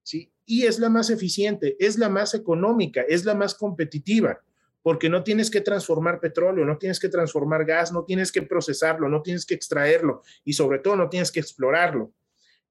¿sí? 0.02 0.32
Y 0.46 0.66
es 0.66 0.80
la 0.80 0.90
más 0.90 1.10
eficiente, 1.10 1.78
es 1.80 1.98
la 1.98 2.10
más 2.10 2.34
económica, 2.34 3.02
es 3.08 3.24
la 3.24 3.36
más 3.36 3.56
competitiva, 3.56 4.42
porque 4.84 5.10
no 5.10 5.24
tienes 5.24 5.50
que 5.50 5.62
transformar 5.62 6.20
petróleo, 6.20 6.66
no 6.66 6.78
tienes 6.78 7.00
que 7.00 7.10
transformar 7.10 7.66
gas, 7.66 7.92
no 7.92 8.04
tienes 8.04 8.32
que 8.32 8.42
procesarlo, 8.42 9.10
no 9.10 9.22
tienes 9.22 9.46
que 9.46 9.56
extraerlo 9.56 10.22
y 10.44 10.54
sobre 10.54 10.80
todo 10.80 10.98
no 10.98 11.10
tienes 11.10 11.32
que 11.32 11.40
explorarlo. 11.40 12.14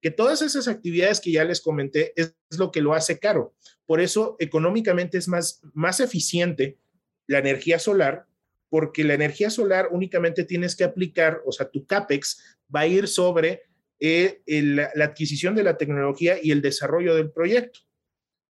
Que 0.00 0.10
todas 0.10 0.42
esas 0.42 0.68
actividades 0.68 1.20
que 1.20 1.32
ya 1.32 1.44
les 1.44 1.60
comenté 1.60 2.12
es, 2.16 2.36
lo 2.58 2.70
que 2.70 2.82
lo 2.82 2.92
hace 2.92 3.18
caro. 3.18 3.54
Por 3.86 4.02
eso 4.02 4.36
económicamente 4.38 5.16
es 5.16 5.26
más, 5.26 5.62
más 5.72 6.00
eficiente 6.00 6.78
la 7.26 7.38
energía 7.38 7.78
solar, 7.78 8.26
porque 8.68 9.04
la 9.04 9.14
energía 9.14 9.48
solar 9.48 9.88
únicamente 9.90 10.44
tienes 10.44 10.76
que 10.76 10.84
aplicar, 10.84 11.40
o 11.46 11.52
sea, 11.52 11.70
tu 11.70 11.86
CAPEX 11.86 12.58
va 12.74 12.80
a 12.80 12.86
ir 12.86 13.08
sobre 13.08 13.62
eh, 14.00 14.42
la 14.46 15.04
adquisición 15.04 15.54
de 15.54 15.62
la 15.62 15.78
tecnología 15.78 16.36
y 16.42 16.50
el 16.50 16.60
desarrollo 16.60 17.14
del 17.14 17.30
proyecto. 17.30 17.80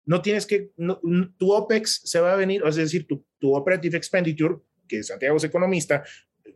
No 0.08 0.24
tienes 0.24 0.48
que, 0.48 0.72
tu 1.38 1.52
OPEX 1.54 2.02
se 2.04 2.20
va 2.20 2.34
a 2.34 2.36
venir, 2.36 2.64
es 2.66 2.78
decir, 2.78 3.06
tu, 3.06 3.24
tu 3.38 3.56
Operative 3.56 3.96
Expenditure, 3.96 4.56
que 4.88 5.04
Santiago 5.04 5.38
es 5.38 5.44
economista, 5.44 6.04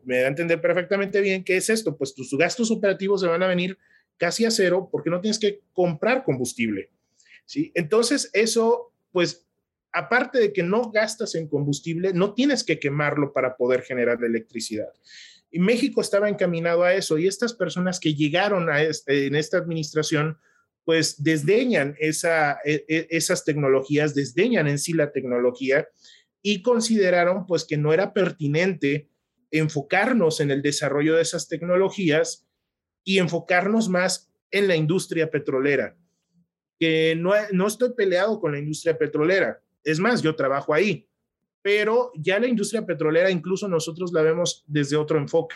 me 0.03 0.17
da 0.17 0.25
a 0.25 0.29
entender 0.29 0.59
perfectamente 0.59 1.21
bien 1.21 1.43
qué 1.43 1.57
es 1.57 1.69
esto, 1.69 1.95
pues 1.95 2.15
tus 2.15 2.35
gastos 2.35 2.71
operativos 2.71 3.21
se 3.21 3.27
van 3.27 3.43
a 3.43 3.47
venir 3.47 3.77
casi 4.17 4.45
a 4.45 4.51
cero 4.51 4.89
porque 4.91 5.09
no 5.09 5.21
tienes 5.21 5.37
que 5.37 5.61
comprar 5.73 6.23
combustible. 6.23 6.89
¿sí? 7.45 7.71
Entonces, 7.75 8.29
eso, 8.33 8.93
pues 9.11 9.45
aparte 9.91 10.39
de 10.39 10.53
que 10.53 10.63
no 10.63 10.91
gastas 10.91 11.35
en 11.35 11.47
combustible, 11.47 12.13
no 12.13 12.33
tienes 12.33 12.63
que 12.63 12.79
quemarlo 12.79 13.33
para 13.33 13.57
poder 13.57 13.81
generar 13.81 14.23
electricidad. 14.23 14.93
Y 15.51 15.59
México 15.59 15.99
estaba 15.99 16.29
encaminado 16.29 16.83
a 16.83 16.93
eso 16.93 17.17
y 17.17 17.27
estas 17.27 17.53
personas 17.53 17.99
que 17.99 18.13
llegaron 18.13 18.73
este, 18.73 19.27
en 19.27 19.35
esta 19.35 19.57
administración, 19.57 20.37
pues 20.83 21.21
desdeñan 21.23 21.95
e, 21.99 22.11
e, 22.65 23.07
esas 23.09 23.45
tecnologías, 23.45 24.15
desdeñan 24.15 24.67
en 24.67 24.79
sí 24.79 24.93
la 24.93 25.11
tecnología 25.11 25.87
y 26.41 26.61
consideraron 26.61 27.45
pues 27.45 27.65
que 27.65 27.77
no 27.77 27.93
era 27.93 28.13
pertinente 28.13 29.09
enfocarnos 29.51 30.39
en 30.39 30.51
el 30.51 30.61
desarrollo 30.61 31.15
de 31.15 31.21
esas 31.21 31.47
tecnologías 31.47 32.47
y 33.03 33.19
enfocarnos 33.19 33.89
más 33.89 34.31
en 34.49 34.67
la 34.67 34.75
industria 34.75 35.29
petrolera, 35.29 35.97
que 36.79 37.15
no, 37.15 37.33
no 37.51 37.67
estoy 37.67 37.93
peleado 37.93 38.39
con 38.39 38.53
la 38.53 38.59
industria 38.59 38.97
petrolera, 38.97 39.61
es 39.83 39.99
más, 39.99 40.21
yo 40.21 40.35
trabajo 40.35 40.73
ahí, 40.73 41.07
pero 41.61 42.11
ya 42.15 42.39
la 42.39 42.47
industria 42.47 42.85
petrolera 42.85 43.29
incluso 43.29 43.67
nosotros 43.67 44.11
la 44.13 44.21
vemos 44.21 44.63
desde 44.67 44.95
otro 44.95 45.17
enfoque. 45.17 45.55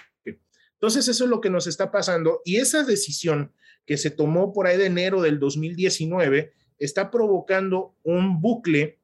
Entonces, 0.74 1.08
eso 1.08 1.24
es 1.24 1.30
lo 1.30 1.42
que 1.42 1.50
nos 1.50 1.68
está 1.68 1.92
pasando 1.92 2.42
y 2.44 2.58
esa 2.58 2.84
decisión 2.84 3.54
que 3.86 3.98
se 3.98 4.12
tomó 4.12 4.54
por 4.54 4.68
ahí 4.68 4.78
de 4.78 4.88
enero 4.88 5.22
del 5.22 5.40
2019 5.40 6.54
está 6.78 7.12
provocando 7.12 7.96
un 8.04 8.42
bucle 8.42 9.00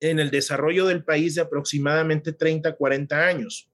en 0.00 0.18
el 0.18 0.30
desarrollo 0.30 0.86
del 0.86 1.04
país 1.04 1.36
de 1.36 1.42
aproximadamente 1.42 2.32
30, 2.32 2.74
40 2.74 3.26
años. 3.26 3.70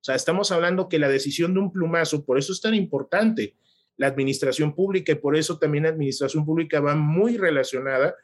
O 0.00 0.04
sea, 0.06 0.14
estamos 0.14 0.50
hablando 0.52 0.88
que 0.88 0.98
la 0.98 1.08
decisión 1.08 1.52
de 1.52 1.60
un 1.60 1.72
plumazo, 1.72 2.24
por 2.24 2.38
eso 2.38 2.52
es 2.52 2.60
tan 2.60 2.74
importante 2.74 3.56
la 3.96 4.06
administración 4.06 4.74
pública 4.74 5.12
y 5.12 5.16
por 5.16 5.36
eso 5.36 5.58
también 5.58 5.84
la 5.84 5.90
administración 5.90 6.44
pública 6.44 6.80
va 6.80 6.94
muy 6.94 7.36
relacionada 7.36 8.14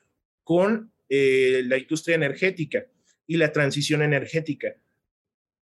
con 0.45 0.93
eh, 1.09 1.63
la 1.67 1.79
industria 1.79 2.15
energética 2.15 2.87
y 3.27 3.37
la 3.37 3.53
transición 3.53 4.03
energética. 4.03 4.77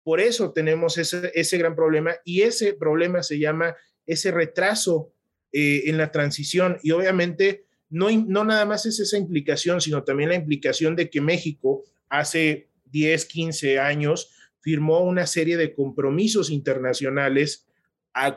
Por 0.03 0.19
eso 0.19 0.53
tenemos 0.53 0.97
ese, 0.97 1.31
ese 1.35 1.57
gran 1.57 1.75
problema 1.75 2.15
y 2.23 2.41
ese 2.41 2.73
problema 2.73 3.21
se 3.21 3.37
llama 3.37 3.75
ese 4.05 4.31
retraso 4.31 5.13
eh, 5.51 5.83
en 5.85 5.97
la 5.97 6.11
transición 6.11 6.77
y 6.83 6.91
obviamente 6.91 7.65
no, 7.89 8.09
no 8.11 8.43
nada 8.43 8.65
más 8.65 8.85
es 8.85 8.99
esa 8.99 9.17
implicación, 9.17 9.79
sino 9.81 10.03
también 10.03 10.29
la 10.29 10.35
implicación 10.35 10.95
de 10.95 11.09
que 11.09 11.21
México 11.21 11.83
hace 12.09 12.69
10, 12.85 13.25
15 13.25 13.79
años 13.79 14.31
firmó 14.59 14.99
una 14.99 15.25
serie 15.25 15.57
de 15.57 15.73
compromisos 15.73 16.49
internacionales 16.49 17.67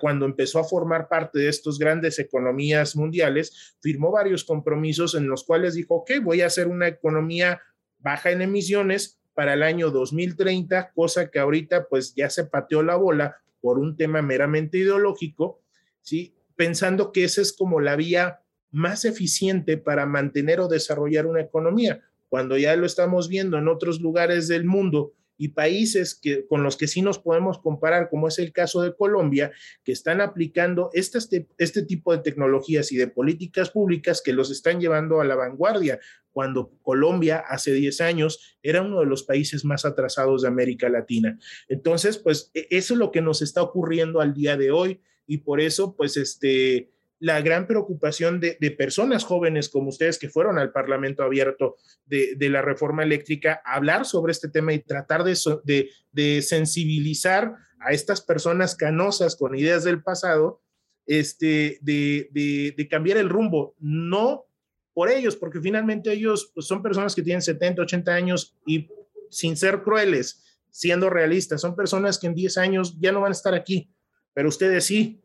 cuando 0.00 0.26
empezó 0.26 0.58
a 0.58 0.64
formar 0.64 1.08
parte 1.08 1.38
de 1.38 1.48
estas 1.48 1.78
grandes 1.78 2.18
economías 2.18 2.96
mundiales, 2.96 3.74
firmó 3.80 4.12
varios 4.12 4.44
compromisos 4.44 5.14
en 5.14 5.28
los 5.28 5.44
cuales 5.44 5.74
dijo, 5.74 5.96
ok, 5.96 6.12
voy 6.22 6.42
a 6.42 6.46
hacer 6.46 6.68
una 6.68 6.88
economía 6.88 7.60
baja 7.98 8.30
en 8.30 8.42
emisiones 8.42 9.20
para 9.34 9.54
el 9.54 9.62
año 9.62 9.90
2030, 9.90 10.92
cosa 10.92 11.30
que 11.30 11.38
ahorita 11.38 11.88
pues 11.88 12.14
ya 12.14 12.28
se 12.28 12.44
pateó 12.44 12.82
la 12.82 12.96
bola 12.96 13.36
por 13.60 13.78
un 13.78 13.96
tema 13.96 14.22
meramente 14.22 14.78
ideológico, 14.78 15.62
¿sí? 16.02 16.34
Pensando 16.60 17.10
que 17.10 17.24
esa 17.24 17.40
es 17.40 17.54
como 17.54 17.80
la 17.80 17.96
vía 17.96 18.42
más 18.70 19.06
eficiente 19.06 19.78
para 19.78 20.04
mantener 20.04 20.60
o 20.60 20.68
desarrollar 20.68 21.24
una 21.24 21.40
economía, 21.40 22.02
cuando 22.28 22.58
ya 22.58 22.76
lo 22.76 22.84
estamos 22.84 23.30
viendo 23.30 23.56
en 23.56 23.66
otros 23.66 24.02
lugares 24.02 24.46
del 24.46 24.66
mundo 24.66 25.14
y 25.38 25.48
países 25.48 26.14
que, 26.14 26.46
con 26.46 26.62
los 26.62 26.76
que 26.76 26.86
sí 26.86 27.00
nos 27.00 27.18
podemos 27.18 27.58
comparar, 27.60 28.10
como 28.10 28.28
es 28.28 28.38
el 28.38 28.52
caso 28.52 28.82
de 28.82 28.94
Colombia, 28.94 29.52
que 29.84 29.92
están 29.92 30.20
aplicando 30.20 30.90
este, 30.92 31.48
este 31.56 31.82
tipo 31.86 32.14
de 32.14 32.22
tecnologías 32.22 32.92
y 32.92 32.98
de 32.98 33.08
políticas 33.08 33.70
públicas 33.70 34.20
que 34.22 34.34
los 34.34 34.50
están 34.50 34.82
llevando 34.82 35.22
a 35.22 35.24
la 35.24 35.36
vanguardia, 35.36 35.98
cuando 36.30 36.72
Colombia 36.82 37.38
hace 37.38 37.72
10 37.72 38.02
años 38.02 38.58
era 38.62 38.82
uno 38.82 39.00
de 39.00 39.06
los 39.06 39.22
países 39.22 39.64
más 39.64 39.86
atrasados 39.86 40.42
de 40.42 40.48
América 40.48 40.90
Latina. 40.90 41.38
Entonces, 41.68 42.18
pues 42.18 42.50
e, 42.52 42.66
eso 42.68 42.92
es 42.92 42.98
lo 42.98 43.10
que 43.10 43.22
nos 43.22 43.40
está 43.40 43.62
ocurriendo 43.62 44.20
al 44.20 44.34
día 44.34 44.58
de 44.58 44.72
hoy 44.72 45.00
y 45.30 45.38
por 45.38 45.60
eso, 45.60 45.94
pues, 45.94 46.16
este, 46.16 46.90
la 47.20 47.40
gran 47.40 47.68
preocupación 47.68 48.40
de, 48.40 48.56
personas 48.76 49.22
jóvenes 49.22 49.68
como 49.68 49.90
ustedes 49.90 50.18
que 50.18 50.28
fueron 50.28 50.58
al 50.58 50.72
Parlamento 50.72 51.22
abierto 51.22 51.76
de, 52.04 52.36
la 52.50 52.62
reforma 52.62 53.04
eléctrica, 53.04 53.62
hablar 53.64 54.06
sobre 54.06 54.32
este 54.32 54.48
tema 54.48 54.72
y 54.72 54.80
tratar 54.80 55.22
de, 55.22 55.88
de, 56.10 56.42
sensibilizar 56.42 57.54
a 57.78 57.92
estas 57.92 58.20
personas 58.20 58.74
canosas 58.74 59.36
con 59.36 59.54
ideas 59.54 59.84
del 59.84 60.02
pasado, 60.02 60.62
este, 61.06 61.78
de, 61.80 62.88
cambiar 62.90 63.18
el 63.18 63.28
rumbo, 63.28 63.76
no 63.78 64.46
por 64.92 65.12
ellos, 65.12 65.36
porque 65.36 65.60
finalmente 65.60 66.12
ellos 66.12 66.50
pues, 66.52 66.66
son 66.66 66.82
personas 66.82 67.14
que 67.14 67.22
tienen 67.22 67.40
70, 67.40 67.82
80 67.82 68.12
años 68.12 68.56
y 68.66 68.88
sin 69.30 69.56
ser 69.56 69.82
crueles, 69.82 70.42
siendo 70.70 71.08
realistas, 71.08 71.60
son 71.60 71.76
personas 71.76 72.18
que 72.18 72.26
en 72.26 72.34
10 72.34 72.58
años 72.58 72.98
ya 72.98 73.12
no 73.12 73.20
van 73.20 73.30
a 73.30 73.38
estar 73.38 73.54
aquí, 73.54 73.94
pero 74.32 74.48
ustedes 74.48 74.84
sí, 74.84 75.20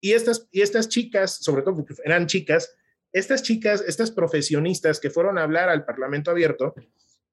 y 0.00 0.12
estas, 0.12 0.48
y 0.50 0.62
estas 0.62 0.88
chicas, 0.88 1.36
sobre 1.42 1.62
todo 1.62 1.76
porque 1.76 1.94
eran 2.04 2.26
chicas, 2.26 2.74
estas 3.12 3.42
chicas, 3.42 3.84
estas 3.86 4.10
profesionistas 4.10 5.00
que 5.00 5.10
fueron 5.10 5.36
a 5.38 5.42
hablar 5.42 5.68
al 5.68 5.84
Parlamento 5.84 6.30
abierto, 6.30 6.74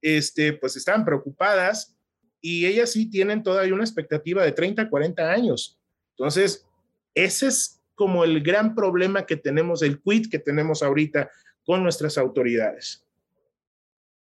este, 0.01 0.53
pues 0.53 0.75
estaban 0.75 1.05
preocupadas 1.05 1.95
y 2.41 2.65
ellas 2.65 2.91
sí 2.91 3.09
tienen 3.09 3.43
todavía 3.43 3.73
una 3.73 3.83
expectativa 3.83 4.43
de 4.43 4.51
30, 4.51 4.89
40 4.89 5.31
años. 5.31 5.79
Entonces, 6.17 6.65
ese 7.13 7.47
es 7.47 7.81
como 7.95 8.23
el 8.23 8.41
gran 8.41 8.75
problema 8.75 9.25
que 9.25 9.37
tenemos, 9.37 9.81
el 9.81 10.01
quit 10.01 10.29
que 10.29 10.39
tenemos 10.39 10.83
ahorita 10.83 11.31
con 11.63 11.83
nuestras 11.83 12.17
autoridades. 12.17 13.03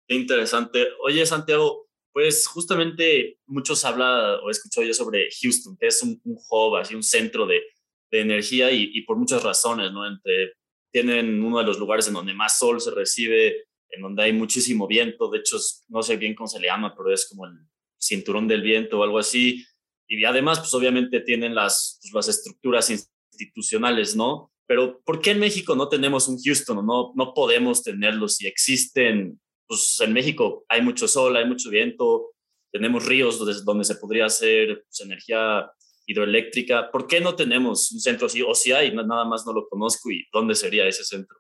Interesante. 0.07 0.87
Oye, 1.05 1.27
Santiago, 1.27 1.88
pues 2.13 2.47
justamente 2.47 3.39
muchos 3.47 3.85
habla 3.85 4.41
o 4.43 4.51
escuchado 4.51 4.87
yo 4.87 4.95
sobre 4.95 5.29
Houston, 5.41 5.77
que 5.79 5.87
es 5.87 6.03
un, 6.03 6.21
un 6.25 6.39
hub, 6.51 6.77
así 6.77 6.95
un 6.95 7.03
centro 7.03 7.47
de, 7.47 7.63
de 8.11 8.21
energía 8.21 8.71
y, 8.73 9.01
por 9.03 9.17
muchas 9.17 9.43
razones, 9.43 9.93
¿no? 9.93 10.07
Entre, 10.07 10.53
tienen 10.91 11.43
uno 11.43 11.59
de 11.59 11.65
los 11.65 11.79
lugares 11.79 12.09
en 12.09 12.15
donde 12.15 12.35
más 12.35 12.59
sol 12.59 12.81
se 12.81 12.91
recibe, 12.91 13.67
en 13.91 14.03
donde 14.03 14.23
hay 14.23 14.33
muchísimo 14.33 14.87
viento, 14.87 15.31
de 15.31 15.39
hecho, 15.39 15.59
no 15.89 16.03
sé 16.03 16.17
bien 16.17 16.35
cómo 16.35 16.49
se 16.49 16.61
le 16.61 16.69
llama, 16.69 16.95
pero 16.97 17.13
es 17.13 17.29
como 17.29 17.47
el 17.47 17.53
cinturón 18.01 18.49
del 18.49 18.63
viento 18.63 18.99
o 18.99 19.03
algo 19.03 19.19
así. 19.19 19.65
Y 20.07 20.25
además, 20.25 20.61
pues 20.61 20.73
obviamente 20.73 21.21
tienen 21.21 21.55
las, 21.55 21.99
pues, 22.01 22.15
las 22.15 22.37
estructuras 22.37 22.91
institucionales, 22.91 24.17
¿no? 24.17 24.51
Pero 24.67 25.01
¿por 25.05 25.21
qué 25.21 25.31
en 25.31 25.41
México 25.41 25.75
no 25.75 25.89
tenemos 25.89 26.29
un 26.29 26.39
Houston 26.43 26.79
o 26.79 26.83
no, 26.83 27.13
no 27.15 27.35
podemos 27.35 27.83
tenerlo 27.83 28.29
si 28.29 28.47
existen? 28.47 29.41
Pues 29.69 30.01
en 30.01 30.13
México 30.13 30.65
hay 30.69 30.83
mucho 30.83 31.07
sol, 31.07 31.37
hay 31.37 31.47
mucho 31.47 31.71
viento, 31.71 32.33
tenemos 32.73 33.07
ríos 33.07 33.39
donde, 33.39 33.63
donde 33.63 33.85
se 33.85 33.97
podría 33.97 34.27
hacer 34.27 34.83
pues, 34.83 35.01
energía 35.01 35.71
hidroeléctrica. 36.07 36.91
¿Por 36.91 37.07
qué 37.07 37.21
no 37.21 37.37
tenemos 37.37 37.93
un 37.93 38.01
centro 38.01 38.27
así? 38.27 38.43
O 38.43 38.55
si 38.55 38.73
hay, 38.73 38.95
nada 38.95 39.25
más 39.25 39.47
no 39.47 39.53
lo 39.53 39.69
conozco 39.69 40.11
y 40.11 40.27
dónde 40.33 40.55
sería 40.55 40.89
ese 40.89 41.05
centro. 41.05 41.37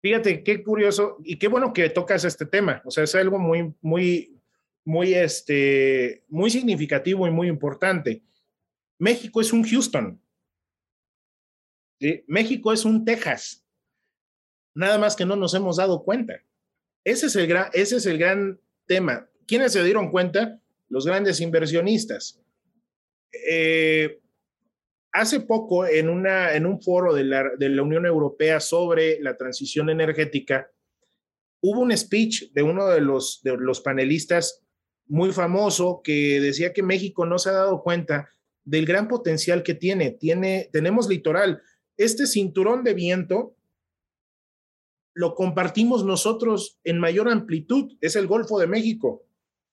Fíjate, 0.00 0.42
qué 0.42 0.62
curioso 0.62 1.18
y 1.22 1.38
qué 1.38 1.48
bueno 1.48 1.72
que 1.72 1.90
tocas 1.90 2.24
este 2.24 2.46
tema. 2.46 2.82
O 2.84 2.90
sea, 2.90 3.04
es 3.04 3.14
algo 3.14 3.38
muy, 3.38 3.74
muy, 3.80 4.40
muy, 4.84 5.12
este, 5.14 6.24
muy 6.28 6.50
significativo 6.50 7.26
y 7.26 7.30
muy 7.30 7.48
importante. 7.48 8.22
México 8.98 9.40
es 9.40 9.52
un 9.52 9.64
Houston. 9.64 10.20
México 12.26 12.72
es 12.72 12.84
un 12.84 13.04
Texas. 13.04 13.66
Nada 14.74 14.98
más 14.98 15.16
que 15.16 15.26
no 15.26 15.36
nos 15.36 15.52
hemos 15.54 15.76
dado 15.76 16.04
cuenta. 16.04 16.40
Ese 17.08 17.24
es 17.24 17.36
el 17.36 17.46
gran, 17.46 17.70
ese 17.72 17.96
es 17.96 18.04
el 18.04 18.18
gran 18.18 18.60
tema. 18.86 19.30
¿Quiénes 19.46 19.72
se 19.72 19.82
dieron 19.82 20.10
cuenta? 20.10 20.60
Los 20.90 21.06
grandes 21.06 21.40
inversionistas. 21.40 22.38
Eh, 23.50 24.20
hace 25.12 25.40
poco, 25.40 25.86
en, 25.86 26.10
una, 26.10 26.54
en 26.54 26.66
un 26.66 26.82
foro 26.82 27.14
de 27.14 27.24
la, 27.24 27.44
de 27.58 27.70
la 27.70 27.82
Unión 27.82 28.04
Europea 28.04 28.60
sobre 28.60 29.20
la 29.22 29.38
transición 29.38 29.88
energética, 29.88 30.70
hubo 31.62 31.80
un 31.80 31.96
speech 31.96 32.52
de 32.52 32.62
uno 32.62 32.86
de 32.88 33.00
los, 33.00 33.40
de 33.42 33.56
los 33.56 33.80
panelistas 33.80 34.62
muy 35.06 35.32
famoso 35.32 36.02
que 36.04 36.42
decía 36.42 36.74
que 36.74 36.82
México 36.82 37.24
no 37.24 37.38
se 37.38 37.48
ha 37.48 37.52
dado 37.52 37.82
cuenta 37.82 38.28
del 38.64 38.84
gran 38.84 39.08
potencial 39.08 39.62
que 39.62 39.72
tiene. 39.72 40.10
tiene 40.10 40.68
tenemos 40.74 41.08
litoral. 41.08 41.62
Este 41.96 42.26
cinturón 42.26 42.84
de 42.84 42.92
viento 42.92 43.56
lo 45.18 45.34
compartimos 45.34 46.04
nosotros 46.04 46.78
en 46.84 47.00
mayor 47.00 47.28
amplitud, 47.28 47.92
es 48.00 48.14
el 48.14 48.28
Golfo 48.28 48.56
de 48.60 48.68
México. 48.68 49.26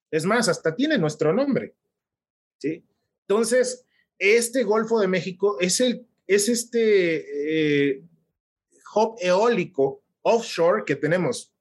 Es 0.09 0.25
más, 0.25 0.49
hasta 0.49 0.75
tiene 0.75 0.97
nuestro 0.97 1.33
nombre. 1.33 1.75
¿sí? 2.57 2.83
Entonces, 3.27 3.85
este 4.17 4.63
Golfo 4.63 4.99
de 4.99 5.07
México 5.07 5.57
es, 5.59 5.79
el, 5.81 6.07
es 6.25 6.49
este 6.49 7.91
eh, 7.91 8.01
hub 8.95 9.17
eólico 9.21 10.01
offshore 10.23 10.83
que 10.83 10.95
tenemos. 10.95 11.53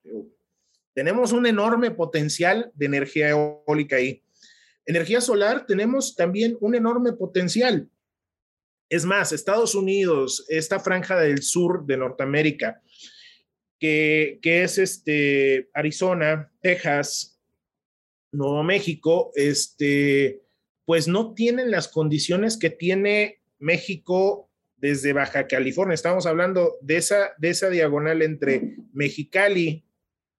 Tenemos 0.95 1.33
un 1.33 1.45
enorme 1.45 1.91
potencial 1.91 2.73
de 2.75 2.87
energía 2.87 3.29
eólica 3.29 3.97
ahí. 3.97 4.23
Energía 4.87 5.21
solar, 5.21 5.67
tenemos 5.67 6.17
también 6.17 6.57
un 6.61 6.75
enorme 6.75 7.13
potencial. 7.13 7.91
Es 8.89 9.05
más, 9.05 9.33
Estados 9.33 9.75
Unidos, 9.75 10.47
esta 10.49 10.81
franja 10.81 11.21
del 11.21 11.43
sur 11.43 11.85
de 11.85 11.99
Norteamérica, 11.99 12.81
que, 13.79 14.39
es 14.43 14.79
este, 14.79 15.69
Arizona, 15.75 16.51
Texas, 16.61 17.39
Nuevo 18.33 18.63
México, 18.63 19.31
este, 19.35 20.43
pues 20.85 21.07
no 21.09 21.35
tienen 21.35 21.71
las 21.71 21.89
condiciones 21.89 22.57
que 22.57 22.71
tiene 22.71 23.41
México 23.59 24.51
desde 24.77 25.13
Baja 25.13 25.47
California. 25.47 25.95
Estamos 25.95 26.27
hablando 26.27 26.77
de 26.81 26.97
esa, 26.97 27.35
de 27.39 27.51
esa 27.51 27.71
diagonal 27.71 28.23
entre 28.23 28.77
Mexicali 28.93 29.85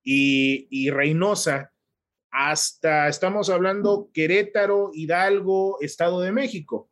y, 0.04 0.68
y 0.70 0.90
Reynosa 0.90 1.72
hasta, 2.38 3.08
estamos 3.08 3.50
hablando 3.50 4.10
Querétaro, 4.14 4.92
Hidalgo, 4.94 5.78
Estado 5.80 6.20
de 6.20 6.34
México. 6.34 6.90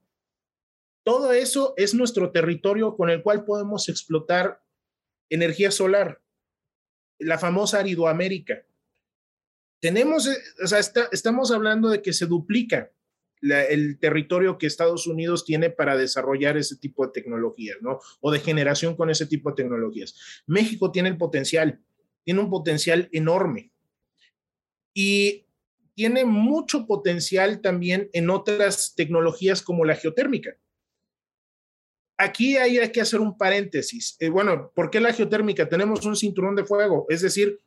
Todo 1.03 1.33
eso 1.33 1.73
es 1.75 1.93
nuestro 1.93 2.31
territorio 2.31 2.95
con 2.95 3.09
el 3.09 3.21
cual 3.21 3.43
podemos 3.43 3.89
explotar 3.89 4.63
energía 5.29 5.69
solar, 5.69 6.21
la 7.23 7.37
famosa 7.37 7.79
Aridoamérica. 7.79 8.63
Tenemos, 9.79 10.27
eh, 10.27 10.37
o 10.63 10.67
sea, 10.67 10.79
estamos 10.79 11.51
hablando 11.51 11.89
de 11.89 12.01
que 12.01 12.13
se 12.13 12.25
duplica 12.25 12.91
el 13.41 13.99
territorio 13.99 14.57
que 14.57 14.67
Estados 14.67 15.05
Unidos 15.05 15.43
tiene 15.43 15.69
para 15.69 15.97
desarrollar 15.97 16.55
ese 16.55 16.77
tipo 16.77 17.05
de 17.05 17.11
tecnologías, 17.11 17.77
¿no? 17.81 17.99
O 18.21 18.31
de 18.31 18.39
generación 18.39 18.95
con 18.95 19.09
ese 19.09 19.25
tipo 19.25 19.49
de 19.49 19.55
tecnologías. 19.55 20.43
México 20.47 20.91
tiene 20.91 21.09
el 21.09 21.17
potencial, 21.17 21.81
tiene 22.23 22.39
un 22.39 22.49
potencial 22.49 23.09
enorme. 23.11 23.71
Y 24.93 25.45
tiene 25.93 26.23
mucho 26.25 26.87
potencial 26.87 27.61
también 27.61 28.09
en 28.13 28.29
otras 28.29 28.95
tecnologías 28.95 29.61
como 29.61 29.85
la 29.85 29.95
geotérmica. 29.95 30.55
Aquí 32.23 32.55
hay, 32.55 32.89
que 32.91 33.01
hacer 33.01 33.19
un 33.19 33.37
paréntesis. 33.37 34.15
Eh, 34.19 34.29
bueno, 34.29 34.71
¿por 34.73 34.89
qué 34.89 35.01
la 35.01 35.11
geotérmica? 35.11 35.67
Tenemos 35.67 36.05
un 36.05 36.15
cinturón 36.15 36.55
de 36.55 36.63
fuego, 36.63 37.05
es 37.09 37.21
decir, 37.21 37.59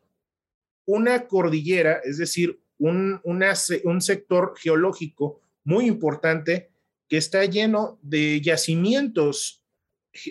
una 0.86 1.26
cordillera, 1.26 2.00
es 2.04 2.16
decir, 2.16 2.58
un, 2.78 3.20
un 3.24 4.00
sector 4.00 4.54
geológico 4.56 5.40
muy 5.64 5.86
importante 5.86 6.70
que 7.08 7.18
está 7.18 7.44
lleno 7.44 7.98
de 8.02 8.40
yacimientos 8.40 9.62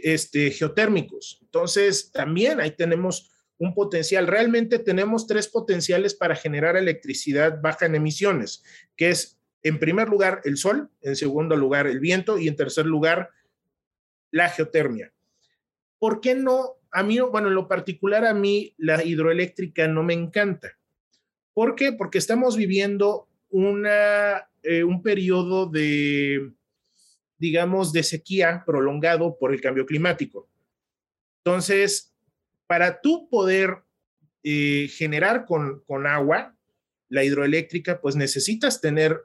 este, 0.03 0.51
geotérmicos. 0.51 1.39
Entonces, 1.41 2.11
también 2.11 2.59
ahí 2.59 2.71
tenemos 2.71 3.29
un 3.57 3.73
potencial. 3.73 4.27
Realmente 4.27 4.79
tenemos 4.79 5.27
tres 5.27 5.47
potenciales 5.47 6.15
para 6.15 6.35
generar 6.35 6.75
electricidad 6.75 7.61
baja 7.61 7.85
en 7.85 7.95
emisiones, 7.95 8.63
que 8.95 9.09
es, 9.09 9.37
en 9.63 9.79
primer 9.79 10.09
lugar, 10.09 10.41
el 10.45 10.57
sol, 10.57 10.89
en 11.01 11.15
segundo 11.15 11.55
lugar, 11.55 11.85
el 11.87 11.99
viento 11.99 12.37
y 12.37 12.47
en 12.47 12.55
tercer 12.55 12.85
lugar, 12.85 13.29
la 14.35 14.49
geotermia. 14.49 15.13
¿Por 15.97 16.19
qué 16.19 16.35
no? 16.35 16.73
A 16.91 17.03
mí, 17.03 17.17
bueno, 17.21 17.47
en 17.47 17.55
lo 17.55 17.69
particular, 17.69 18.25
a 18.25 18.33
mí 18.33 18.73
la 18.77 19.01
hidroeléctrica 19.01 19.87
no 19.87 20.03
me 20.03 20.13
encanta. 20.13 20.77
¿Por 21.53 21.75
qué? 21.75 21.93
Porque 21.93 22.17
estamos 22.17 22.57
viviendo 22.57 23.29
una, 23.49 24.49
eh, 24.61 24.83
un 24.83 25.01
periodo 25.01 25.67
de, 25.67 26.51
digamos, 27.37 27.93
de 27.93 28.03
sequía 28.03 28.63
prolongado 28.65 29.37
por 29.39 29.53
el 29.53 29.61
cambio 29.61 29.85
climático. 29.85 30.49
Entonces, 31.37 32.13
para 32.67 32.99
tú 32.99 33.29
poder 33.29 33.83
eh, 34.43 34.89
generar 34.89 35.45
con, 35.45 35.81
con 35.87 36.05
agua, 36.07 36.57
la 37.07 37.23
hidroeléctrica, 37.23 38.01
pues 38.01 38.17
necesitas 38.17 38.81
tener 38.81 39.21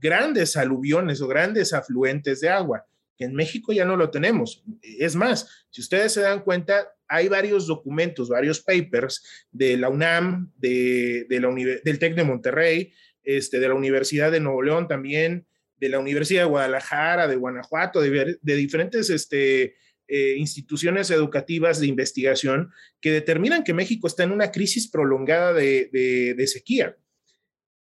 grandes 0.00 0.56
aluviones 0.56 1.20
o 1.20 1.28
grandes 1.28 1.72
afluentes 1.72 2.40
de 2.40 2.48
agua, 2.48 2.89
en 3.24 3.34
México 3.34 3.72
ya 3.72 3.84
no 3.84 3.96
lo 3.96 4.10
tenemos. 4.10 4.64
Es 4.82 5.14
más, 5.16 5.66
si 5.70 5.80
ustedes 5.80 6.12
se 6.12 6.20
dan 6.20 6.42
cuenta, 6.42 6.92
hay 7.08 7.28
varios 7.28 7.66
documentos, 7.66 8.28
varios 8.28 8.60
papers 8.60 9.22
de 9.50 9.76
la 9.76 9.88
UNAM, 9.88 10.52
de, 10.56 11.26
de 11.28 11.40
la 11.40 11.48
del 11.84 11.98
TEC 11.98 12.14
de 12.14 12.24
Monterrey, 12.24 12.92
este, 13.22 13.60
de 13.60 13.68
la 13.68 13.74
Universidad 13.74 14.30
de 14.30 14.40
Nuevo 14.40 14.62
León 14.62 14.88
también, 14.88 15.46
de 15.76 15.88
la 15.88 15.98
Universidad 15.98 16.42
de 16.42 16.48
Guadalajara, 16.48 17.26
de 17.26 17.36
Guanajuato, 17.36 18.00
de, 18.00 18.38
de 18.40 18.56
diferentes 18.56 19.10
este, 19.10 19.74
eh, 20.12 20.34
instituciones 20.38 21.08
educativas 21.12 21.78
de 21.78 21.86
investigación 21.86 22.72
que 23.00 23.12
determinan 23.12 23.62
que 23.62 23.74
México 23.74 24.08
está 24.08 24.24
en 24.24 24.32
una 24.32 24.50
crisis 24.50 24.90
prolongada 24.90 25.52
de, 25.52 26.44
sequía. 26.48 26.96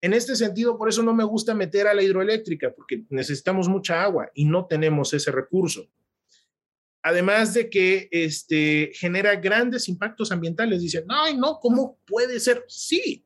En 0.03 0.11
este 0.11 0.35
sentido, 0.35 0.77
por 0.77 0.89
eso 0.89 1.01
no 1.01 1.13
me 1.13 1.23
gusta 1.23 1.53
meter 1.53 1.87
a 1.87 1.93
la 1.93 2.03
hidroeléctrica, 2.03 2.73
porque 2.75 3.05
necesitamos 3.09 3.69
mucha 3.69 4.03
agua 4.03 4.29
y 4.33 4.43
no 4.43 4.65
tenemos 4.65 5.13
ese 5.13 5.31
recurso. 5.31 5.89
Además 7.01 7.53
de 7.53 7.69
que 7.69 8.09
este, 8.11 8.91
genera 8.95 9.37
grandes 9.37 9.87
impactos 9.87 10.33
ambientales. 10.33 10.81
Dicen, 10.81 11.05
ay, 11.07 11.37
no, 11.37 11.57
¿cómo 11.61 11.99
puede 12.05 12.41
ser? 12.41 12.65
Sí. 12.67 13.25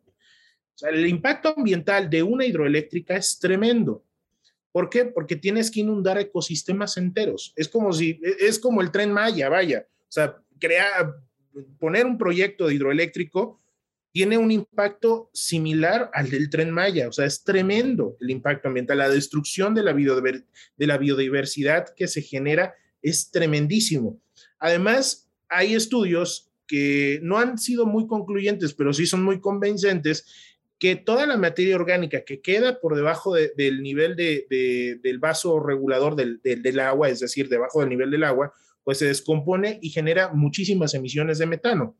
el 0.82 1.08
impacto 1.08 1.56
ambiental 1.58 2.12
de 2.12 2.22
una 2.22 2.46
hidroeléctrica 2.46 3.16
es 3.16 3.40
tremendo. 3.40 4.06
¿Por 4.72 4.88
qué? 4.88 5.06
Porque 5.06 5.36
tienes 5.36 5.72
que 5.72 5.80
inundar 5.80 6.20
ecosistemas 6.20 6.96
enteros. 6.98 7.54
Es 7.56 7.70
como 7.70 7.92
si, 7.92 8.22
es 8.40 8.60
como 8.60 8.82
el 8.82 8.92
tren 8.92 9.12
Maya, 9.12 9.50
vaya. 9.50 9.88
O 10.02 10.12
sea, 10.12 10.38
crear, 10.60 11.16
poner 11.80 12.06
un 12.06 12.20
proyecto 12.20 12.68
de 12.68 12.76
hidroeléctrico 12.76 13.60
tiene 14.18 14.40
un 14.40 14.50
impacto 14.50 15.30
similar 15.32 16.10
al 16.12 16.32
del 16.32 16.50
tren 16.50 16.72
Maya. 16.72 17.08
O 17.08 17.12
sea, 17.12 17.28
es 17.28 17.44
tremendo 17.44 18.18
el 18.20 18.32
impacto 18.32 18.68
ambiental. 18.68 18.98
La 18.98 19.10
destrucción 19.10 19.76
de 19.76 19.84
la, 19.84 19.94
biodiversidad 20.98 21.94
que 21.96 22.08
se 22.08 22.24
genera 22.24 22.74
es 23.04 23.30
tremendísimo. 23.30 24.20
Además, 24.58 25.30
hay 25.50 25.76
estudios 25.76 26.52
que 26.66 27.20
no 27.22 27.38
han 27.38 27.60
sido 27.60 27.86
muy 27.86 28.08
concluyentes, 28.08 28.74
pero 28.74 28.92
sí 28.92 29.06
son 29.06 29.22
muy 29.22 29.40
convincentes 29.40 30.26
que 30.80 30.96
toda 30.96 31.28
la 31.28 31.38
materia 31.38 31.76
orgánica 31.76 32.26
que 32.26 32.42
queda 32.42 32.80
por 32.80 32.96
debajo 32.96 33.36
del 33.36 33.84
nivel 33.84 34.16
de, 34.16 34.98
del 35.00 35.20
vaso 35.20 35.60
regulador 35.60 36.16
del, 36.16 36.42
del, 36.42 36.80
agua, 36.80 37.10
es 37.10 37.20
decir, 37.20 37.50
debajo 37.50 37.82
del 37.82 37.90
nivel 37.90 38.10
del 38.10 38.24
agua, 38.24 38.52
pues 38.84 38.98
se 38.98 39.06
descompone 39.06 39.78
y 39.80 39.92
genera 39.92 40.34
muchísimas 40.34 40.96
emisiones 40.96 41.38
de 41.38 41.46
metano, 41.46 41.96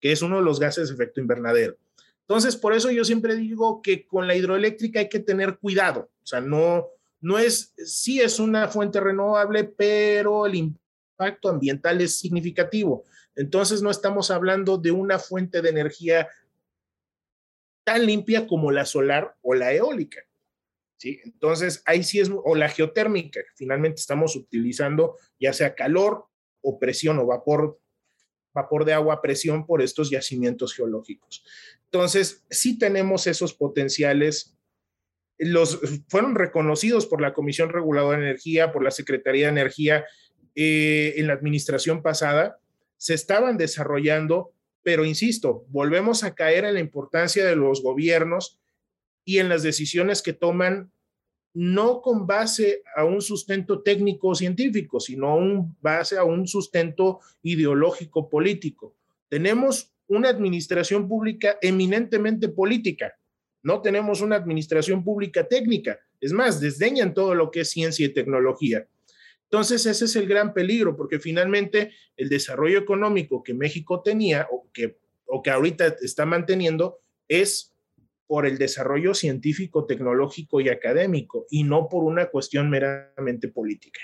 que 0.00 0.12
es 0.12 0.22
uno 0.22 0.36
de 0.36 0.42
los 0.42 0.60
gases 0.60 0.88
de 0.88 0.94
efecto 0.94 1.20
invernadero. 1.20 1.76
Entonces, 2.20 2.56
por 2.56 2.74
eso 2.74 2.90
yo 2.90 3.04
siempre 3.04 3.36
digo 3.36 3.80
que 3.80 4.06
con 4.06 4.26
la 4.26 4.36
hidroeléctrica 4.36 5.00
hay 5.00 5.08
que 5.08 5.20
tener 5.20 5.58
cuidado. 5.58 6.10
O 6.22 6.26
sea, 6.26 6.40
no, 6.40 6.88
no 7.20 7.38
es, 7.38 7.72
sí 7.78 8.20
es 8.20 8.38
una 8.38 8.68
fuente 8.68 9.00
renovable, 9.00 9.64
pero 9.64 10.46
el 10.46 10.54
impacto 10.54 11.48
ambiental 11.48 12.00
es 12.00 12.18
significativo. 12.18 13.04
Entonces, 13.34 13.82
no 13.82 13.90
estamos 13.90 14.30
hablando 14.30 14.76
de 14.76 14.90
una 14.90 15.18
fuente 15.18 15.62
de 15.62 15.70
energía 15.70 16.28
tan 17.82 18.04
limpia 18.04 18.46
como 18.46 18.70
la 18.70 18.84
solar 18.84 19.34
o 19.40 19.54
la 19.54 19.72
eólica. 19.72 20.20
¿sí? 20.98 21.20
Entonces, 21.24 21.82
ahí 21.86 22.02
sí 22.02 22.20
es, 22.20 22.30
o 22.30 22.54
la 22.54 22.68
geotérmica, 22.68 23.40
finalmente 23.54 24.00
estamos 24.00 24.36
utilizando 24.36 25.16
ya 25.40 25.54
sea 25.54 25.74
calor 25.74 26.26
o 26.60 26.78
presión 26.78 27.18
o 27.18 27.26
vapor, 27.26 27.80
vapor 28.62 28.84
de 28.84 28.92
agua 28.92 29.14
a 29.14 29.22
presión 29.22 29.66
por 29.66 29.82
estos 29.82 30.10
yacimientos 30.10 30.74
geológicos. 30.74 31.44
Entonces, 31.84 32.44
sí 32.50 32.78
tenemos 32.78 33.26
esos 33.26 33.54
potenciales. 33.54 34.56
Los 35.38 35.80
fueron 36.08 36.34
reconocidos 36.34 37.06
por 37.06 37.20
la 37.20 37.32
Comisión 37.32 37.70
Reguladora 37.70 38.18
de 38.18 38.24
Energía, 38.24 38.72
por 38.72 38.82
la 38.82 38.90
Secretaría 38.90 39.46
de 39.46 39.52
Energía 39.52 40.04
eh, 40.60 41.14
en 41.16 41.28
la 41.28 41.34
administración 41.34 42.02
pasada, 42.02 42.58
se 42.96 43.14
estaban 43.14 43.56
desarrollando, 43.56 44.52
pero 44.82 45.04
insisto, 45.04 45.64
volvemos 45.68 46.24
a 46.24 46.34
caer 46.34 46.64
en 46.64 46.74
la 46.74 46.80
importancia 46.80 47.46
de 47.46 47.54
los 47.54 47.80
gobiernos 47.80 48.58
y 49.24 49.38
en 49.38 49.48
las 49.48 49.62
decisiones 49.62 50.20
que 50.20 50.32
toman 50.32 50.90
no 51.58 52.00
con 52.02 52.24
base 52.24 52.84
a 52.94 53.04
un 53.04 53.20
sustento 53.20 53.82
técnico 53.82 54.32
científico, 54.32 55.00
sino 55.00 55.34
un 55.36 55.76
base 55.80 56.16
a 56.16 56.22
un 56.22 56.46
sustento 56.46 57.18
ideológico 57.42 58.30
político. 58.30 58.94
Tenemos 59.28 59.92
una 60.06 60.28
administración 60.28 61.08
pública 61.08 61.58
eminentemente 61.60 62.48
política, 62.48 63.18
no 63.64 63.82
tenemos 63.82 64.20
una 64.20 64.36
administración 64.36 65.02
pública 65.02 65.48
técnica, 65.48 65.98
es 66.20 66.32
más, 66.32 66.60
desdeñan 66.60 67.12
todo 67.12 67.34
lo 67.34 67.50
que 67.50 67.62
es 67.62 67.70
ciencia 67.70 68.06
y 68.06 68.10
tecnología. 68.10 68.86
Entonces, 69.42 69.84
ese 69.84 70.04
es 70.04 70.14
el 70.14 70.28
gran 70.28 70.54
peligro, 70.54 70.96
porque 70.96 71.18
finalmente 71.18 71.90
el 72.16 72.28
desarrollo 72.28 72.78
económico 72.78 73.42
que 73.42 73.54
México 73.54 74.00
tenía 74.00 74.46
o 74.52 74.68
que, 74.72 74.96
o 75.26 75.42
que 75.42 75.50
ahorita 75.50 75.96
está 76.02 76.24
manteniendo 76.24 77.00
es 77.26 77.74
por 78.28 78.46
el 78.46 78.58
desarrollo 78.58 79.14
científico, 79.14 79.86
tecnológico 79.86 80.60
y 80.60 80.68
académico, 80.68 81.46
y 81.50 81.64
no 81.64 81.88
por 81.88 82.04
una 82.04 82.26
cuestión 82.26 82.70
meramente 82.70 83.48
política. 83.48 84.00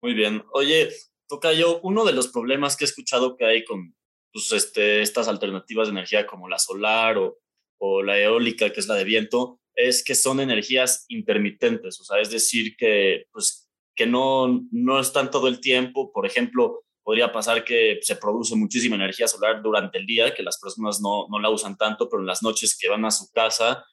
Muy 0.00 0.14
bien. 0.14 0.42
Oye, 0.52 0.88
Tocayo, 1.28 1.80
uno 1.82 2.06
de 2.06 2.14
los 2.14 2.28
problemas 2.28 2.76
que 2.76 2.84
he 2.84 2.88
escuchado 2.88 3.36
que 3.36 3.44
hay 3.44 3.64
con 3.64 3.94
pues, 4.32 4.52
este, 4.52 5.02
estas 5.02 5.28
alternativas 5.28 5.88
de 5.88 5.92
energía 5.92 6.26
como 6.26 6.48
la 6.48 6.58
solar 6.58 7.18
o, 7.18 7.38
o 7.78 8.02
la 8.02 8.18
eólica, 8.18 8.72
que 8.72 8.80
es 8.80 8.86
la 8.86 8.94
de 8.94 9.04
viento, 9.04 9.60
es 9.74 10.04
que 10.04 10.14
son 10.14 10.40
energías 10.40 11.06
intermitentes, 11.08 12.00
o 12.00 12.04
sea, 12.04 12.20
es 12.20 12.30
decir, 12.30 12.76
que, 12.76 13.26
pues, 13.32 13.68
que 13.96 14.06
no, 14.06 14.64
no 14.70 15.00
están 15.00 15.30
todo 15.30 15.48
el 15.48 15.60
tiempo. 15.60 16.12
Por 16.12 16.24
ejemplo, 16.24 16.84
podría 17.02 17.32
pasar 17.32 17.64
que 17.64 17.98
se 18.02 18.16
produce 18.16 18.54
muchísima 18.54 18.96
energía 18.96 19.26
solar 19.26 19.62
durante 19.62 19.98
el 19.98 20.06
día, 20.06 20.34
que 20.34 20.42
las 20.42 20.58
personas 20.58 21.00
no, 21.00 21.26
no 21.28 21.38
la 21.38 21.50
usan 21.50 21.76
tanto, 21.76 22.08
pero 22.08 22.20
en 22.20 22.26
las 22.26 22.42
noches 22.42 22.76
que 22.78 22.88
van 22.88 23.04
a 23.04 23.10
su 23.10 23.30
casa 23.32 23.84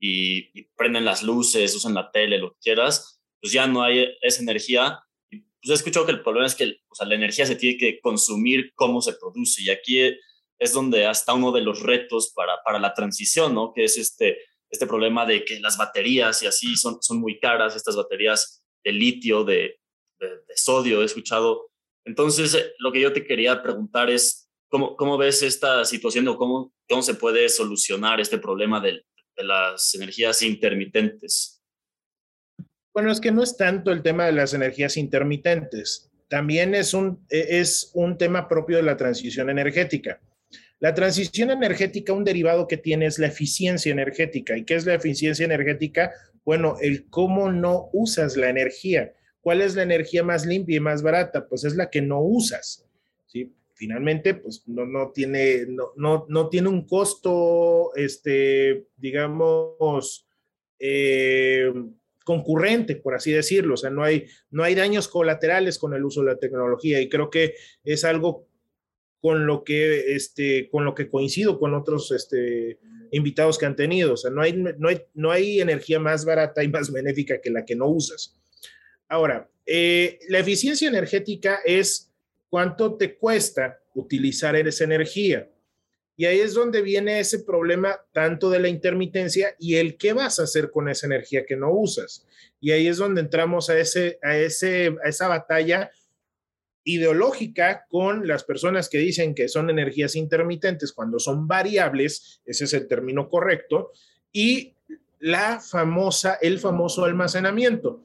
y, 0.00 0.64
prenden 0.76 1.04
las 1.04 1.22
luces, 1.22 1.74
usan 1.74 1.94
la 1.94 2.10
tele, 2.10 2.38
lo 2.38 2.52
que 2.52 2.58
quieras, 2.62 3.20
pues 3.40 3.52
ya 3.52 3.66
no 3.66 3.82
hay 3.82 4.06
esa 4.20 4.42
energía. 4.42 5.00
Y 5.30 5.40
pues 5.40 5.70
he 5.70 5.74
escuchado 5.74 6.06
que 6.06 6.12
el 6.12 6.22
problema 6.22 6.46
es 6.46 6.54
que 6.54 6.78
o 6.88 6.94
sea, 6.94 7.06
la 7.06 7.14
energía 7.14 7.46
se 7.46 7.56
tiene 7.56 7.78
que 7.78 8.00
consumir 8.00 8.72
cómo 8.74 9.00
se 9.00 9.14
produce 9.14 9.62
y 9.62 9.70
aquí 9.70 10.00
es 10.58 10.72
donde 10.72 11.08
está 11.08 11.34
uno 11.34 11.52
de 11.52 11.60
los 11.60 11.80
retos 11.80 12.32
para, 12.34 12.62
para 12.64 12.78
la 12.78 12.94
transición, 12.94 13.54
¿no? 13.54 13.72
Que 13.72 13.84
es 13.84 13.96
este, 13.98 14.38
este 14.70 14.86
problema 14.86 15.26
de 15.26 15.44
que 15.44 15.60
las 15.60 15.76
baterías 15.76 16.42
y 16.42 16.46
así 16.46 16.76
son, 16.76 16.98
son 17.02 17.20
muy 17.20 17.38
caras, 17.38 17.76
estas 17.76 17.96
baterías 17.96 18.62
de 18.84 18.92
litio, 18.92 19.44
de, 19.44 19.80
de, 20.18 20.28
de 20.28 20.56
sodio, 20.56 21.02
he 21.02 21.04
escuchado 21.04 21.70
entonces, 22.04 22.54
eh, 22.54 22.72
lo 22.78 22.92
que 22.92 23.00
yo 23.00 23.12
te 23.12 23.24
quería 23.24 23.62
preguntar 23.62 24.10
es, 24.10 24.48
¿cómo, 24.68 24.96
cómo 24.96 25.16
ves 25.16 25.42
esta 25.42 25.84
situación 25.84 26.28
o 26.28 26.36
cómo, 26.36 26.72
cómo 26.88 27.02
se 27.02 27.14
puede 27.14 27.48
solucionar 27.48 28.20
este 28.20 28.38
problema 28.38 28.80
de, 28.80 29.04
las 29.36 29.94
energías 29.96 30.42
intermitentes? 30.42 31.60
Bueno, 32.92 33.10
es 33.10 33.20
que 33.20 33.32
no 33.32 33.42
es 33.42 33.56
tanto 33.56 33.90
el 33.90 34.02
tema 34.02 34.26
de 34.26 34.32
las 34.32 34.54
energías 34.54 34.96
intermitentes, 34.96 36.12
también 36.28 36.74
es 36.74 36.94
un, 36.94 37.26
e, 37.28 37.58
es 37.60 37.90
un 37.94 38.16
tema 38.16 38.48
propio 38.48 38.76
de 38.76 38.84
la 38.84 38.96
transición 38.96 39.50
energética. 39.50 40.20
La 40.78 40.94
transición 40.94 41.50
energética, 41.50 42.12
un 42.12 42.24
derivado 42.24 42.68
que 42.68 42.76
tiene 42.76 43.06
es 43.06 43.18
la 43.18 43.26
eficiencia 43.26 43.90
energética. 43.90 44.56
¿Y 44.56 44.64
qué 44.64 44.74
es 44.74 44.86
la 44.86 44.94
eficiencia 44.94 45.44
energética? 45.44 46.12
Bueno, 46.44 46.76
el 46.80 47.08
cómo 47.08 47.50
no 47.50 47.88
usas 47.92 48.36
la 48.36 48.50
energía. 48.50 49.12
¿Cuál 49.44 49.60
es 49.60 49.76
la 49.76 49.82
energía 49.82 50.22
más 50.22 50.46
limpia 50.46 50.78
y 50.78 50.80
más 50.80 51.02
barata? 51.02 51.46
Pues 51.46 51.64
es 51.64 51.76
la 51.76 51.90
que 51.90 52.00
no 52.00 52.18
usas. 52.22 52.88
¿sí? 53.26 53.54
Finalmente, 53.74 54.32
pues 54.32 54.64
no, 54.66 54.86
no, 54.86 55.12
tiene, 55.12 55.66
no, 55.68 55.92
no, 55.96 56.24
no 56.30 56.48
tiene 56.48 56.70
un 56.70 56.86
costo, 56.86 57.94
este, 57.94 58.86
digamos, 58.96 60.26
eh, 60.78 61.70
concurrente, 62.24 62.96
por 62.96 63.14
así 63.14 63.32
decirlo. 63.32 63.74
O 63.74 63.76
sea, 63.76 63.90
no 63.90 64.02
hay, 64.02 64.24
no 64.50 64.62
hay 64.62 64.74
daños 64.74 65.08
colaterales 65.08 65.78
con 65.78 65.92
el 65.92 66.06
uso 66.06 66.22
de 66.22 66.32
la 66.32 66.38
tecnología 66.38 67.02
y 67.02 67.10
creo 67.10 67.28
que 67.28 67.52
es 67.84 68.02
algo 68.06 68.48
con 69.20 69.46
lo 69.46 69.62
que, 69.62 70.14
este, 70.14 70.70
con 70.70 70.86
lo 70.86 70.94
que 70.94 71.10
coincido 71.10 71.58
con 71.58 71.74
otros 71.74 72.12
este, 72.12 72.78
invitados 73.10 73.58
que 73.58 73.66
han 73.66 73.76
tenido. 73.76 74.14
O 74.14 74.16
sea, 74.16 74.30
no 74.30 74.40
hay, 74.40 74.54
no, 74.54 74.88
hay, 74.88 75.02
no 75.12 75.30
hay 75.30 75.60
energía 75.60 76.00
más 76.00 76.24
barata 76.24 76.64
y 76.64 76.68
más 76.68 76.90
benéfica 76.90 77.42
que 77.42 77.50
la 77.50 77.66
que 77.66 77.76
no 77.76 77.88
usas. 77.88 78.40
Ahora, 79.08 79.48
eh, 79.66 80.18
la 80.28 80.38
eficiencia 80.38 80.88
energética 80.88 81.60
es 81.64 82.10
cuánto 82.48 82.96
te 82.96 83.16
cuesta 83.16 83.80
utilizar 83.94 84.56
esa 84.56 84.84
energía. 84.84 85.48
Y 86.16 86.26
ahí 86.26 86.38
es 86.38 86.54
donde 86.54 86.82
viene 86.82 87.18
ese 87.18 87.40
problema 87.40 87.98
tanto 88.12 88.48
de 88.48 88.60
la 88.60 88.68
intermitencia 88.68 89.56
y 89.58 89.76
el 89.76 89.96
qué 89.96 90.12
vas 90.12 90.38
a 90.38 90.44
hacer 90.44 90.70
con 90.70 90.88
esa 90.88 91.06
energía 91.06 91.44
que 91.44 91.56
no 91.56 91.72
usas. 91.72 92.24
Y 92.60 92.70
ahí 92.70 92.86
es 92.86 92.98
donde 92.98 93.20
entramos 93.20 93.68
a, 93.68 93.78
ese, 93.78 94.18
a, 94.22 94.36
ese, 94.36 94.94
a 95.04 95.08
esa 95.08 95.26
batalla 95.26 95.90
ideológica 96.84 97.86
con 97.88 98.28
las 98.28 98.44
personas 98.44 98.88
que 98.88 98.98
dicen 98.98 99.34
que 99.34 99.48
son 99.48 99.70
energías 99.70 100.14
intermitentes 100.14 100.92
cuando 100.92 101.18
son 101.18 101.48
variables, 101.48 102.40
ese 102.44 102.64
es 102.64 102.74
el 102.74 102.86
término 102.86 103.28
correcto, 103.28 103.90
y 104.30 104.74
la 105.18 105.60
famosa, 105.60 106.38
el 106.40 106.58
famoso 106.58 107.04
almacenamiento. 107.04 108.02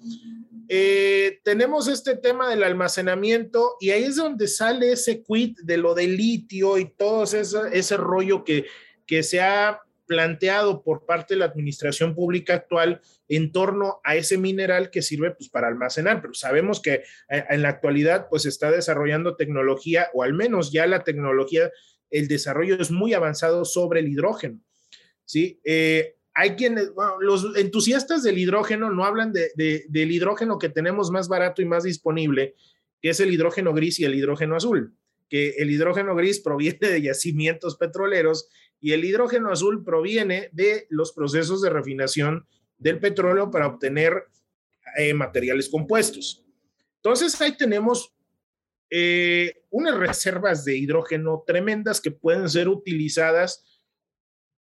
Eh, 0.72 1.40
tenemos 1.44 1.88
este 1.88 2.16
tema 2.16 2.48
del 2.48 2.64
almacenamiento 2.64 3.76
y 3.80 3.90
ahí 3.90 4.04
es 4.04 4.18
donde 4.18 4.48
sale 4.48 4.92
ese 4.92 5.24
quit 5.24 5.58
de 5.62 5.78
lo 5.78 5.96
del 5.96 6.16
litio 6.16 6.78
y 6.78 6.86
todo 6.86 7.24
ese, 7.24 7.42
ese 7.74 7.98
rollo 7.98 8.44
que, 8.44 8.68
que 9.08 9.24
se 9.24 9.42
ha 9.42 9.82
planteado 10.06 10.84
por 10.84 11.08
parte 11.08 11.34
de 11.34 11.40
la 11.40 11.46
administración 11.46 12.14
pública 12.14 12.54
actual 12.54 13.02
en 13.28 13.52
torno 13.52 14.00
a 14.04 14.16
ese 14.16 14.38
mineral 14.38 14.92
que 14.92 15.02
sirve 15.02 15.32
pues, 15.32 15.50
para 15.50 15.68
almacenar, 15.68 16.22
pero 16.22 16.36
sabemos 16.36 16.82
que 16.82 17.04
eh, 17.30 17.46
en 17.50 17.64
la 17.64 17.70
actualidad 17.70 18.28
pues 18.30 18.46
está 18.46 18.70
desarrollando 18.70 19.36
tecnología 19.36 20.10
o 20.14 20.22
al 20.22 20.36
menos 20.36 20.72
ya 20.72 20.86
la 20.86 21.04
tecnología, 21.04 21.72
el 22.12 22.28
desarrollo 22.28 22.80
es 22.80 22.92
muy 22.92 23.16
avanzado 23.16 23.66
sobre 23.66 24.02
el 24.02 24.08
hidrógeno. 24.08 24.60
¿sí? 25.26 25.60
Eh, 25.64 26.16
hay 26.40 26.52
quienes, 26.52 26.92
los 27.20 27.54
entusiastas 27.58 28.24
del 28.24 28.38
hidrógeno 28.38 28.90
no 28.90 29.04
hablan 29.04 29.34
de, 29.34 29.52
del 29.90 30.12
hidrógeno 30.12 30.58
que 30.58 30.70
tenemos 30.70 31.12
más 31.12 31.28
barato 31.28 31.62
y 31.62 31.66
más 31.66 31.84
disponible, 31.84 32.56
que 33.02 33.10
es 33.10 33.20
el 33.20 33.34
hidrógeno 33.34 33.74
gris 33.74 34.00
y 34.00 34.06
el 34.06 34.16
hidrógeno 34.16 34.56
azul, 34.56 34.96
que 35.28 35.50
el 35.58 35.70
hidrógeno 35.70 36.16
gris 36.16 36.40
proviene 36.44 36.78
de 36.80 37.02
yacimientos 37.02 37.76
petroleros 37.76 38.48
y 38.80 38.94
el 38.94 39.04
hidrógeno 39.04 39.52
azul 39.52 39.84
proviene 39.84 40.48
de 40.54 40.88
los 40.90 41.12
procesos 41.12 41.62
de 41.62 41.72
refinación 41.72 42.48
del 42.78 43.00
petróleo 43.00 43.52
para 43.52 43.68
obtener 43.68 44.24
eh, 44.96 45.14
materiales 45.14 45.68
compuestos. 45.68 46.46
Entonces 47.04 47.40
ahí 47.42 47.58
tenemos 47.58 48.14
eh, 48.90 49.62
unas 49.72 49.98
reservas 49.98 50.64
de 50.64 50.78
hidrógeno 50.78 51.44
tremendas 51.46 52.00
que 52.00 52.12
pueden 52.12 52.48
ser 52.48 52.70
utilizadas 52.70 53.82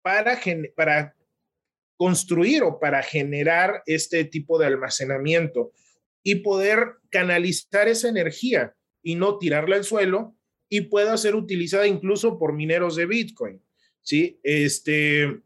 para, 0.00 0.40
para 0.74 1.15
construir 1.96 2.62
o 2.62 2.78
para 2.78 3.02
generar 3.02 3.82
este 3.86 4.24
tipo 4.24 4.58
de 4.58 4.66
almacenamiento 4.66 5.72
y 6.22 6.36
poder 6.36 6.96
canalizar 7.10 7.88
esa 7.88 8.08
energía 8.08 8.74
y 9.02 9.14
no 9.14 9.38
tirarla 9.38 9.76
al 9.76 9.84
suelo 9.84 10.36
y 10.68 10.82
pueda 10.82 11.16
ser 11.16 11.34
utilizada 11.34 11.86
incluso 11.86 12.38
por 12.38 12.52
mineros 12.52 12.96
de 12.96 13.06
Bitcoin. 13.06 13.62
¿sí? 14.02 14.40
Este, 14.42 15.40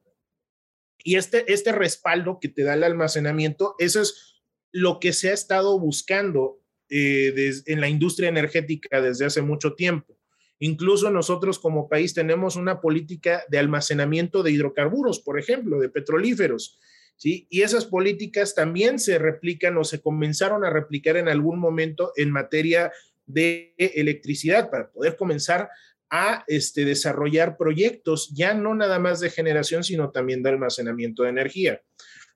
y 1.04 1.16
este, 1.16 1.52
este 1.52 1.72
respaldo 1.72 2.38
que 2.40 2.48
te 2.48 2.62
da 2.62 2.74
el 2.74 2.84
almacenamiento, 2.84 3.74
eso 3.78 4.00
es 4.00 4.42
lo 4.72 5.00
que 5.00 5.12
se 5.12 5.30
ha 5.30 5.34
estado 5.34 5.78
buscando 5.78 6.60
eh, 6.88 7.52
en 7.66 7.80
la 7.80 7.88
industria 7.88 8.28
energética 8.28 9.00
desde 9.00 9.26
hace 9.26 9.42
mucho 9.42 9.74
tiempo. 9.74 10.16
Incluso 10.60 11.10
nosotros 11.10 11.58
como 11.58 11.88
país 11.88 12.14
tenemos 12.14 12.54
una 12.54 12.80
política 12.80 13.42
de 13.48 13.58
almacenamiento 13.58 14.42
de 14.42 14.52
hidrocarburos, 14.52 15.18
por 15.20 15.38
ejemplo, 15.38 15.80
de 15.80 15.88
petrolíferos. 15.88 16.78
¿sí? 17.16 17.46
Y 17.50 17.62
esas 17.62 17.86
políticas 17.86 18.54
también 18.54 18.98
se 18.98 19.18
replican 19.18 19.76
o 19.78 19.84
se 19.84 20.00
comenzaron 20.00 20.64
a 20.64 20.70
replicar 20.70 21.16
en 21.16 21.28
algún 21.28 21.58
momento 21.58 22.12
en 22.14 22.30
materia 22.30 22.92
de 23.26 23.74
electricidad 23.78 24.70
para 24.70 24.90
poder 24.90 25.16
comenzar 25.16 25.70
a 26.10 26.44
este, 26.48 26.84
desarrollar 26.84 27.56
proyectos, 27.56 28.30
ya 28.34 28.52
no 28.52 28.74
nada 28.74 28.98
más 28.98 29.20
de 29.20 29.30
generación, 29.30 29.84
sino 29.84 30.10
también 30.10 30.42
de 30.42 30.50
almacenamiento 30.50 31.22
de 31.22 31.30
energía. 31.30 31.80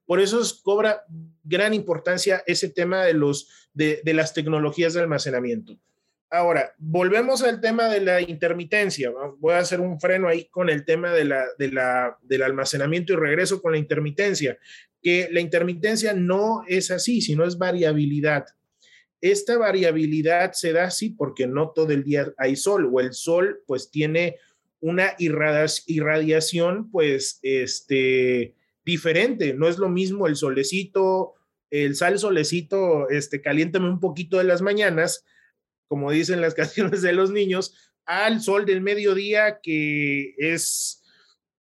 Por 0.06 0.20
eso 0.20 0.40
cobra 0.62 1.02
gran 1.42 1.74
importancia 1.74 2.42
ese 2.46 2.68
tema 2.68 3.04
de, 3.04 3.14
los, 3.14 3.70
de, 3.72 4.00
las 4.06 4.32
tecnologías 4.34 4.94
de 4.94 5.00
almacenamiento. 5.00 5.78
Ahora, 6.34 6.74
volvemos 6.78 7.44
al 7.44 7.60
tema 7.60 7.88
de 7.88 8.00
la 8.00 8.20
intermitencia. 8.20 9.12
Voy 9.38 9.52
a 9.52 9.58
hacer 9.58 9.80
un 9.80 10.00
freno 10.00 10.26
ahí 10.26 10.46
con 10.46 10.68
el 10.68 10.84
tema 10.84 11.12
del 11.12 12.42
almacenamiento 12.42 13.12
y 13.12 13.16
regreso 13.16 13.62
con 13.62 13.70
la 13.70 13.78
intermitencia, 13.78 14.58
que 15.00 15.28
la 15.30 15.38
intermitencia 15.38 16.12
no 16.12 16.64
es 16.66 16.90
así, 16.90 17.20
sino 17.20 17.44
es 17.44 17.56
variabilidad. 17.56 18.46
Esta 19.20 19.56
variabilidad 19.58 20.54
se 20.54 20.72
da 20.72 20.86
así 20.86 21.10
porque 21.10 21.46
no 21.46 21.70
todo 21.70 21.92
el 21.92 22.02
día 22.02 22.32
hay 22.36 22.56
sol 22.56 22.90
o 22.92 22.98
el 22.98 23.12
sol 23.12 23.62
pues 23.68 23.92
tiene 23.92 24.38
una 24.80 25.14
irradiación 25.18 26.90
pues 26.90 27.38
este 27.42 28.56
diferente, 28.84 29.54
no 29.54 29.68
es 29.68 29.78
lo 29.78 29.88
mismo 29.88 30.26
el 30.26 30.34
solecito, 30.34 31.34
el 31.70 31.94
sal 31.94 32.18
solecito, 32.18 33.08
este 33.08 33.40
caliéntame 33.40 33.88
un 33.88 34.00
poquito 34.00 34.38
de 34.38 34.44
las 34.44 34.62
mañanas, 34.62 35.24
como 35.88 36.10
dicen 36.10 36.40
las 36.40 36.54
canciones 36.54 37.02
de 37.02 37.12
los 37.12 37.30
niños, 37.30 37.74
al 38.04 38.40
sol 38.40 38.66
del 38.66 38.80
mediodía 38.80 39.60
que 39.62 40.34
es 40.38 41.02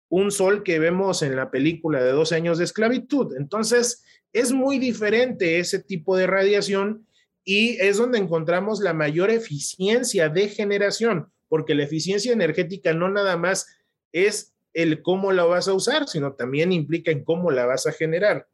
un 0.09 0.31
sol 0.31 0.63
que 0.63 0.79
vemos 0.79 1.21
en 1.21 1.35
la 1.35 1.51
película 1.51 2.03
de 2.03 2.11
12 2.11 2.35
años 2.35 2.57
de 2.57 2.65
esclavitud. 2.65 3.35
Entonces, 3.37 4.03
es 4.33 4.51
muy 4.51 4.77
diferente 4.77 5.59
ese 5.59 5.79
tipo 5.79 6.17
de 6.17 6.27
radiación 6.27 7.07
y 7.43 7.77
es 7.81 7.97
donde 7.97 8.19
encontramos 8.19 8.81
la 8.81 8.93
mayor 8.93 9.29
eficiencia 9.29 10.29
de 10.29 10.49
generación, 10.49 11.31
porque 11.47 11.75
la 11.75 11.83
eficiencia 11.83 12.33
energética 12.33 12.93
no 12.93 13.09
nada 13.09 13.37
más 13.37 13.67
es 14.11 14.53
el 14.73 15.01
cómo 15.01 15.31
la 15.31 15.43
vas 15.45 15.67
a 15.67 15.73
usar, 15.73 16.07
sino 16.07 16.33
también 16.33 16.71
implica 16.71 17.11
en 17.11 17.23
cómo 17.23 17.51
la 17.51 17.65
vas 17.65 17.87
a 17.87 17.91
generar. 17.91 18.47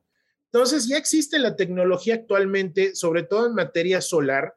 Entonces, 0.51 0.87
ya 0.87 0.97
existe 0.97 1.39
la 1.39 1.55
tecnología 1.55 2.15
actualmente, 2.15 2.95
sobre 2.95 3.23
todo 3.23 3.47
en 3.47 3.55
materia 3.55 4.01
solar, 4.01 4.55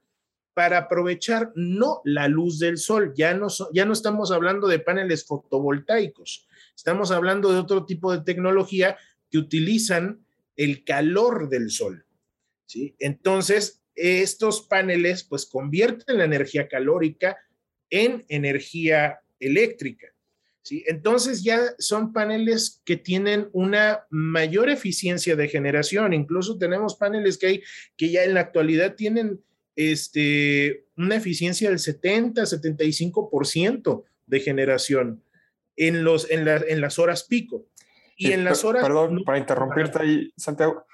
para 0.55 0.79
aprovechar 0.79 1.53
no 1.55 2.01
la 2.05 2.29
luz 2.29 2.59
del 2.59 2.79
sol, 2.79 3.13
ya 3.17 3.35
no, 3.35 3.49
ya 3.73 3.85
no 3.85 3.93
estamos 3.93 4.33
hablando 4.33 4.67
de 4.67 4.79
paneles 4.79 5.25
fotovoltaicos, 5.25 6.47
estamos 6.75 7.11
hablando 7.11 7.53
de 7.53 7.59
otro 7.59 7.87
tipo 7.87 8.13
de 8.13 8.23
tecnología 8.23 8.97
que 9.31 9.39
utilizan 9.39 10.25
el 10.57 10.85
calor 10.85 11.49
del 11.49 11.71
sol. 11.71 12.05
¿sí? 12.67 12.95
Entonces, 12.99 13.81
estos 13.95 14.63
paneles 14.63 15.25
pues 15.25 15.47
convierten 15.47 16.19
la 16.19 16.25
energía 16.25 16.69
calórica 16.69 17.37
en 17.89 18.25
energía 18.29 19.21
eléctrica. 19.39 20.09
¿sí? 20.63 20.85
Entonces 20.87 21.43
ya 21.43 21.61
son 21.79 22.13
paneles 22.13 22.83
que 22.85 22.97
tienen 22.97 23.49
una 23.53 24.07
mayor 24.11 24.69
eficiencia 24.69 25.37
de 25.37 25.49
generación. 25.49 26.13
Incluso 26.13 26.59
tenemos 26.59 26.97
paneles 26.97 27.39
que 27.39 27.47
hay 27.47 27.63
que 27.97 28.11
ya 28.11 28.25
en 28.25 28.35
la 28.35 28.41
actualidad 28.41 28.95
tienen 28.95 29.41
este, 29.89 30.87
una 30.97 31.17
eficiencia 31.17 31.71
del 31.71 31.79
70, 31.79 32.43
75% 32.43 34.05
de 34.27 34.41
generación 34.41 35.25
en, 35.77 36.05
los, 36.05 36.31
en, 36.31 36.47
en 36.47 36.81
las 36.81 36.99
horas 36.99 37.25
pico. 37.25 37.67
Y 38.17 38.33
en 38.33 38.45
las 38.45 38.65
horas... 38.65 38.83
Perdón, 38.83 39.23
para 39.25 39.39
interrumpirte 39.39 40.03
ahí, 40.03 40.33
Santiago 40.37 40.85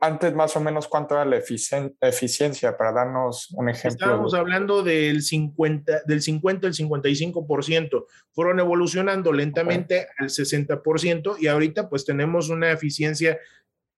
antes 0.00 0.34
más 0.34 0.56
o 0.56 0.60
menos 0.60 0.88
cuánto 0.88 1.14
era 1.14 1.24
la 1.24 1.36
eficiencia 1.36 2.76
para 2.76 2.92
darnos 2.92 3.50
un 3.52 3.68
ejemplo. 3.68 4.06
Estábamos 4.06 4.34
hablando 4.34 4.82
del 4.82 5.22
50, 5.22 6.02
del 6.04 6.20
50 6.20 6.66
al 6.66 6.74
55%. 6.74 8.04
Fueron 8.32 8.60
evolucionando 8.60 9.32
lentamente 9.32 10.08
al 10.18 10.28
60% 10.28 11.36
y 11.38 11.46
ahorita 11.46 11.88
pues 11.88 12.04
tenemos 12.04 12.48
una 12.48 12.72
eficiencia 12.72 13.38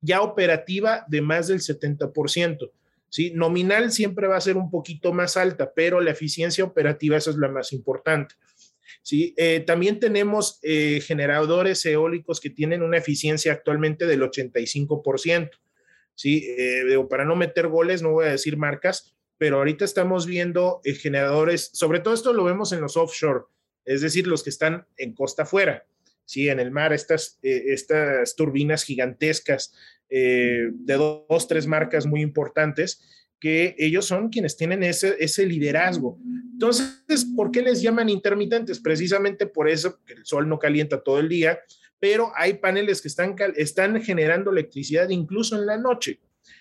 ya 0.00 0.22
operativa 0.22 1.04
de 1.08 1.22
más 1.22 1.48
del 1.48 1.60
70%. 1.60 2.70
¿Sí? 3.10 3.32
Nominal 3.34 3.92
siempre 3.92 4.26
va 4.26 4.36
a 4.36 4.40
ser 4.40 4.56
un 4.56 4.70
poquito 4.70 5.12
más 5.12 5.36
alta, 5.36 5.72
pero 5.74 6.00
la 6.00 6.12
eficiencia 6.12 6.64
operativa 6.64 7.18
esa 7.18 7.30
es 7.30 7.36
la 7.36 7.48
más 7.48 7.72
importante. 7.74 8.36
¿sí? 9.02 9.34
Eh, 9.36 9.60
también 9.60 10.00
tenemos 10.00 10.58
eh, 10.62 11.00
generadores 11.02 11.84
eólicos 11.84 12.40
que 12.40 12.50
tienen 12.50 12.82
una 12.82 12.98
eficiencia 12.98 13.52
actualmente 13.52 14.06
del 14.06 14.22
85%. 14.22 15.50
¿sí? 16.14 16.46
Eh, 16.56 17.04
para 17.10 17.24
no 17.24 17.36
meter 17.36 17.68
goles, 17.68 18.00
no 18.02 18.12
voy 18.12 18.26
a 18.26 18.32
decir 18.32 18.56
marcas, 18.56 19.14
pero 19.36 19.58
ahorita 19.58 19.84
estamos 19.84 20.26
viendo 20.26 20.80
generadores, 20.84 21.70
sobre 21.72 22.00
todo 22.00 22.14
esto 22.14 22.32
lo 22.32 22.44
vemos 22.44 22.72
en 22.72 22.82
los 22.82 22.96
offshore, 22.96 23.44
es 23.86 24.02
decir, 24.02 24.26
los 24.26 24.42
que 24.42 24.50
están 24.50 24.86
en 24.98 25.14
costa 25.14 25.44
afuera, 25.44 25.86
¿sí? 26.30 26.48
En 26.48 26.60
el 26.60 26.70
mar, 26.70 26.92
estas, 26.92 27.38
eh, 27.42 27.64
estas 27.66 28.36
turbinas 28.36 28.84
gigantescas 28.84 29.74
de 30.12 30.72
dos, 30.86 31.46
tres 31.46 31.68
marcas 31.68 32.04
muy 32.04 32.20
importantes, 32.20 33.00
que 33.38 33.76
ellos 33.78 34.06
son 34.06 34.28
quienes 34.28 34.56
tienen 34.56 34.82
ese, 34.82 35.14
ese 35.20 35.46
liderazgo. 35.46 36.18
Entonces, 36.52 37.24
¿por 37.36 37.52
qué 37.52 37.62
les 37.62 37.80
llaman 37.80 38.08
intermitentes? 38.08 38.80
Precisamente 38.80 39.46
por 39.46 39.68
eso, 39.68 40.00
que 40.04 40.14
el 40.14 40.26
sol 40.26 40.48
no 40.48 40.58
calienta 40.58 41.04
todo 41.04 41.20
el 41.20 41.28
día, 41.28 41.60
pero 42.00 42.32
hay 42.34 42.54
paneles 42.54 43.00
que 43.00 43.08
están, 43.08 43.36
están 43.56 44.02
generando 44.02 44.50
electricidad 44.50 45.08
incluso 45.10 45.56
en 45.56 45.66
la 45.66 45.76
noche. 45.76 46.18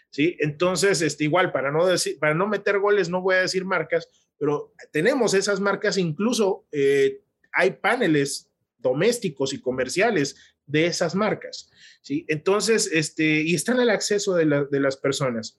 ¿sí? 0.09 0.35
Entonces, 0.39 1.01
este, 1.01 1.23
igual, 1.23 1.51
para 1.51 1.71
no, 1.71 1.87
decir, 1.87 2.19
para 2.19 2.33
no 2.33 2.47
meter 2.47 2.79
goles, 2.79 3.09
no 3.09 3.21
voy 3.21 3.35
a 3.35 3.41
decir 3.41 3.65
marcas, 3.65 4.07
pero 4.37 4.73
tenemos 4.91 5.33
esas 5.33 5.59
marcas, 5.59 5.97
incluso 5.97 6.65
eh, 6.71 7.21
hay 7.51 7.71
paneles 7.71 8.48
domésticos 8.79 9.53
y 9.53 9.61
comerciales 9.61 10.35
de 10.65 10.85
esas 10.85 11.15
marcas. 11.15 11.69
¿sí? 12.01 12.25
Entonces, 12.27 12.89
este, 12.91 13.41
y 13.41 13.55
están 13.55 13.79
al 13.79 13.89
acceso 13.89 14.35
de, 14.35 14.67
de 14.69 14.79
las 14.79 14.97
personas. 14.97 15.57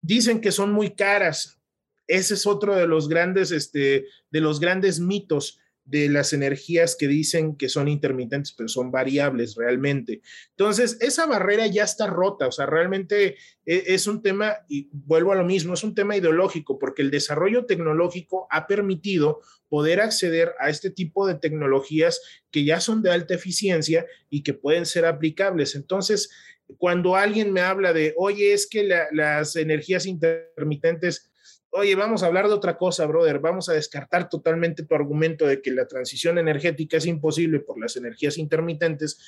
Dicen 0.00 0.40
que 0.40 0.52
son 0.52 0.72
muy 0.72 0.94
caras. 0.94 1.58
Ese 2.06 2.34
es 2.34 2.46
otro 2.46 2.76
de 2.76 2.86
los 2.86 3.08
grandes, 3.08 3.50
este, 3.50 4.06
de 4.30 4.40
los 4.40 4.60
grandes 4.60 5.00
mitos 5.00 5.58
de 5.86 6.08
las 6.08 6.32
energías 6.32 6.96
que 6.96 7.06
dicen 7.06 7.56
que 7.56 7.68
son 7.68 7.86
intermitentes, 7.86 8.52
pero 8.52 8.68
son 8.68 8.90
variables 8.90 9.54
realmente. 9.54 10.20
Entonces, 10.50 10.98
esa 11.00 11.26
barrera 11.26 11.68
ya 11.68 11.84
está 11.84 12.08
rota, 12.08 12.48
o 12.48 12.52
sea, 12.52 12.66
realmente 12.66 13.36
e, 13.64 13.84
es 13.86 14.08
un 14.08 14.20
tema, 14.20 14.56
y 14.68 14.88
vuelvo 14.92 15.32
a 15.32 15.36
lo 15.36 15.44
mismo, 15.44 15.74
es 15.74 15.84
un 15.84 15.94
tema 15.94 16.16
ideológico, 16.16 16.78
porque 16.78 17.02
el 17.02 17.12
desarrollo 17.12 17.66
tecnológico 17.66 18.48
ha 18.50 18.66
permitido 18.66 19.40
poder 19.68 20.00
acceder 20.00 20.54
a 20.58 20.70
este 20.70 20.90
tipo 20.90 21.26
de 21.26 21.36
tecnologías 21.36 22.20
que 22.50 22.64
ya 22.64 22.80
son 22.80 23.02
de 23.02 23.12
alta 23.12 23.34
eficiencia 23.34 24.06
y 24.28 24.42
que 24.42 24.54
pueden 24.54 24.86
ser 24.86 25.06
aplicables. 25.06 25.76
Entonces, 25.76 26.30
cuando 26.78 27.14
alguien 27.14 27.52
me 27.52 27.60
habla 27.60 27.92
de, 27.92 28.12
oye, 28.16 28.52
es 28.52 28.66
que 28.66 28.88
las 29.12 29.54
energías 29.54 30.04
intermitentes 30.04 31.30
oye, 31.76 31.94
vamos 31.94 32.22
a 32.22 32.26
hablar 32.26 32.48
de 32.48 32.54
otra 32.54 32.78
cosa, 32.78 33.06
brother, 33.06 33.38
vamos 33.38 33.68
a 33.68 33.74
descartar 33.74 34.28
totalmente 34.28 34.84
tu 34.84 34.94
argumento 34.94 35.46
de 35.46 35.60
que 35.60 35.70
la 35.70 35.86
transición 35.86 36.38
energética 36.38 36.96
es 36.96 37.06
imposible 37.06 37.60
por 37.60 37.78
las 37.78 37.96
energías 37.96 38.38
intermitentes, 38.38 39.18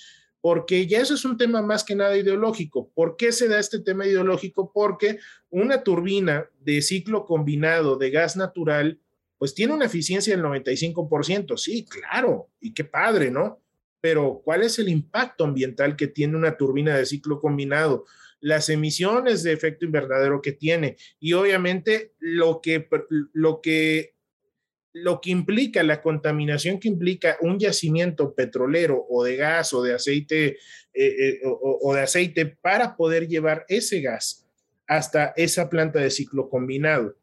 porque 0.41 0.87
ya 0.87 1.01
eso 1.01 1.15
es 1.15 1.25
un 1.25 1.37
tema 1.37 1.61
más 1.61 1.85
que 1.85 1.95
nada 1.95 2.17
ideológico. 2.17 2.91
¿Por 2.95 3.17
qué 3.17 3.33
se 3.33 3.49
da 3.49 3.59
este 3.59 3.81
tema 3.81 4.07
ideológico? 4.07 4.73
Porque 4.73 5.19
una 5.51 5.83
turbina 5.83 6.49
de 6.61 6.81
ciclo 6.81 7.27
combinado 7.27 7.97
de 7.97 8.11
gas 8.11 8.37
natural, 8.37 8.99
pues 9.37 9.55
tiene 9.55 9.75
una 9.75 9.87
eficiencia 9.87 10.35
del 10.35 10.45
95%, 10.45 11.57
sí, 11.59 11.85
claro, 11.85 12.49
y 12.61 12.73
qué 12.73 12.85
padre, 12.85 13.31
¿no? 13.31 13.61
Pero 14.01 14.41
¿cuál 14.43 14.63
es 14.63 14.79
el 14.79 14.89
impacto 14.89 15.45
ambiental 15.45 15.97
que 15.97 16.07
tiene 16.07 16.37
una 16.37 16.57
turbina 16.57 16.97
de 16.97 17.05
ciclo 17.05 17.41
combinado? 17.41 18.07
Las 18.41 18.69
emisiones 18.69 19.43
de 19.43 19.53
efecto 19.53 19.85
invernadero 19.85 20.41
que 20.41 20.53
tiene 20.53 20.97
y 21.19 21.33
obviamente 21.33 22.13
lo 22.19 22.61
que, 22.61 22.89
lo 23.33 23.61
que, 23.61 24.15
lo 24.93 25.21
que 25.21 25.31
implica 25.31 25.83
la 25.83 26.01
contaminación 26.01 26.79
que 26.79 26.89
implica 26.89 27.37
un 27.41 27.59
yacimiento 27.59 28.35
petrolero 28.35 29.05
o 29.09 29.25
de 29.25 29.37
gas 29.37 29.73
o 29.73 29.83
de 29.83 29.95
aceite 29.95 30.47
eh, 30.47 30.57
eh, 30.95 31.41
o, 31.45 31.95
de 31.95 32.03
aceite 32.03 32.47
para 32.47 32.97
poder 32.97 33.29
llevar 33.29 33.65
ese 33.69 34.01
gas 34.01 34.47
hasta 34.87 35.35
esa 35.37 35.69
planta 35.69 35.99
de 35.99 36.11
ciclo 36.11 36.49
combinado. 36.49 37.17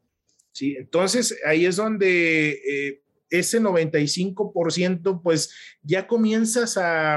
¿sí? 0.52 0.76
Entonces 0.78 1.40
ahí 1.46 1.66
es 1.66 1.78
donde 1.78 2.52
eh, 2.52 3.02
ese 3.30 3.60
95% 3.60 5.22
pues 5.24 5.54
ya 5.82 6.06
comienzas 6.06 6.78
a, 6.78 7.16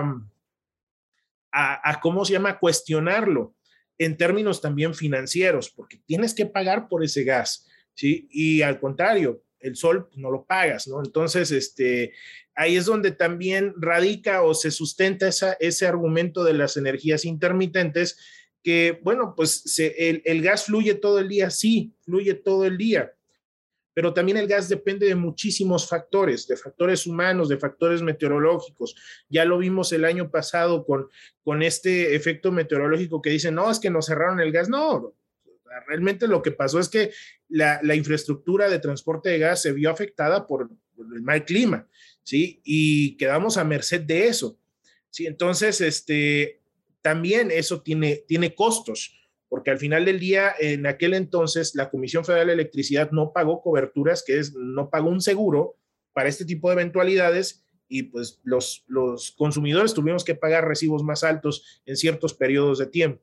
a, 1.53 1.91
a, 1.91 2.01
¿cómo 2.01 2.25
se 2.25 2.33
llama?, 2.33 2.59
cuestionarlo 2.59 3.55
en 3.99 4.17
términos 4.17 4.61
también 4.61 4.95
financieros, 4.95 5.71
porque 5.71 6.01
tienes 6.07 6.35
que 6.35 6.47
pagar 6.47 6.89
por 6.89 7.05
ese 7.05 7.25
gas, 7.25 7.67
¿sí? 7.95 8.29
Y 8.31 8.63
al 8.63 8.79
contrario, 8.79 9.43
el 9.61 9.77
sol 9.77 10.07
pues, 10.07 10.19
no 10.19 10.31
lo 10.31 10.45
pagas, 10.45 10.87
¿no? 10.87 11.03
Entonces, 11.05 11.51
este, 11.51 12.13
ahí 12.55 12.77
es 12.77 12.87
donde 12.87 13.11
también 13.11 13.75
radica 13.77 14.43
o 14.43 14.55
se 14.55 14.71
sustenta 14.71 15.29
esa, 15.29 15.55
ese 15.61 15.87
argumento 15.87 16.45
de 16.45 16.55
las 16.55 16.77
energías 16.77 17.25
intermitentes, 17.25 18.19
que, 18.63 19.01
bueno, 19.03 19.35
pues 19.37 19.79
el, 19.79 20.23
el 20.25 20.43
gas 20.43 20.65
fluye 20.65 20.95
todo 20.95 21.19
el 21.19 21.29
día, 21.29 21.51
sí, 21.51 21.95
fluye 22.03 22.35
todo 22.35 22.65
el 22.67 22.77
día, 22.77 23.13
pero 23.99 24.15
también 24.15 24.39
el 24.39 24.47
gas 24.47 24.69
depende 24.69 25.09
de 25.09 25.17
muchísimos 25.17 25.89
factores, 25.89 26.47
de 26.47 26.57
factores 26.57 27.05
humanos, 27.05 27.49
de 27.49 27.59
factores 27.59 28.01
meteorológicos. 28.01 28.95
Ya 29.29 29.45
lo 29.45 29.59
vimos 29.59 29.93
el 29.93 30.05
año 30.05 30.31
pasado 30.31 30.87
con, 30.87 31.09
con 31.43 31.65
este 31.65 32.15
efecto 32.15 32.53
meteorológico 32.53 33.21
que 33.21 33.31
dicen, 33.31 33.57
no, 33.57 33.69
es 33.69 33.81
que 33.81 33.91
nos 33.91 34.07
cerraron 34.07 34.39
el 34.39 34.53
gas. 34.53 34.69
No, 34.69 35.17
realmente 35.89 36.29
lo 36.29 36.43
que 36.43 36.53
pasó 36.53 36.79
es 36.79 36.89
que 36.89 37.11
la, 37.49 37.81
la 37.83 37.97
infraestructura 37.97 38.71
de 38.71 38.79
transporte 38.79 39.31
de 39.31 39.41
gas 39.41 39.63
se 39.63 39.73
vio 39.73 39.91
afectada 39.91 40.47
por, 40.47 40.71
el 40.97 41.23
mal 41.23 41.45
clima, 41.45 41.89
¿sí? 42.23 42.61
Y 42.63 43.17
quedamos 43.17 43.57
a 43.57 43.65
merced 43.65 44.03
de 44.03 44.29
eso, 44.29 44.61
¿sí? 45.11 45.27
Entonces, 45.27 45.81
este, 45.81 46.61
también 47.03 47.51
eso 47.51 47.83
tiene, 47.83 48.23
tiene 48.29 48.55
costos 48.55 49.18
porque 49.49 49.71
al 49.71 49.79
final 49.79 50.05
del 50.05 50.19
día, 50.21 50.53
en 50.59 50.87
aquel 50.87 51.15
entonces, 51.15 51.75
la 51.75 51.91
Comisión 51.91 52.25
Federal 52.25 52.49
de 52.49 52.53
Electricidad 52.53 53.11
no 53.11 53.33
pagó 53.33 53.63
coberturas, 53.63 54.23
que 54.27 54.39
es, 54.39 54.55
no 54.55 54.91
pagó 54.91 55.09
un 55.09 55.21
seguro 55.21 55.77
para 56.13 56.29
este 56.29 56.45
tipo 56.45 56.69
de 56.69 56.75
eventualidades 56.75 57.65
y 57.89 58.05
pues 58.05 58.41
los, 58.45 58.85
los 58.87 59.33
consumidores 59.33 59.95
tuvimos 59.95 60.25
que 60.25 60.35
pagar 60.35 60.69
recibos 60.69 61.03
más 61.03 61.25
altos 61.25 61.83
en 61.87 61.97
ciertos 61.97 62.35
periodos 62.35 62.79
de 62.79 62.87
tiempo. 62.87 63.23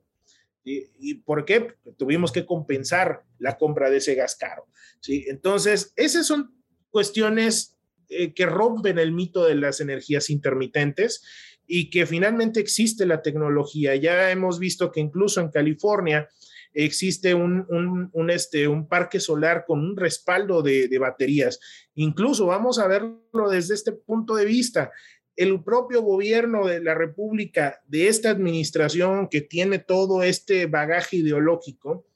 ¿Y, 0.64 1.14
por 1.14 1.44
qué? 1.44 1.74
tuvimos 1.96 2.32
que 2.32 2.44
compensar 2.44 3.22
la 3.38 3.56
compra 3.56 3.88
de 3.88 3.98
ese 3.98 4.16
gas 4.16 4.34
caro. 4.34 4.66
¿sí? 4.98 5.24
Entonces, 5.28 5.92
esas 5.94 6.26
son 6.26 6.56
cuestiones 6.90 7.76
eh, 8.08 8.34
que 8.34 8.46
rompen 8.46 8.98
el 8.98 9.12
mito 9.12 9.44
de 9.44 9.54
las 9.54 9.80
energías 9.80 10.28
intermitentes 10.28 11.22
y 11.66 11.90
que 11.90 12.06
finalmente 12.06 12.60
existe 12.60 13.06
la 13.06 13.22
tecnología. 13.22 13.96
Ya 13.96 14.30
hemos 14.30 14.58
visto 14.58 14.92
que 14.92 15.00
incluso 15.00 15.40
en 15.40 15.50
California 15.50 16.28
existe 16.72 17.34
un, 17.34 17.66
un, 18.12 18.30
este, 18.30 18.68
un 18.68 18.86
parque 18.86 19.18
solar 19.18 19.64
con 19.66 19.80
un 19.80 19.96
respaldo 19.96 20.62
de, 20.62 20.88
de, 20.88 20.98
baterías. 20.98 21.58
Incluso 21.94 22.46
vamos 22.46 22.78
a 22.78 22.86
verlo 22.86 23.48
desde 23.50 23.74
este 23.74 23.92
punto 23.92 24.36
de 24.36 24.44
vista. 24.44 24.92
El 25.36 25.62
propio 25.64 26.02
gobierno 26.02 26.66
de 26.66 26.80
la 26.80 26.94
República, 26.94 27.80
de 27.86 28.08
esta 28.08 28.30
administración 28.30 29.28
que 29.28 29.40
tiene 29.40 29.78
todo 29.78 30.22
este 30.22 30.66
bagaje 30.66 31.16
ideológico, 31.16 32.06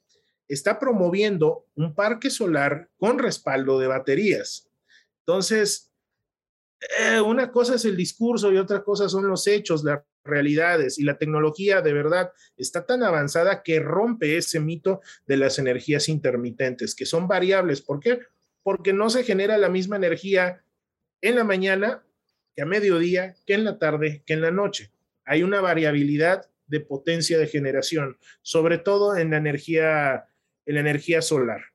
está 0.47 0.79
promoviendo 0.79 1.65
un 1.75 1.95
parque 1.95 2.29
solar 2.29 2.89
con 2.97 3.19
respaldo 3.19 3.79
de 3.79 3.87
baterías. 3.87 4.69
Entonces, 5.19 5.90
eh, 6.99 7.21
una 7.21 7.51
cosa 7.51 7.75
es 7.75 7.85
el 7.85 7.95
discurso 7.95 8.51
y 8.51 8.57
otra 8.57 8.83
cosa 8.83 9.07
son 9.07 9.27
los 9.27 9.45
hechos, 9.45 9.83
las 9.83 10.01
realidades 10.23 10.97
y 10.97 11.03
la 11.03 11.17
tecnología 11.17 11.81
de 11.81 11.93
verdad 11.93 12.31
está 12.57 12.85
tan 12.85 13.03
avanzada 13.03 13.61
que 13.63 13.79
rompe 13.79 14.37
ese 14.37 14.59
mito 14.59 15.01
de 15.27 15.37
las 15.37 15.59
energías 15.59 16.09
intermitentes, 16.09 16.95
que 16.95 17.05
son 17.05 17.27
variables. 17.27 17.81
¿Por 17.81 17.99
qué? 17.99 18.19
Porque 18.63 18.93
no 18.93 19.09
se 19.09 19.23
genera 19.23 19.57
la 19.57 19.69
misma 19.69 19.95
energía 19.95 20.63
en 21.21 21.35
la 21.35 21.43
mañana 21.43 22.03
que 22.55 22.63
a 22.63 22.65
mediodía, 22.65 23.35
que 23.45 23.53
en 23.53 23.63
la 23.63 23.77
tarde, 23.77 24.23
que 24.25 24.33
en 24.33 24.41
la 24.41 24.51
noche. 24.51 24.91
Hay 25.23 25.43
una 25.43 25.61
variabilidad 25.61 26.49
de 26.67 26.79
potencia 26.79 27.37
de 27.37 27.47
generación, 27.47 28.17
sobre 28.41 28.77
todo 28.77 29.15
en 29.15 29.31
la 29.31 29.37
energía, 29.37 30.25
en 30.65 30.75
la 30.75 30.81
energía 30.81 31.21
solar. 31.21 31.70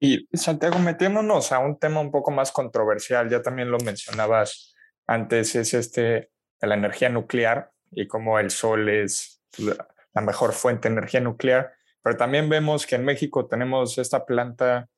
Y 0.00 0.26
Santiago, 0.32 0.78
metiéndonos 0.78 1.52
a 1.52 1.58
un 1.58 1.78
tema 1.78 2.00
un 2.00 2.10
poco 2.10 2.30
más 2.30 2.52
controversial, 2.52 3.28
ya 3.28 3.42
también 3.42 3.70
lo 3.70 3.78
mencionabas 3.78 4.74
antes, 5.06 5.54
es 5.54 5.74
este 5.74 6.30
la 6.60 6.74
energía 6.74 7.08
nuclear 7.08 7.70
y 7.90 8.06
cómo 8.06 8.38
el 8.38 8.50
sol 8.50 8.88
es 8.88 9.42
la 9.58 10.22
mejor 10.22 10.52
fuente 10.52 10.88
de 10.88 10.94
energía 10.94 11.20
nuclear, 11.20 11.72
pero 12.02 12.16
también 12.16 12.48
vemos 12.48 12.86
que 12.86 12.96
en 12.96 13.04
México 13.04 13.46
tenemos 13.46 13.98
esta 13.98 14.24
planta 14.24 14.88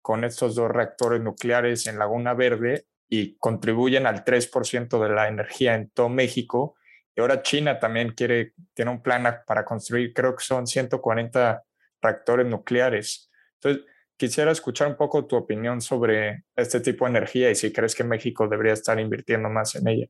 con 0.00 0.22
estos 0.22 0.54
dos 0.54 0.70
reactores 0.70 1.20
nucleares 1.20 1.86
en 1.86 1.98
Laguna 1.98 2.34
Verde 2.34 2.86
y 3.08 3.36
contribuyen 3.38 4.06
al 4.06 4.24
3% 4.24 5.02
de 5.02 5.08
la 5.08 5.28
energía 5.28 5.74
en 5.74 5.90
todo 5.90 6.08
México. 6.08 6.76
Y 7.14 7.20
ahora 7.20 7.42
China 7.42 7.78
también 7.78 8.10
quiere, 8.10 8.52
tiene 8.74 8.90
un 8.90 9.02
plan 9.02 9.24
para 9.46 9.64
construir, 9.64 10.12
creo 10.12 10.36
que 10.36 10.44
son 10.44 10.66
140 10.66 11.64
reactores 12.02 12.46
nucleares. 12.46 13.30
Entonces, 13.54 13.86
Quisiera 14.16 14.52
escuchar 14.52 14.88
un 14.88 14.96
poco 14.96 15.26
tu 15.26 15.36
opinión 15.36 15.80
sobre 15.80 16.44
este 16.54 16.80
tipo 16.80 17.04
de 17.04 17.10
energía 17.10 17.50
y 17.50 17.56
si 17.56 17.72
crees 17.72 17.94
que 17.94 18.04
México 18.04 18.46
debería 18.46 18.72
estar 18.72 18.98
invirtiendo 19.00 19.48
más 19.48 19.74
en 19.74 19.88
ella. 19.88 20.06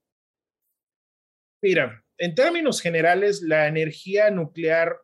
Mira, 1.62 2.05
en 2.18 2.34
términos 2.34 2.82
generales, 2.82 3.40
la 3.40 3.66
energía 3.66 4.30
nuclear 4.30 4.96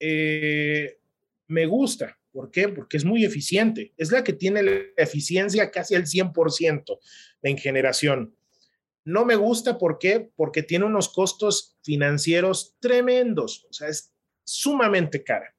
eh, 0.00 0.98
me 1.48 1.66
gusta. 1.66 2.18
¿Por 2.32 2.50
qué? 2.50 2.68
Porque 2.68 2.96
es 2.96 3.04
muy 3.04 3.26
eficiente. 3.26 3.92
Es 3.98 4.10
la 4.10 4.24
que 4.24 4.32
tiene 4.32 4.62
la 4.62 4.80
eficiencia 4.96 5.70
casi 5.70 5.94
al 5.94 6.06
100% 6.06 6.98
en 7.42 7.58
generación. 7.58 8.34
No 9.04 9.26
me 9.26 9.36
gusta, 9.36 9.76
¿por 9.76 9.98
qué? 9.98 10.30
Porque 10.34 10.62
tiene 10.62 10.86
unos 10.86 11.12
costos 11.12 11.76
financieros 11.82 12.76
tremendos. 12.80 13.66
O 13.68 13.72
sea, 13.74 13.88
es 13.88 14.14
sumamente 14.44 15.22
cara 15.22 15.54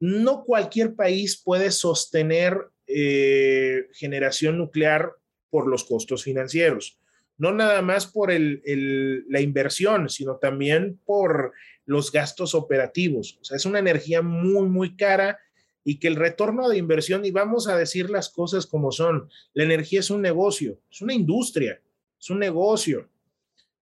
no 0.00 0.44
cualquier 0.44 0.94
país 0.94 1.40
puede 1.42 1.70
sostener 1.70 2.70
eh, 2.86 3.86
generación 3.92 4.58
nuclear 4.58 5.12
por 5.50 5.66
los 5.66 5.84
costos 5.84 6.22
financieros. 6.24 6.98
No 7.36 7.52
nada 7.52 7.82
más 7.82 8.06
por 8.06 8.32
la 8.32 9.40
inversión, 9.40 10.08
sino 10.08 10.36
también 10.36 10.98
por 11.04 11.52
los 11.86 12.10
gastos 12.10 12.54
operativos. 12.54 13.38
O 13.40 13.44
sea, 13.44 13.56
es 13.56 13.64
una 13.64 13.78
energía 13.78 14.22
muy, 14.22 14.68
muy 14.68 14.96
cara 14.96 15.38
y 15.84 15.98
que 15.98 16.08
el 16.08 16.16
retorno 16.16 16.68
de 16.68 16.76
inversión, 16.76 17.24
y 17.24 17.30
vamos 17.30 17.68
a 17.68 17.76
decir 17.76 18.10
las 18.10 18.28
cosas 18.28 18.66
como 18.66 18.92
son, 18.92 19.30
la 19.54 19.64
energía 19.64 20.00
es 20.00 20.10
un 20.10 20.20
negocio, 20.20 20.78
es 20.90 21.00
una 21.00 21.14
industria, 21.14 21.80
es 22.20 22.28
un 22.28 22.40
negocio. 22.40 23.08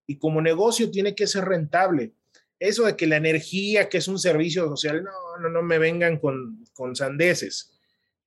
Y 0.06 0.18
como 0.18 0.40
negocio 0.40 0.90
tiene 0.90 1.14
que 1.14 1.26
ser 1.26 1.46
rentable 1.46 2.12
eso 2.58 2.84
de 2.84 2.96
que 2.96 3.06
la 3.06 3.16
energía, 3.16 3.88
que 3.88 3.98
es 3.98 4.08
un 4.08 4.18
servicio 4.18 4.66
social, 4.68 5.04
no, 5.04 5.38
no, 5.40 5.48
no 5.48 5.62
me 5.62 5.78
vengan 5.78 6.18
con, 6.18 6.64
con 6.74 6.96
sandeces. 6.96 7.72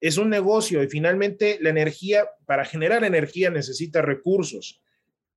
Es 0.02 0.18
un 0.18 0.30
negocio 0.30 0.82
y 0.84 0.88
finalmente 0.88 1.58
la 1.62 1.70
energía, 1.70 2.30
para 2.46 2.66
generar 2.66 3.04
energía 3.04 3.50
necesita 3.50 4.02
recursos 4.02 4.82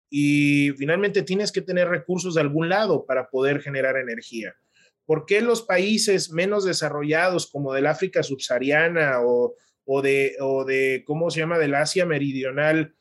y 0.08 0.72
finalmente 0.72 1.22
tienes 1.22 1.50
que 1.52 1.62
tener 1.62 1.88
recursos 1.88 2.34
de 2.34 2.42
algún 2.42 2.68
lado 2.68 3.06
para 3.06 3.30
poder 3.30 3.60
generar 3.60 3.96
energía. 3.96 4.54
¿Por 5.06 5.26
qué 5.26 5.40
los 5.40 5.62
países 5.62 6.30
menos 6.30 6.64
desarrollados 6.64 7.50
como 7.50 7.72
del 7.72 7.86
África 7.86 8.22
subsahariana 8.22 9.20
o, 9.22 9.56
o, 9.84 10.02
de, 10.02 10.36
o 10.38 10.64
de, 10.64 11.02
¿cómo 11.06 11.30
se 11.30 11.40
llama?, 11.40 11.58
del 11.58 11.74
Asia 11.74 12.06
meridional 12.06 12.94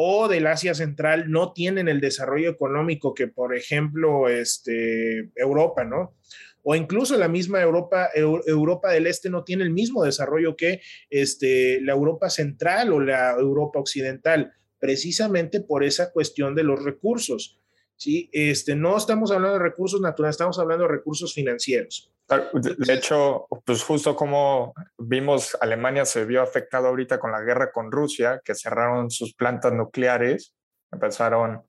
o 0.00 0.28
del 0.28 0.46
Asia 0.46 0.74
Central 0.74 1.28
no 1.28 1.52
tienen 1.52 1.88
el 1.88 2.00
desarrollo 2.00 2.50
económico 2.50 3.14
que, 3.14 3.26
por 3.26 3.56
ejemplo, 3.56 4.28
este, 4.28 5.30
Europa, 5.34 5.82
¿no? 5.82 6.14
O 6.62 6.76
incluso 6.76 7.16
la 7.16 7.26
misma 7.26 7.60
Europa, 7.60 8.08
Europa 8.14 8.92
del 8.92 9.08
Este 9.08 9.28
no 9.28 9.42
tiene 9.42 9.64
el 9.64 9.70
mismo 9.70 10.04
desarrollo 10.04 10.54
que 10.54 10.82
este, 11.10 11.80
la 11.80 11.94
Europa 11.94 12.30
Central 12.30 12.92
o 12.92 13.00
la 13.00 13.32
Europa 13.32 13.80
Occidental, 13.80 14.52
precisamente 14.78 15.60
por 15.60 15.82
esa 15.82 16.12
cuestión 16.12 16.54
de 16.54 16.62
los 16.62 16.84
recursos. 16.84 17.58
¿sí? 17.96 18.30
Este, 18.32 18.76
no 18.76 18.96
estamos 18.96 19.32
hablando 19.32 19.58
de 19.58 19.64
recursos 19.64 20.00
naturales, 20.00 20.34
estamos 20.34 20.60
hablando 20.60 20.84
de 20.84 20.92
recursos 20.92 21.34
financieros. 21.34 22.12
De 22.28 22.92
hecho, 22.92 23.46
pues 23.64 23.82
justo 23.82 24.14
como 24.14 24.74
vimos, 24.98 25.56
Alemania 25.60 26.04
se 26.04 26.26
vio 26.26 26.42
afectado 26.42 26.88
ahorita 26.88 27.18
con 27.18 27.32
la 27.32 27.40
guerra 27.40 27.72
con 27.72 27.90
Rusia, 27.90 28.40
que 28.44 28.54
cerraron 28.54 29.10
sus 29.10 29.34
plantas 29.34 29.72
nucleares, 29.72 30.54
empezaron 30.92 31.62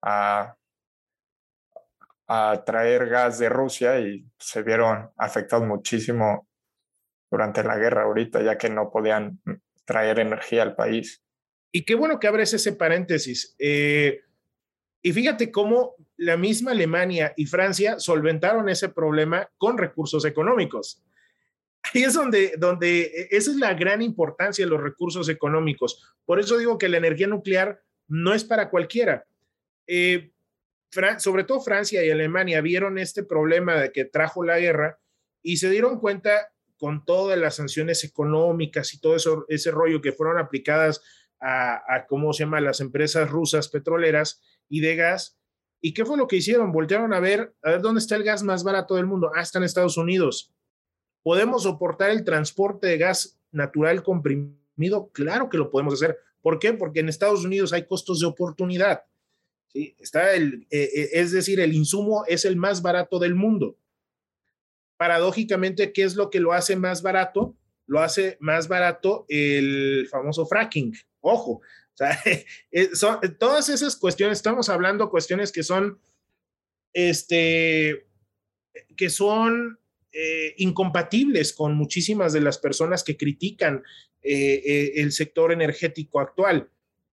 a, 0.00 0.56
a 2.26 2.62
traer 2.64 3.08
gas 3.08 3.38
de 3.38 3.50
Rusia 3.50 4.00
y 4.00 4.24
se 4.38 4.62
vieron 4.62 5.10
afectados 5.18 5.66
muchísimo 5.66 6.48
durante 7.30 7.62
la 7.62 7.76
guerra 7.76 8.04
ahorita, 8.04 8.42
ya 8.42 8.56
que 8.56 8.70
no 8.70 8.90
podían 8.90 9.40
traer 9.84 10.20
energía 10.20 10.62
al 10.62 10.74
país. 10.74 11.22
Y 11.70 11.84
qué 11.84 11.94
bueno 11.94 12.18
que 12.18 12.28
abres 12.28 12.54
ese 12.54 12.72
paréntesis. 12.72 13.54
Eh, 13.58 14.20
y 15.02 15.12
fíjate 15.12 15.50
cómo 15.50 15.96
la 16.22 16.36
misma 16.36 16.70
Alemania 16.70 17.32
y 17.36 17.46
Francia 17.46 17.98
solventaron 17.98 18.68
ese 18.68 18.88
problema 18.88 19.48
con 19.58 19.78
recursos 19.78 20.24
económicos. 20.24 21.02
Ahí 21.82 22.04
es 22.04 22.14
donde, 22.14 22.54
donde 22.58 23.02
e, 23.02 23.28
esa 23.30 23.50
es 23.50 23.56
la 23.56 23.74
gran 23.74 24.02
importancia 24.02 24.64
de 24.64 24.70
los 24.70 24.80
recursos 24.80 25.28
económicos. 25.28 26.14
Por 26.24 26.38
eso 26.40 26.58
digo 26.58 26.78
que 26.78 26.88
la 26.88 26.98
energía 26.98 27.26
nuclear 27.26 27.82
no 28.08 28.34
es 28.34 28.44
para 28.44 28.70
cualquiera. 28.70 29.24
Eh, 29.86 30.30
sobre 31.18 31.44
todo 31.44 31.60
Francia 31.60 32.04
y 32.04 32.10
Alemania 32.10 32.60
vieron 32.60 32.98
este 32.98 33.24
problema 33.24 33.76
de 33.76 33.92
que 33.92 34.04
trajo 34.04 34.44
la 34.44 34.58
guerra 34.58 34.98
y 35.42 35.56
se 35.56 35.70
dieron 35.70 35.98
cuenta 35.98 36.52
con 36.76 37.04
todas 37.04 37.38
las 37.38 37.56
sanciones 37.56 38.04
económicas 38.04 38.92
y 38.92 39.00
todo 39.00 39.16
eso, 39.16 39.46
ese 39.48 39.70
rollo 39.70 40.00
que 40.00 40.12
fueron 40.12 40.38
aplicadas 40.38 41.02
a, 41.40 41.82
a 41.92 42.06
¿cómo 42.06 42.32
se 42.32 42.44
llama?, 42.44 42.60
las 42.60 42.80
empresas 42.80 43.30
rusas 43.30 43.68
petroleras, 43.68 44.42
y 44.72 44.80
de 44.80 44.96
gas. 44.96 45.38
¿Y 45.84 45.92
qué 45.92 46.04
fue 46.04 46.16
lo 46.16 46.28
que 46.28 46.36
hicieron? 46.36 46.70
Voltearon 46.70 47.12
a 47.12 47.18
ver, 47.18 47.52
a 47.60 47.70
ver 47.72 47.80
dónde 47.80 47.98
está 47.98 48.14
el 48.14 48.22
gas 48.22 48.44
más 48.44 48.62
barato 48.62 48.94
del 48.94 49.06
mundo. 49.06 49.32
Ah, 49.34 49.42
está 49.42 49.58
en 49.58 49.64
Estados 49.64 49.96
Unidos. 49.96 50.54
¿Podemos 51.24 51.64
soportar 51.64 52.10
el 52.10 52.24
transporte 52.24 52.86
de 52.86 52.98
gas 52.98 53.36
natural 53.50 54.04
comprimido? 54.04 55.10
Claro 55.12 55.48
que 55.48 55.58
lo 55.58 55.70
podemos 55.70 55.94
hacer. 55.94 56.16
¿Por 56.40 56.60
qué? 56.60 56.72
Porque 56.72 57.00
en 57.00 57.08
Estados 57.08 57.44
Unidos 57.44 57.72
hay 57.72 57.84
costos 57.84 58.20
de 58.20 58.26
oportunidad. 58.26 59.02
Está 59.74 60.34
el, 60.34 60.68
eh, 60.70 60.88
eh, 60.94 61.08
es 61.14 61.32
decir, 61.32 61.58
el 61.58 61.72
insumo 61.72 62.24
es 62.28 62.44
el 62.44 62.56
más 62.56 62.80
barato 62.80 63.18
del 63.18 63.34
mundo. 63.34 63.76
Paradójicamente, 64.96 65.92
¿qué 65.92 66.04
es 66.04 66.14
lo 66.14 66.30
que 66.30 66.38
lo 66.38 66.52
hace 66.52 66.76
más 66.76 67.02
barato? 67.02 67.56
Lo 67.86 68.00
hace 68.00 68.36
más 68.38 68.68
barato 68.68 69.26
el 69.28 70.06
famoso 70.08 70.46
fracking. 70.46 70.94
Ojo, 71.20 71.60
o 71.94 71.96
sea, 71.96 72.18
eh, 72.72 72.90
son, 72.94 73.18
todas 73.38 73.68
esas 73.68 73.96
cuestiones, 73.96 74.38
estamos 74.38 74.68
hablando 74.68 75.10
cuestiones 75.10 75.52
que 75.52 75.62
son, 75.62 75.98
este, 76.92 78.06
que 78.96 79.10
son 79.10 79.78
eh, 80.12 80.54
incompatibles 80.58 81.52
con 81.52 81.74
muchísimas 81.74 82.32
de 82.32 82.40
las 82.40 82.58
personas 82.58 83.04
que 83.04 83.16
critican 83.16 83.82
eh, 84.22 84.92
el 84.96 85.12
sector 85.12 85.52
energético 85.52 86.20
actual, 86.20 86.70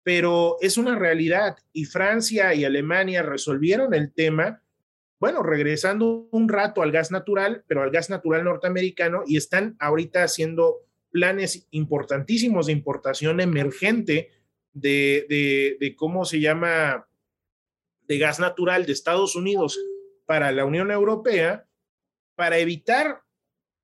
pero 0.04 0.58
es 0.62 0.78
una 0.78 0.98
realidad 0.98 1.58
y 1.74 1.86
Francia 1.86 2.54
y 2.54 2.64
Alemania 2.64 3.22
resolvieron 3.22 3.94
el 3.94 4.12
tema, 4.12 4.62
bueno, 5.20 5.42
regresando 5.44 6.28
un 6.32 6.50
rato 6.50 6.82
al 6.82 6.92
gas 6.92 7.12
natural, 7.12 7.64
pero 7.68 7.82
al 7.82 7.92
gas 7.92 8.10
natural 8.10 8.44
norteamericano 8.44 9.24
y 9.26 9.38
están 9.38 9.76
ahorita 9.80 10.24
haciendo 10.24 10.86
planes 11.12 11.68
importantísimos 11.72 12.66
de 12.66 12.74
importación 12.74 13.40
emergente 13.40 14.32
de, 14.76 15.96
cómo 15.98 16.26
se 16.26 16.40
llama, 16.40 17.08
de 18.04 18.18
gas 18.20 18.40
natural 18.40 18.86
de 18.86 18.92
Estados 18.92 19.36
Unidos 19.36 19.80
para 20.26 20.52
la 20.52 20.66
Unión 20.66 20.92
Europea 20.92 21.68
para 22.36 22.60
evitar, 22.60 23.22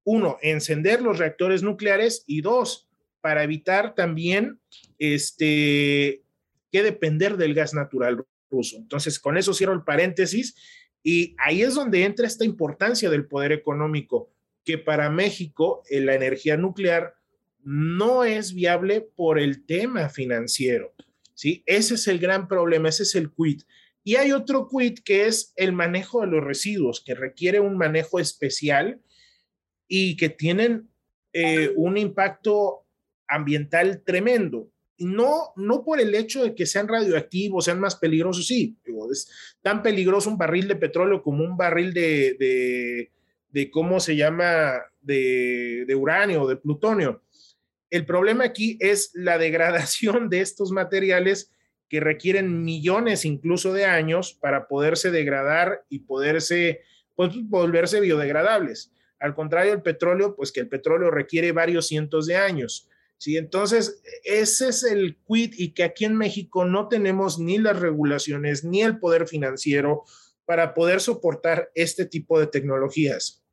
uno, 0.03 0.37
encender 0.41 1.01
los 1.01 1.17
reactores 1.17 1.63
nucleares 1.63 2.23
y 2.27 2.41
dos, 2.41 2.89
para 3.21 3.43
evitar 3.43 3.95
también 3.95 4.59
este, 4.99 6.23
que 6.71 6.83
depender 6.83 7.37
del 7.37 7.53
gas 7.53 7.73
natural 7.73 8.25
ruso. 8.49 8.77
Entonces, 8.77 9.19
con 9.19 9.37
eso 9.37 9.53
cierro 9.53 9.73
el 9.73 9.83
paréntesis 9.83 10.55
y 11.03 11.35
ahí 11.37 11.61
es 11.61 11.75
donde 11.75 12.03
entra 12.03 12.27
esta 12.27 12.45
importancia 12.45 13.09
del 13.09 13.27
poder 13.27 13.51
económico, 13.53 14.29
que 14.65 14.77
para 14.77 15.09
México 15.09 15.83
la 15.89 16.15
energía 16.15 16.57
nuclear 16.57 17.15
no 17.63 18.23
es 18.23 18.53
viable 18.53 19.01
por 19.01 19.39
el 19.39 19.65
tema 19.65 20.09
financiero. 20.09 20.93
¿sí? 21.33 21.63
Ese 21.65 21.95
es 21.95 22.07
el 22.07 22.19
gran 22.19 22.47
problema, 22.47 22.89
ese 22.89 23.03
es 23.03 23.15
el 23.15 23.31
quit. 23.31 23.63
Y 24.03 24.15
hay 24.15 24.31
otro 24.31 24.67
quit 24.67 24.99
que 25.03 25.27
es 25.27 25.53
el 25.55 25.73
manejo 25.73 26.21
de 26.21 26.27
los 26.27 26.43
residuos, 26.43 27.03
que 27.03 27.13
requiere 27.13 27.59
un 27.59 27.77
manejo 27.77 28.19
especial 28.19 28.99
y 29.87 30.15
que 30.17 30.29
tienen 30.29 30.89
eh, 31.33 31.71
un 31.75 31.97
impacto 31.97 32.85
ambiental 33.27 34.01
tremendo. 34.03 34.69
No, 34.97 35.53
no 35.55 35.83
por 35.83 35.99
el 35.99 36.13
hecho 36.13 36.43
de 36.43 36.53
que 36.53 36.65
sean 36.65 36.87
radioactivos, 36.87 37.65
sean 37.65 37.79
más 37.79 37.95
peligrosos, 37.95 38.45
sí, 38.45 38.77
es 39.11 39.57
tan 39.61 39.81
peligroso 39.81 40.29
un 40.29 40.37
barril 40.37 40.67
de 40.67 40.75
petróleo 40.75 41.23
como 41.23 41.43
un 41.43 41.57
barril 41.57 41.91
de, 41.91 43.09
de, 43.49 43.71
¿cómo 43.71 43.99
se 43.99 44.15
llama?, 44.15 44.73
de, 45.01 45.85
de 45.87 45.95
uranio 45.95 46.43
o 46.43 46.47
de 46.47 46.57
plutonio 46.57 47.23
el 47.91 48.05
problema 48.05 48.45
aquí 48.45 48.77
es 48.79 49.11
la 49.13 49.37
degradación 49.37 50.29
de 50.29 50.41
estos 50.41 50.71
materiales 50.71 51.51
que 51.89 51.99
requieren 51.99 52.63
millones 52.63 53.25
incluso 53.25 53.73
de 53.73 53.83
años 53.83 54.33
para 54.33 54.67
poderse 54.69 55.11
degradar 55.11 55.83
y 55.89 55.99
poderse 55.99 56.81
pues, 57.15 57.31
volverse 57.43 57.99
biodegradables. 57.99 58.93
Al 59.19 59.35
contrario, 59.35 59.73
el 59.73 59.81
petróleo, 59.81 60.35
pues 60.35 60.53
que 60.53 60.61
el 60.61 60.69
petróleo 60.69 61.11
requiere 61.11 61.51
varios 61.51 61.87
cientos 61.87 62.25
de 62.27 62.37
años. 62.37 62.87
¿sí? 63.17 63.35
Entonces, 63.35 64.01
ese 64.23 64.69
es 64.69 64.83
el 64.83 65.17
quid 65.27 65.53
y 65.57 65.73
que 65.73 65.83
aquí 65.83 66.05
en 66.05 66.15
México 66.15 66.63
no 66.63 66.87
tenemos 66.87 67.39
ni 67.39 67.57
las 67.57 67.77
regulaciones 67.77 68.63
ni 68.63 68.81
el 68.81 68.99
poder 68.99 69.27
financiero 69.27 70.05
para 70.45 70.73
poder 70.73 71.01
soportar 71.01 71.71
este 71.75 72.05
tipo 72.05 72.39
de 72.39 72.47
tecnologías. 72.47 73.43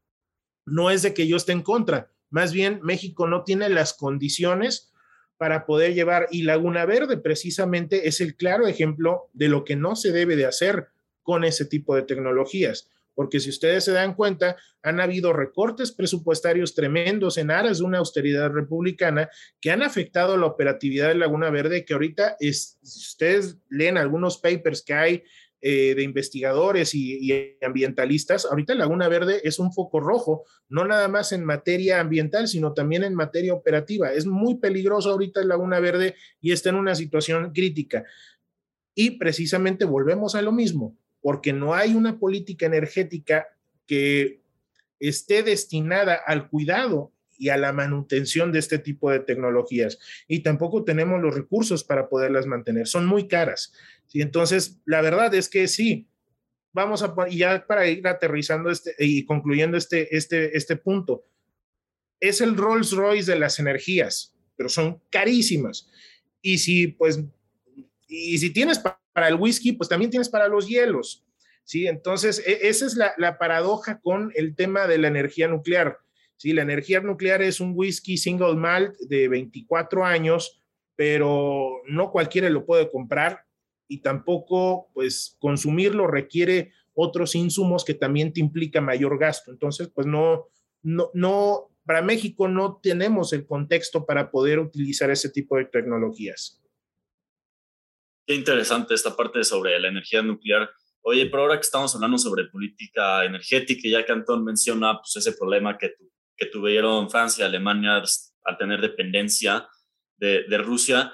No 0.64 0.90
es 0.90 1.02
de 1.02 1.12
que 1.12 1.26
yo 1.26 1.36
esté 1.36 1.52
en 1.52 1.62
contra, 1.62 2.12
más 2.30 2.52
bien, 2.52 2.80
México 2.82 3.26
no 3.26 3.44
tiene 3.44 3.68
las 3.68 3.94
condiciones 3.94 4.92
para 5.38 5.66
poder 5.66 5.94
llevar, 5.94 6.26
y 6.30 6.42
Laguna 6.42 6.84
Verde 6.84 7.16
precisamente 7.16 8.08
es 8.08 8.20
el 8.20 8.34
claro 8.34 8.66
ejemplo 8.66 9.30
de 9.32 9.48
lo 9.48 9.64
que 9.64 9.76
no 9.76 9.94
se 9.94 10.10
debe 10.10 10.34
de 10.36 10.46
hacer 10.46 10.88
con 11.22 11.44
ese 11.44 11.64
tipo 11.64 11.94
de 11.94 12.02
tecnologías. 12.02 12.90
Porque 13.14 13.40
si 13.40 13.50
ustedes 13.50 13.84
se 13.84 13.92
dan 13.92 14.14
cuenta, 14.14 14.56
han 14.82 15.00
habido 15.00 15.32
recortes 15.32 15.90
presupuestarios 15.90 16.74
tremendos 16.74 17.36
en 17.36 17.50
aras 17.50 17.78
de 17.78 17.84
una 17.84 17.98
austeridad 17.98 18.50
republicana 18.50 19.28
que 19.60 19.70
han 19.70 19.82
afectado 19.82 20.36
la 20.36 20.46
operatividad 20.46 21.08
de 21.08 21.16
Laguna 21.16 21.50
Verde, 21.50 21.84
que 21.84 21.94
ahorita 21.94 22.36
es, 22.38 22.78
si 22.82 23.00
ustedes 23.00 23.58
leen 23.68 23.98
algunos 23.98 24.38
papers 24.38 24.82
que 24.82 24.94
hay 24.94 25.24
eh, 25.60 25.94
de 25.96 26.02
investigadores 26.04 26.94
y, 26.94 27.56
ambientalistas, 27.62 28.46
ahorita 28.46 28.74
Laguna 28.74 29.08
Verde 29.08 29.40
es 29.42 29.58
un 29.58 29.72
foco 29.72 29.98
rojo, 29.98 30.44
no 30.68 30.84
nada 30.84 31.08
más 31.08 31.32
en 31.32 31.44
materia 31.44 31.98
ambiental, 31.98 32.46
sino 32.46 32.74
también 32.74 33.02
en 33.02 33.14
materia 33.14 33.54
operativa. 33.54 34.12
Es 34.12 34.24
muy 34.24 34.58
peligroso 34.58 35.10
ahorita 35.10 35.44
Laguna 35.44 35.80
Verde 35.80 36.14
y 36.40 36.52
está 36.52 36.68
en 36.68 36.76
una 36.76 36.94
situación 36.94 37.52
crítica. 37.52 38.04
Y 38.94 39.18
precisamente 39.18 39.84
volvemos 39.84 40.34
a 40.34 40.42
lo 40.42 40.52
mismo, 40.52 40.96
porque 41.20 41.52
no 41.52 41.74
hay 41.74 41.94
una 41.94 42.18
política 42.18 42.66
energética 42.66 43.48
que 43.86 44.40
esté 45.00 45.42
destinada 45.42 46.14
al 46.14 46.48
cuidado 46.48 47.12
y 47.38 47.48
a 47.50 47.56
la 47.56 47.72
manutención 47.72 48.52
de 48.52 48.58
este 48.58 48.78
tipo 48.78 49.10
de 49.10 49.20
tecnologías. 49.20 49.98
Y 50.26 50.40
tampoco 50.40 50.84
tenemos 50.84 51.22
los 51.22 51.34
recursos 51.34 51.84
para 51.84 52.08
poderlas 52.08 52.46
mantener. 52.46 52.86
Son 52.86 53.06
muy 53.06 53.28
caras. 53.28 53.72
¿sí? 54.08 54.20
Entonces, 54.20 54.80
la 54.84 55.00
verdad 55.00 55.32
es 55.34 55.48
que 55.48 55.68
sí, 55.68 56.08
vamos 56.72 57.02
a, 57.02 57.14
y 57.30 57.38
ya 57.38 57.66
para 57.66 57.86
ir 57.86 58.06
aterrizando 58.06 58.70
este, 58.70 58.94
y 58.98 59.24
concluyendo 59.24 59.76
este, 59.76 60.14
este, 60.16 60.56
este 60.56 60.76
punto, 60.76 61.24
es 62.20 62.40
el 62.40 62.56
Rolls 62.56 62.92
Royce 62.92 63.30
de 63.30 63.38
las 63.38 63.58
energías, 63.58 64.34
pero 64.56 64.68
son 64.68 65.00
carísimas. 65.10 65.88
Y 66.42 66.58
si, 66.58 66.88
pues, 66.88 67.20
y 68.08 68.38
si 68.38 68.50
tienes 68.50 68.78
para 68.78 69.28
el 69.28 69.36
whisky, 69.36 69.72
pues 69.72 69.88
también 69.88 70.10
tienes 70.10 70.28
para 70.28 70.48
los 70.48 70.66
hielos. 70.68 71.24
¿sí? 71.64 71.86
Entonces, 71.86 72.42
e, 72.44 72.68
esa 72.68 72.86
es 72.86 72.96
la, 72.96 73.14
la 73.18 73.38
paradoja 73.38 74.00
con 74.00 74.32
el 74.34 74.56
tema 74.56 74.86
de 74.86 74.98
la 74.98 75.08
energía 75.08 75.48
nuclear. 75.48 75.98
¿Sí? 76.38 76.54
La 76.54 76.62
energía 76.62 77.00
nuclear 77.00 77.42
es 77.42 77.60
un 77.60 77.72
whisky 77.74 78.16
single 78.16 78.54
malt 78.56 78.96
de 79.00 79.28
24 79.28 80.04
años, 80.04 80.62
pero 80.96 81.82
no 81.86 82.10
cualquiera 82.10 82.48
lo 82.48 82.64
puede 82.64 82.90
comprar 82.90 83.44
y 83.86 83.98
tampoco 83.98 84.90
pues 84.94 85.36
consumirlo 85.38 86.06
requiere 86.06 86.72
otros 86.94 87.34
insumos 87.34 87.84
que 87.84 87.94
también 87.94 88.32
te 88.32 88.40
implica 88.40 88.80
mayor 88.80 89.18
gasto. 89.18 89.50
Entonces, 89.50 89.88
pues 89.94 90.06
no, 90.06 90.48
no, 90.82 91.10
no, 91.14 91.70
para 91.84 92.02
México 92.02 92.48
no 92.48 92.80
tenemos 92.82 93.32
el 93.32 93.46
contexto 93.46 94.04
para 94.04 94.30
poder 94.30 94.58
utilizar 94.58 95.10
ese 95.10 95.30
tipo 95.30 95.56
de 95.56 95.66
tecnologías. 95.66 96.60
Qué 98.26 98.34
interesante 98.34 98.94
esta 98.94 99.16
parte 99.16 99.42
sobre 99.44 99.78
la 99.78 99.88
energía 99.88 100.20
nuclear. 100.22 100.68
Oye, 101.00 101.26
pero 101.26 101.42
ahora 101.42 101.54
que 101.54 101.62
estamos 101.62 101.94
hablando 101.94 102.18
sobre 102.18 102.44
política 102.44 103.24
energética, 103.24 103.88
ya 103.88 104.04
que 104.04 104.12
Antón 104.12 104.44
menciona 104.44 104.98
pues, 104.98 105.16
ese 105.16 105.32
problema 105.32 105.78
que, 105.78 105.94
que 106.38 106.46
tuvieron 106.46 107.10
Francia 107.10 107.44
y 107.44 107.48
Alemania 107.48 108.02
al 108.44 108.58
tener 108.58 108.80
dependencia 108.80 109.68
de, 110.16 110.44
de 110.44 110.58
Rusia, 110.58 111.12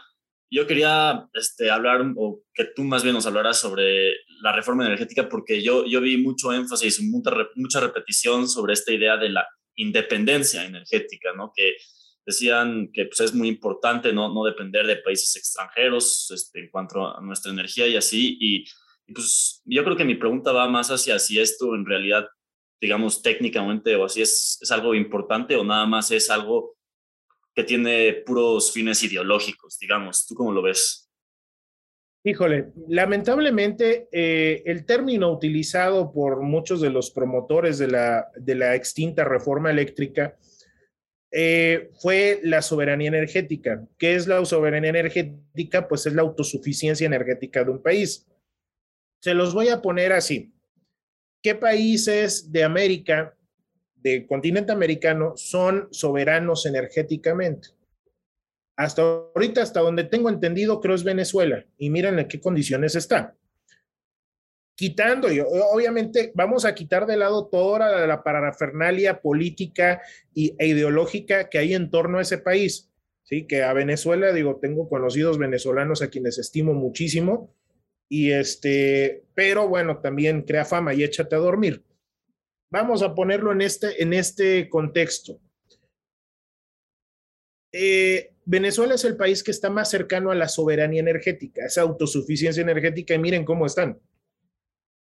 yo 0.54 0.68
quería 0.68 1.28
este, 1.32 1.68
hablar, 1.68 2.00
o 2.16 2.44
que 2.54 2.66
tú 2.76 2.84
más 2.84 3.02
bien 3.02 3.14
nos 3.14 3.26
hablaras 3.26 3.58
sobre 3.58 4.12
la 4.40 4.52
reforma 4.52 4.86
energética, 4.86 5.28
porque 5.28 5.60
yo, 5.60 5.84
yo 5.84 6.00
vi 6.00 6.16
mucho 6.16 6.52
énfasis, 6.52 7.00
mucha, 7.02 7.32
mucha 7.56 7.80
repetición 7.80 8.48
sobre 8.48 8.74
esta 8.74 8.92
idea 8.92 9.16
de 9.16 9.30
la 9.30 9.48
independencia 9.74 10.64
energética, 10.64 11.32
¿no? 11.34 11.50
Que 11.52 11.76
decían 12.24 12.90
que 12.92 13.06
pues, 13.06 13.18
es 13.18 13.34
muy 13.34 13.48
importante 13.48 14.12
no, 14.12 14.32
no 14.32 14.44
depender 14.44 14.86
de 14.86 14.96
países 14.96 15.34
extranjeros 15.34 16.30
este, 16.32 16.60
en 16.60 16.70
cuanto 16.70 17.04
a 17.04 17.20
nuestra 17.20 17.50
energía 17.50 17.88
y 17.88 17.96
así. 17.96 18.36
Y, 18.40 18.64
pues 19.12 19.60
yo 19.66 19.84
creo 19.84 19.96
que 19.96 20.04
mi 20.04 20.14
pregunta 20.14 20.52
va 20.52 20.66
más 20.68 20.90
hacia 20.90 21.18
si 21.18 21.38
esto 21.38 21.74
en 21.74 21.84
realidad, 21.84 22.26
digamos, 22.84 23.22
técnicamente 23.22 23.96
o 23.96 24.04
así 24.04 24.20
es, 24.20 24.58
es 24.60 24.70
algo 24.70 24.94
importante 24.94 25.56
o 25.56 25.64
nada 25.64 25.86
más 25.86 26.10
es 26.10 26.28
algo 26.28 26.76
que 27.54 27.64
tiene 27.64 28.12
puros 28.26 28.72
fines 28.72 29.02
ideológicos, 29.02 29.78
digamos. 29.78 30.26
¿Tú 30.26 30.34
cómo 30.34 30.52
lo 30.52 30.60
ves? 30.60 31.10
Híjole, 32.26 32.72
lamentablemente 32.88 34.08
eh, 34.12 34.62
el 34.66 34.84
término 34.84 35.32
utilizado 35.32 36.12
por 36.12 36.42
muchos 36.42 36.82
de 36.82 36.90
los 36.90 37.10
promotores 37.10 37.78
de 37.78 37.88
la, 37.88 38.28
de 38.36 38.54
la 38.54 38.74
extinta 38.74 39.24
reforma 39.24 39.70
eléctrica 39.70 40.36
eh, 41.32 41.90
fue 42.00 42.40
la 42.42 42.60
soberanía 42.60 43.08
energética. 43.08 43.86
¿Qué 43.96 44.14
es 44.14 44.26
la 44.26 44.44
soberanía 44.44 44.90
energética? 44.90 45.88
Pues 45.88 46.04
es 46.04 46.12
la 46.12 46.20
autosuficiencia 46.20 47.06
energética 47.06 47.64
de 47.64 47.70
un 47.70 47.82
país. 47.82 48.26
Se 49.22 49.32
los 49.32 49.54
voy 49.54 49.68
a 49.68 49.80
poner 49.80 50.12
así. 50.12 50.53
¿Qué 51.44 51.54
países 51.54 52.50
de 52.50 52.64
América 52.64 53.36
del 54.04 54.26
continente 54.26 54.72
americano 54.72 55.34
son 55.36 55.88
soberanos 55.90 56.64
energéticamente. 56.64 57.68
Hasta 58.76 59.02
ahorita, 59.02 59.62
hasta 59.62 59.80
donde 59.80 60.04
tengo 60.04 60.30
entendido, 60.30 60.80
creo 60.80 60.94
es 60.94 61.04
Venezuela. 61.04 61.66
Y 61.76 61.90
miren 61.90 62.18
en 62.18 62.28
qué 62.28 62.40
condiciones 62.40 62.94
está. 62.94 63.36
Quitando, 64.74 65.28
obviamente 65.70 66.32
vamos 66.34 66.64
a 66.64 66.74
quitar 66.74 67.06
de 67.06 67.18
lado 67.18 67.46
toda 67.46 68.06
la, 68.06 68.22
parafernalia 68.22 69.20
política 69.20 70.00
y, 70.32 70.56
e 70.58 70.66
ideológica 70.68 71.50
que 71.50 71.58
hay 71.58 71.74
en 71.74 71.90
torno 71.90 72.18
a 72.18 72.22
ese 72.22 72.38
país. 72.38 72.90
Sí, 73.22 73.46
que 73.46 73.62
a 73.62 73.74
Venezuela, 73.74 74.32
digo, 74.32 74.60
tengo 74.62 74.88
conocidos 74.88 75.36
venezolanos 75.36 76.00
a 76.00 76.08
quienes 76.08 76.38
estimo 76.38 76.72
muchísimo. 76.72 77.54
Y 78.08 78.30
este, 78.30 79.24
pero 79.34 79.68
bueno, 79.68 79.98
también 79.98 80.42
crea 80.42 80.64
fama 80.64 80.94
y 80.94 81.02
échate 81.02 81.34
a 81.34 81.38
dormir. 81.38 81.82
Vamos 82.70 83.02
a 83.02 83.14
ponerlo 83.14 83.52
en 83.52 83.62
este, 83.62 84.02
en 84.02 84.12
este 84.12 84.68
contexto. 84.68 85.40
Eh, 87.72 88.34
Venezuela 88.44 88.94
es 88.94 89.04
el 89.04 89.16
país 89.16 89.42
que 89.42 89.50
está 89.50 89.70
más 89.70 89.90
cercano 89.90 90.30
a 90.30 90.34
la 90.34 90.48
soberanía 90.48 91.00
energética, 91.00 91.64
esa 91.64 91.82
autosuficiencia 91.82 92.62
energética, 92.62 93.14
y 93.14 93.18
miren 93.18 93.44
cómo 93.44 93.66
están. 93.66 93.98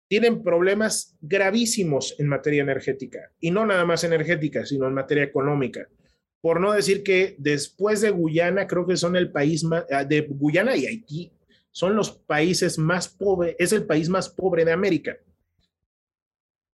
Tienen 0.08 0.42
problemas 0.42 1.16
gravísimos 1.20 2.14
en 2.18 2.28
materia 2.28 2.62
energética, 2.62 3.32
y 3.40 3.50
no 3.50 3.66
nada 3.66 3.84
más 3.84 4.04
energética, 4.04 4.64
sino 4.64 4.86
en 4.86 4.94
materia 4.94 5.24
económica. 5.24 5.88
Por 6.40 6.60
no 6.60 6.72
decir 6.72 7.02
que 7.02 7.34
después 7.38 8.00
de 8.00 8.10
Guyana, 8.10 8.66
creo 8.66 8.86
que 8.86 8.96
son 8.96 9.16
el 9.16 9.30
país 9.30 9.64
más, 9.64 9.84
ah, 9.90 10.04
de 10.04 10.22
Guyana 10.22 10.76
y 10.76 10.86
Haití, 10.86 11.32
son 11.76 11.94
los 11.94 12.10
países 12.10 12.78
más 12.78 13.06
pobres, 13.06 13.54
es 13.58 13.70
el 13.70 13.84
país 13.84 14.08
más 14.08 14.30
pobre 14.30 14.64
de 14.64 14.72
América. 14.72 15.18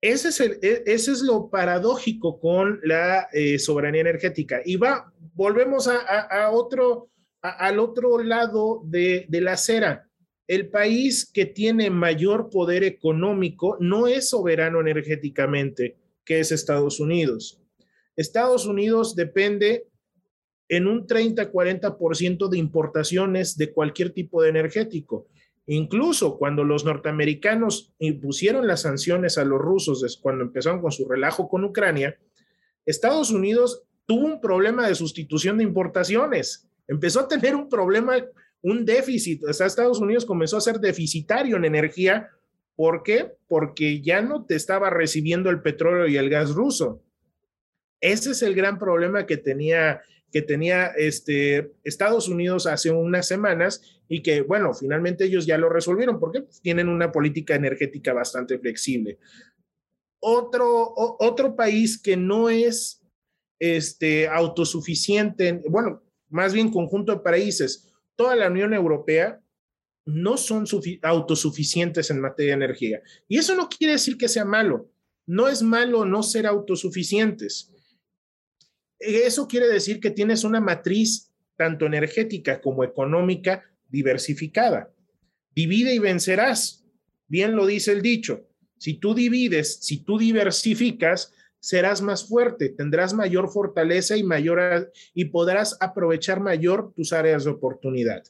Ese 0.02 0.30
es, 0.30 0.40
e, 0.40 0.84
ese 0.88 1.12
es 1.12 1.22
lo 1.22 1.52
paradójico 1.52 2.40
con 2.40 2.80
la 2.82 3.28
eh, 3.32 3.60
soberanía 3.60 4.02
energética. 4.02 4.60
Y 4.66 4.76
va, 4.76 5.14
volvemos 5.36 5.88
a, 5.88 6.50
otro, 6.50 7.12
al 7.44 7.78
otro 7.78 8.24
lado 8.24 8.82
de, 8.86 9.28
de 9.30 9.42
la 9.42 9.52
acera. 9.52 10.10
El 10.48 10.70
país 10.72 11.30
que 11.32 11.46
tiene 11.46 11.92
mayor 11.92 12.50
poder 12.50 12.84
económico 12.84 13.78
no 13.80 14.08
es 14.08 14.30
soberano 14.30 14.82
energéticamente, 14.82 15.96
que 16.26 16.40
es 16.40 16.52
Estados 16.52 17.00
Unidos. 17.00 17.62
Estados 18.16 18.66
Unidos 18.66 19.16
depende 19.16 19.86
en 20.70 20.88
un 20.88 21.08
30-40% 21.08 22.50
de 22.50 22.58
importaciones 22.58 23.58
de 23.58 23.72
cualquier 23.72 24.12
tipo 24.12 24.42
de 24.42 24.50
energético. 24.50 25.28
Incluso 25.66 26.38
cuando 26.38 26.64
los 26.64 26.86
norteamericanos 26.86 27.94
impusieron 28.00 28.68
las 28.68 28.82
sanciones 28.82 29.38
a 29.38 29.44
los 29.44 29.60
rusos, 29.60 30.18
cuando 30.22 30.44
empezaron 30.44 30.82
con 30.82 30.92
su 30.92 31.08
relajo 31.08 31.50
con 31.50 31.64
Ucrania, 31.66 32.18
Estados 32.86 33.32
Unidos 33.32 33.84
tuvo 34.06 34.26
un 34.26 34.40
problema 34.40 34.88
de 34.88 34.96
sustitución 34.96 35.58
de 35.58 35.66
importaciones. 35.66 36.70
Empezó 36.88 37.20
a 37.20 37.28
tener 37.28 37.54
un 37.54 37.68
problema, 37.68 38.16
un 38.62 38.86
déficit. 38.86 39.44
O 39.44 39.52
sea, 39.52 39.68
Estados 39.68 40.00
Unidos 40.00 40.26
comenzó 40.26 40.56
a 40.56 40.62
ser 40.62 40.80
deficitario 40.80 41.58
en 41.58 41.66
energía. 41.66 42.30
¿Por 42.78 43.04
qué? 43.04 43.34
Porque 43.50 44.02
ya 44.02 44.22
no 44.22 44.46
te 44.46 44.56
estaba 44.56 44.90
recibiendo 44.90 45.50
el 45.50 45.62
petróleo 45.62 46.08
y 46.08 46.16
el 46.16 46.30
gas 46.30 46.52
ruso. 46.52 47.04
Ese 48.00 48.32
es 48.32 48.42
el 48.42 48.56
gran 48.56 48.80
problema 48.80 49.26
que 49.26 49.36
tenía 49.36 50.02
que 50.32 50.42
tenía 50.42 50.88
este, 50.88 51.74
Estados 51.84 52.28
Unidos 52.28 52.68
hace 52.68 52.92
unas 52.92 53.28
semanas 53.28 53.82
y 54.10 54.22
que, 54.22 54.42
bueno, 54.42 54.74
finalmente 54.74 55.26
ellos 55.26 55.46
ya 55.46 55.58
lo 55.58 55.70
resolvieron 55.70 56.20
porque 56.20 56.46
tienen 56.62 56.90
una 56.90 57.12
política 57.12 57.56
energética 57.56 58.14
bastante 58.14 58.60
flexible. 58.60 59.20
Otro, 60.20 60.94
otro 60.96 61.56
país 61.56 62.02
que 62.02 62.18
no 62.18 62.50
es 62.50 63.02
este, 63.60 64.28
autosuficiente, 64.28 65.62
bueno, 65.70 66.04
más 66.30 66.54
bien 66.54 66.72
conjunto 66.72 67.14
de 67.14 67.20
países, 67.20 67.94
toda 68.16 68.36
la 68.36 68.48
Unión 68.48 68.74
Europea 68.74 69.42
no 70.06 70.38
son 70.38 70.66
autosuficientes 71.04 72.10
en 72.10 72.22
materia 72.22 72.58
de 72.58 72.64
energía. 72.66 73.02
Y 73.28 73.38
eso 73.38 73.56
no 73.56 73.68
quiere 73.70 73.94
decir 73.94 74.18
que 74.18 74.30
sea 74.30 74.46
malo. 74.46 74.90
No 75.26 75.50
es 75.50 75.62
malo 75.62 76.06
no 76.06 76.24
ser 76.24 76.48
autosuficientes 76.48 77.74
eso 79.00 79.48
quiere 79.48 79.68
decir 79.68 80.00
que 80.00 80.12
tienes 80.12 80.44
una 80.44 80.60
matriz 80.60 81.32
tanto 81.56 81.86
energética 81.86 82.62
como 82.62 82.84
económica 82.84 83.64
diversificada. 83.90 84.92
Divide 85.56 85.94
y 85.94 86.00
vencerás. 86.00 86.86
Bien 87.28 87.56
lo 87.56 87.66
dice 87.66 87.92
el 87.92 88.02
dicho. 88.02 88.48
Si 88.78 88.96
tú 88.96 89.14
divides, 89.14 89.80
si 89.82 90.04
tú 90.04 90.18
diversificas, 90.18 91.34
serás 91.60 92.02
más 92.02 92.28
fuerte, 92.28 92.70
tendrás 92.70 93.14
mayor 93.14 93.50
fortaleza 93.50 94.16
y 94.16 94.24
mayor 94.24 94.92
y 95.14 95.26
podrás 95.26 95.76
aprovechar 95.80 96.40
mayor 96.40 96.94
tus 96.96 97.12
áreas 97.12 97.44
de 97.44 97.52
oportunidad. 97.52 98.24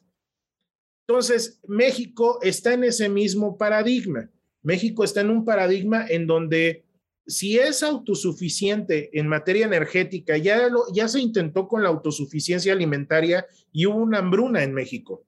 Entonces, 1.07 1.59
México 1.67 2.39
está 2.41 2.73
en 2.73 2.85
ese 2.85 3.09
mismo 3.09 3.57
paradigma. 3.57 4.29
México 4.61 5.03
está 5.03 5.21
en 5.21 5.29
un 5.29 5.45
paradigma 5.45 6.05
en 6.07 6.27
donde 6.27 6.86
si 7.27 7.59
es 7.59 7.83
autosuficiente 7.83 9.09
en 9.19 9.27
materia 9.27 9.65
energética, 9.65 10.37
ya, 10.37 10.69
se 11.07 11.19
intentó 11.19 11.67
con 11.67 11.83
la 11.83 11.89
autosuficiencia 11.89 12.71
alimentaria 12.71 13.45
y 13.71 13.85
hubo 13.85 13.97
una 13.97 14.19
hambruna 14.19 14.63
en 14.63 14.73
México, 14.73 15.25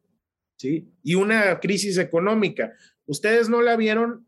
¿sí? 0.55 0.87
Y 1.03 1.15
una 1.15 1.59
crisis 1.59 1.97
económica. 1.97 2.73
Ustedes 3.05 3.49
no 3.49 3.61
la 3.61 3.75
vieron 3.75 4.25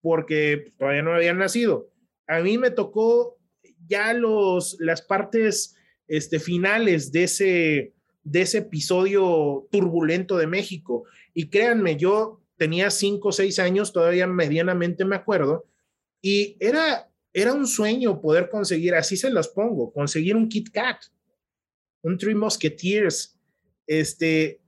porque 0.00 0.72
todavía 0.78 1.02
no 1.02 1.14
habían 1.14 1.38
nacido. 1.38 1.90
A 2.26 2.40
mí 2.40 2.58
me 2.58 2.72
tocó 2.72 3.38
ya 3.86 4.12
los, 4.12 4.76
las 4.80 5.00
partes 5.00 5.76
este, 6.08 6.40
finales 6.40 7.12
de 7.12 7.24
ese, 7.24 7.94
de 8.24 8.42
ese 8.42 8.58
episodio 8.58 9.68
turbulento 9.70 10.36
de 10.38 10.48
México. 10.48 11.04
Y 11.34 11.50
créanme, 11.50 11.96
yo 11.96 12.42
tenía 12.56 12.90
cinco 12.90 13.28
o 13.28 13.32
seis 13.32 13.60
años, 13.60 13.92
todavía 13.92 14.26
medianamente 14.26 15.04
me 15.04 15.14
acuerdo, 15.14 15.66
y 16.20 16.56
era, 16.60 17.10
era 17.32 17.52
un 17.52 17.66
sueño 17.66 18.20
poder 18.20 18.48
conseguir, 18.48 18.94
así 18.94 19.16
se 19.16 19.30
los 19.30 19.48
pongo, 19.48 19.92
conseguir 19.92 20.36
un 20.36 20.48
Kit 20.48 20.70
Kat, 20.70 20.98
un 22.02 22.16
Three 22.18 22.34
Musketeers, 22.34 23.38
este, 23.86 24.60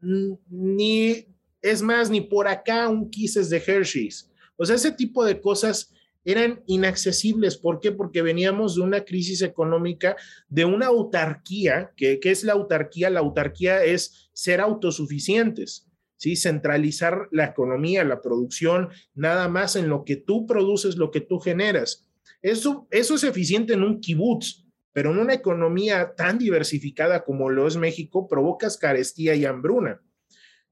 ni, 0.00 1.26
es 1.62 1.82
más, 1.82 2.10
ni 2.10 2.20
por 2.20 2.46
acá 2.46 2.88
un 2.88 3.10
Kisses 3.10 3.50
de 3.50 3.62
Hershey's. 3.64 4.30
O 4.56 4.64
sea, 4.64 4.76
ese 4.76 4.92
tipo 4.92 5.24
de 5.24 5.40
cosas 5.40 5.92
eran 6.24 6.62
inaccesibles. 6.66 7.56
¿Por 7.56 7.80
qué? 7.80 7.92
Porque 7.92 8.22
veníamos 8.22 8.76
de 8.76 8.82
una 8.82 9.04
crisis 9.04 9.42
económica, 9.42 10.16
de 10.48 10.64
una 10.64 10.86
autarquía. 10.86 11.92
que 11.96 12.20
qué 12.20 12.30
es 12.30 12.44
la 12.44 12.54
autarquía? 12.54 13.10
La 13.10 13.20
autarquía 13.20 13.84
es 13.84 14.30
ser 14.32 14.60
autosuficientes. 14.60 15.86
¿Sí? 16.24 16.36
Centralizar 16.36 17.28
la 17.32 17.44
economía, 17.44 18.02
la 18.02 18.22
producción, 18.22 18.88
nada 19.14 19.46
más 19.46 19.76
en 19.76 19.90
lo 19.90 20.04
que 20.06 20.16
tú 20.16 20.46
produces, 20.46 20.96
lo 20.96 21.10
que 21.10 21.20
tú 21.20 21.38
generas. 21.38 22.06
Eso, 22.40 22.88
eso 22.90 23.16
es 23.16 23.24
eficiente 23.24 23.74
en 23.74 23.82
un 23.82 24.00
kibutz, 24.00 24.64
pero 24.94 25.10
en 25.10 25.18
una 25.18 25.34
economía 25.34 26.14
tan 26.16 26.38
diversificada 26.38 27.24
como 27.24 27.50
lo 27.50 27.66
es 27.66 27.76
México, 27.76 28.26
provocas 28.26 28.78
carestía 28.78 29.34
y 29.34 29.44
hambruna, 29.44 30.00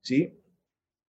¿sí? 0.01 0.39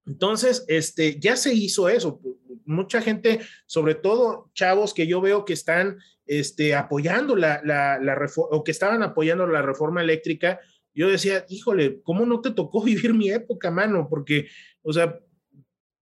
Entonces, 0.05 0.65
este, 0.67 1.17
ya 1.21 1.37
se 1.37 1.53
hizo 1.53 1.87
eso. 1.87 2.19
Mucha 2.65 3.01
gente, 3.01 3.39
sobre 3.65 3.95
todo 3.95 4.51
chavos 4.53 4.93
que 4.93 5.07
yo 5.07 5.21
veo 5.21 5.45
que 5.45 5.53
están 5.53 5.99
este, 6.25 6.75
apoyando 6.75 7.37
la, 7.37 7.61
la, 7.63 7.97
la 7.97 8.17
o 8.35 8.61
que 8.65 8.71
estaban 8.71 9.03
apoyando 9.03 9.47
la 9.47 9.61
reforma 9.61 10.01
eléctrica, 10.01 10.59
yo 10.93 11.09
decía, 11.09 11.45
híjole, 11.49 12.01
¿cómo 12.03 12.25
no 12.25 12.41
te 12.41 12.51
tocó 12.51 12.81
vivir 12.83 13.13
mi 13.13 13.29
época, 13.29 13.71
mano? 13.71 14.07
Porque, 14.09 14.47
o 14.81 14.93
sea, 14.93 15.19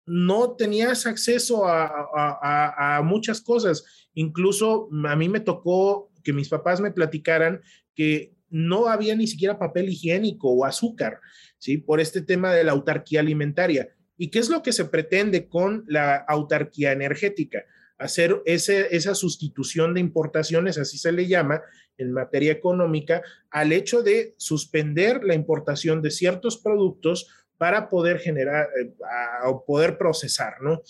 no 0.06 0.54
tenías 0.54 1.06
acceso 1.06 1.66
a, 1.66 3.00
muchas 3.04 3.40
cosas. 3.40 4.08
Incluso 4.14 4.88
a 5.06 5.16
mí 5.16 5.28
me 5.28 5.40
tocó 5.40 6.12
que 6.22 6.32
mis 6.32 6.48
papás 6.48 6.80
me 6.80 6.92
platicaran 6.92 7.60
que 7.94 8.34
no 8.48 8.86
había 8.86 9.16
ni 9.16 9.26
siquiera 9.26 9.58
papel 9.58 9.88
higiénico 9.88 10.50
o 10.50 10.64
azúcar, 10.64 11.20
¿sí? 11.58 11.78
Por 11.78 12.00
este 12.00 12.22
tema 12.22 12.52
de 12.54 12.62
la 12.62 12.72
autarquía 12.72 13.20
alimentaria. 13.20 13.88
¿Y 14.16 14.30
qué 14.30 14.38
es 14.38 14.48
lo 14.48 14.62
que 14.62 14.72
se 14.72 14.84
pretende 14.84 15.48
con 15.48 15.84
la 15.88 16.16
autarquía 16.16 16.92
energética? 16.92 17.64
Hacer 17.98 18.42
ese, 18.44 18.94
esa 18.94 19.14
sustitución 19.14 19.94
de 19.94 20.00
importaciones, 20.00 20.78
así 20.78 20.98
se 20.98 21.12
le 21.12 21.26
llama, 21.26 21.62
en 21.98 22.12
materia 22.12 22.52
económica 22.52 23.22
al 23.50 23.72
hecho 23.72 24.02
de 24.02 24.34
suspender 24.36 25.24
la 25.24 25.34
importación 25.34 26.02
de 26.02 26.10
ciertos 26.10 26.58
productos 26.58 27.28
para 27.58 27.88
poder 27.88 28.18
generar 28.18 28.68
eh, 28.80 28.94
o 29.44 29.64
poder 29.64 29.96
procesar, 29.98 30.60
¿no? 30.60 30.82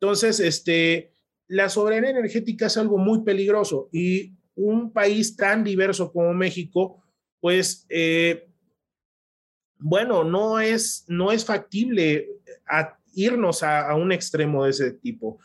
Entonces, 0.00 0.40
este, 0.40 1.12
la 1.48 1.68
soberanía 1.68 2.10
energética 2.10 2.66
es 2.66 2.76
algo 2.76 2.98
muy 2.98 3.22
peligroso 3.22 3.88
y 3.92 4.34
un 4.54 4.92
país 4.92 5.36
tan 5.36 5.64
diverso 5.64 6.12
como 6.12 6.32
México, 6.32 7.02
pues, 7.40 7.86
eh, 7.88 8.48
bueno, 9.78 10.24
no 10.24 10.60
es, 10.60 11.04
no 11.08 11.32
es 11.32 11.44
factible 11.44 12.28
irnos 13.14 13.62
a, 13.62 13.90
a, 13.90 13.96
un 13.96 14.12
extremo 14.12 14.64
de 14.64 14.70
ese 14.70 14.92
tipo. 14.92 15.38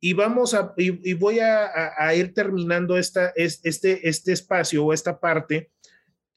Y 0.00 0.12
vamos 0.12 0.54
a, 0.54 0.74
y, 0.76 1.12
voy 1.14 1.40
a, 1.40 2.14
ir 2.14 2.32
terminando 2.32 2.96
esta, 2.96 3.32
este, 3.34 4.08
este 4.08 4.32
espacio 4.32 4.84
o 4.84 4.92
esta 4.92 5.18
parte, 5.18 5.72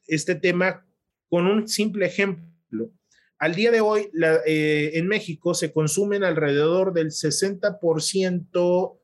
este 0.08 0.36
tema, 0.36 0.86
con 1.30 1.46
un 1.46 1.68
simple 1.68 2.08
ejemplo. 2.08 2.92
Al 3.38 3.56
día 3.56 3.72
de 3.72 3.82
hoy, 3.82 4.10
eh, 4.46 4.92
en 4.96 5.08
México 5.08 5.54
se 5.54 5.72
consumen 5.72 6.24
alrededor 6.24 6.94
del 6.94 7.08
60% 7.08 9.00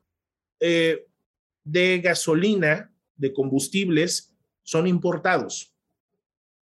eh, 0.60 1.08
de 1.64 2.00
gasolina, 2.00 2.94
de 3.16 3.34
combustibles, 3.34 4.36
son 4.64 4.88
importados. 4.88 5.74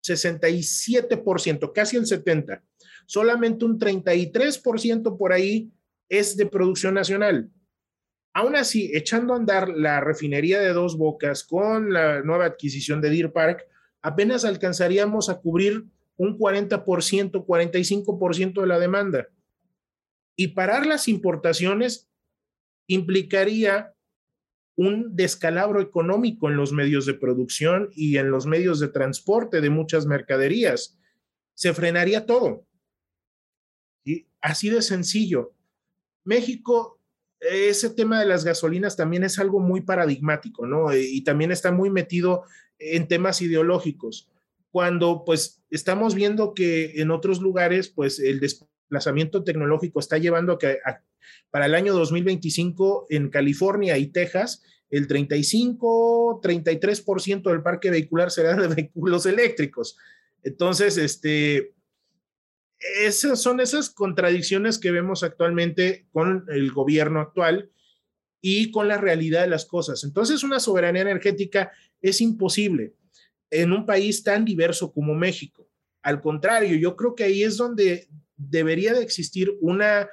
67%, 0.04 1.72
casi 1.72 1.96
el 1.96 2.04
70%. 2.04 2.62
Solamente 3.06 3.64
un 3.64 3.78
33% 3.78 5.16
por 5.16 5.32
ahí 5.32 5.72
es 6.08 6.36
de 6.36 6.46
producción 6.46 6.94
nacional. 6.94 7.50
Aún 8.38 8.54
así, 8.54 8.92
echando 8.94 9.34
a 9.34 9.36
andar 9.36 9.68
la 9.68 10.00
refinería 10.00 10.60
de 10.60 10.72
dos 10.72 10.96
bocas 10.96 11.42
con 11.42 11.92
la 11.92 12.22
nueva 12.22 12.44
adquisición 12.44 13.00
de 13.00 13.10
Deer 13.10 13.32
Park, 13.32 13.66
apenas 14.00 14.44
alcanzaríamos 14.44 15.28
a 15.28 15.40
cubrir 15.40 15.86
un 16.16 16.38
40%, 16.38 16.84
45% 16.84 18.60
de 18.60 18.66
la 18.68 18.78
demanda. 18.78 19.26
Y 20.36 20.48
parar 20.54 20.86
las 20.86 21.08
importaciones 21.08 22.08
implicaría 22.86 23.92
un 24.76 25.16
descalabro 25.16 25.80
económico 25.80 26.48
en 26.48 26.56
los 26.56 26.72
medios 26.72 27.06
de 27.06 27.14
producción 27.14 27.90
y 27.92 28.18
en 28.18 28.30
los 28.30 28.46
medios 28.46 28.78
de 28.78 28.86
transporte 28.86 29.60
de 29.60 29.70
muchas 29.70 30.06
mercaderías. 30.06 30.96
Se 31.54 31.74
frenaría 31.74 32.24
todo. 32.24 32.64
Y 34.04 34.28
así 34.40 34.70
de 34.70 34.80
sencillo. 34.80 35.54
México, 36.22 36.97
ese 37.40 37.90
tema 37.90 38.20
de 38.20 38.26
las 38.26 38.44
gasolinas 38.44 38.96
también 38.96 39.24
es 39.24 39.38
algo 39.38 39.60
muy 39.60 39.82
paradigmático, 39.82 40.66
¿no? 40.66 40.94
Y 40.94 41.22
también 41.22 41.52
está 41.52 41.72
muy 41.72 41.90
metido 41.90 42.44
en 42.78 43.08
temas 43.08 43.40
ideológicos. 43.42 44.28
Cuando 44.70 45.24
pues 45.24 45.62
estamos 45.70 46.14
viendo 46.14 46.54
que 46.54 47.00
en 47.00 47.10
otros 47.10 47.40
lugares 47.40 47.88
pues 47.88 48.18
el 48.18 48.40
desplazamiento 48.40 49.44
tecnológico 49.44 50.00
está 50.00 50.18
llevando 50.18 50.54
a 50.54 50.58
que 50.58 50.78
para 51.50 51.66
el 51.66 51.74
año 51.74 51.94
2025 51.94 53.06
en 53.10 53.30
California 53.30 53.96
y 53.98 54.08
Texas 54.08 54.62
el 54.90 55.06
35, 55.06 56.40
33% 56.42 57.50
del 57.50 57.62
parque 57.62 57.90
vehicular 57.90 58.30
será 58.30 58.54
de 58.54 58.68
vehículos 58.74 59.26
eléctricos. 59.26 59.96
Entonces, 60.42 60.96
este, 60.96 61.74
esas 62.80 63.40
son 63.40 63.60
esas 63.60 63.90
contradicciones 63.90 64.78
que 64.78 64.90
vemos 64.90 65.22
actualmente 65.22 66.06
con 66.12 66.44
el 66.48 66.70
gobierno 66.72 67.20
actual 67.20 67.70
y 68.40 68.70
con 68.70 68.88
la 68.88 68.98
realidad 68.98 69.42
de 69.42 69.48
las 69.48 69.64
cosas. 69.64 70.04
Entonces, 70.04 70.44
una 70.44 70.60
soberanía 70.60 71.02
energética 71.02 71.72
es 72.00 72.20
imposible 72.20 72.94
en 73.50 73.72
un 73.72 73.84
país 73.84 74.22
tan 74.22 74.44
diverso 74.44 74.92
como 74.92 75.14
México. 75.14 75.68
Al 76.02 76.20
contrario, 76.20 76.76
yo 76.76 76.96
creo 76.96 77.14
que 77.14 77.24
ahí 77.24 77.42
es 77.42 77.56
donde 77.56 78.08
debería 78.36 78.94
de 78.94 79.02
existir 79.02 79.56
una 79.60 80.08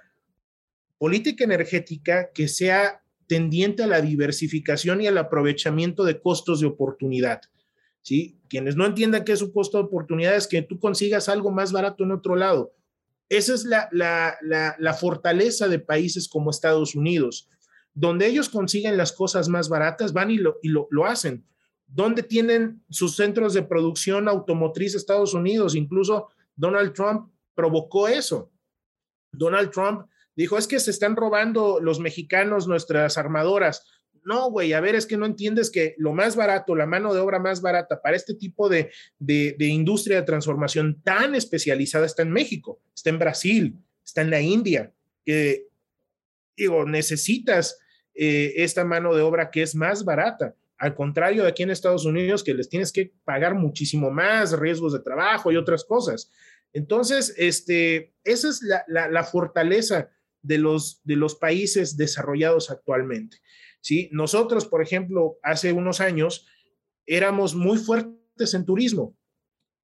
política 0.98 1.44
energética 1.44 2.32
que 2.34 2.48
sea 2.48 3.04
tendiente 3.28 3.84
a 3.84 3.88
la 3.88 4.02
diversificación 4.02 5.02
y 5.02 5.08
al 5.08 5.18
aprovechamiento 5.18 6.04
de 6.04 6.20
costos 6.20 6.62
de 6.62 6.68
oportunidad. 6.68 7.42
¿sí? 8.02 8.35
Quienes 8.50 8.76
no 8.76 8.86
entiendan 8.86 9.24
qué 9.24 9.32
es 9.32 9.42
un 9.42 9.52
costo 9.52 9.78
de 9.78 9.86
oportunidad 9.86 10.36
es 10.36 10.48
que 10.48 10.62
tú 10.62 10.80
consigas 10.80 11.30
algo 11.30 11.52
más 11.52 11.72
barato 11.72 12.04
en 12.04 12.12
otro 12.12 12.36
lado. 12.36 12.74
Esa 13.30 13.54
es 13.54 13.66
la, 13.66 13.90
la, 13.92 14.94
fortaleza 14.94 15.68
de 15.68 15.80
países 15.80 16.28
como 16.30 16.52
Estados 16.52 16.96
Unidos, 16.96 17.50
donde 17.94 18.28
ellos 18.28 18.50
consiguen 18.50 18.98
las 18.98 19.12
cosas 19.12 19.50
más 19.50 19.68
baratas, 19.68 20.14
van 20.14 20.30
y 20.30 20.38
lo, 20.38 20.60
y 20.62 20.70
lo, 20.70 20.88
lo 20.92 21.06
hacen. 21.06 21.46
Donde 21.88 22.24
tienen 22.24 22.84
sus 22.90 23.16
centros 23.16 23.54
de 23.54 23.64
producción 23.64 24.28
automotriz 24.28 24.96
Estados 24.96 25.34
Unidos, 25.34 25.76
incluso 25.76 26.30
Donald 26.56 26.94
Trump 26.94 27.32
provocó 27.56 28.08
eso. 28.08 28.52
Donald 29.32 29.72
Trump 29.72 30.08
dijo, 30.36 30.58
es 30.58 30.68
que 30.68 30.80
se 30.80 30.92
están 30.92 31.16
robando 31.16 31.80
los 31.80 32.00
mexicanos 32.00 32.68
nuestras 32.68 33.18
armadoras. 33.18 33.86
No, 34.26 34.50
güey, 34.50 34.74
a 34.74 34.80
ver, 34.80 34.96
es 34.96 35.06
que 35.06 35.18
no 35.18 35.28
entiendes 35.28 35.70
que 35.70 35.94
lo 36.00 36.12
más 36.12 36.36
barato, 36.36 36.76
la 36.76 36.88
mano 36.88 37.14
de 37.14 37.20
obra 37.20 37.38
más 37.38 37.62
barata 37.62 38.02
para 38.02 38.16
este 38.16 38.34
tipo 38.34 38.68
de, 38.68 38.92
de, 39.20 39.56
industria 39.60 40.18
de 40.18 40.26
transformación 40.26 41.00
tan 41.04 41.36
especializada 41.36 42.08
está 42.08 42.24
en 42.24 42.32
México, 42.32 42.82
está 42.96 43.12
en 43.12 43.20
Brasil, 43.20 43.78
está 44.04 44.22
en 44.22 44.32
la 44.32 44.42
India, 44.42 44.92
que, 45.24 45.68
digo, 46.58 46.86
necesitas 46.86 47.78
eh, 48.16 48.54
esta 48.58 48.84
mano 48.84 49.14
de 49.14 49.22
obra 49.22 49.52
que 49.52 49.62
es 49.62 49.76
más 49.76 50.04
barata. 50.04 50.56
Al 50.80 50.96
contrario 50.96 51.44
de 51.44 51.50
aquí 51.50 51.62
en 51.62 51.70
Estados 51.70 52.06
Unidos, 52.06 52.44
que 52.44 52.56
les 52.56 52.68
tienes 52.68 52.92
que 52.92 53.14
pagar 53.26 53.54
muchísimo 53.54 54.10
más 54.10 54.58
riesgos 54.58 54.92
de 54.94 55.00
trabajo 55.02 55.52
y 55.52 55.56
otras 55.56 55.86
cosas. 55.86 56.32
Entonces, 56.74 57.36
este, 57.38 58.12
esa 58.24 58.50
es 58.50 58.64
la, 58.64 58.84
la, 58.88 59.08
la 59.08 59.24
fortaleza 59.24 60.10
de 60.42 60.58
los, 60.58 61.02
de 61.04 61.16
los 61.16 61.36
países 61.36 61.96
desarrollados 61.96 62.72
actualmente. 62.72 63.38
¿Sí? 63.86 64.10
Nosotros, 64.12 64.66
por 64.66 64.82
ejemplo, 64.82 65.38
hace 65.44 65.72
unos 65.72 66.02
años 66.02 66.48
éramos 67.06 67.54
muy 67.54 67.78
fuertes 67.78 68.56
en 68.56 68.66
turismo. 68.66 69.16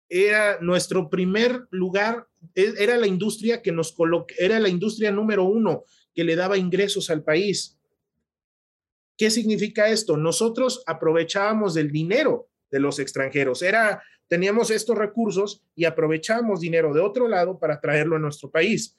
Era 0.09 0.59
nuestro 0.59 1.07
primer 1.07 1.67
lugar, 1.69 2.27
e, 2.55 2.73
era 2.79 2.97
la 2.97 3.05
industria 3.05 3.61
que 3.61 3.71
nos 3.71 3.91
coloca, 3.91 4.33
era 4.39 4.59
la 4.59 4.69
industria 4.69 5.11
número 5.11 5.43
uno 5.43 5.83
que 6.15 6.23
le 6.23 6.35
daba 6.35 6.57
ingresos 6.57 7.11
al 7.11 7.23
país. 7.23 7.77
¿Qué 9.15 9.29
significa 9.29 9.87
esto? 9.89 10.17
Nosotros 10.17 10.81
aprovechábamos 10.87 11.75
del 11.75 11.91
dinero 11.91 12.49
de 12.71 12.79
los 12.79 12.97
extranjeros. 12.97 13.61
Era, 13.61 14.01
teníamos 14.27 14.71
estos 14.71 14.97
recursos 14.97 15.63
y 15.75 15.85
aprovechábamos 15.85 16.59
dinero 16.59 16.91
de 16.91 17.01
otro 17.01 17.27
lado 17.27 17.59
para 17.59 17.79
traerlo 17.79 18.15
a 18.15 18.19
nuestro 18.19 18.49
país. 18.49 18.97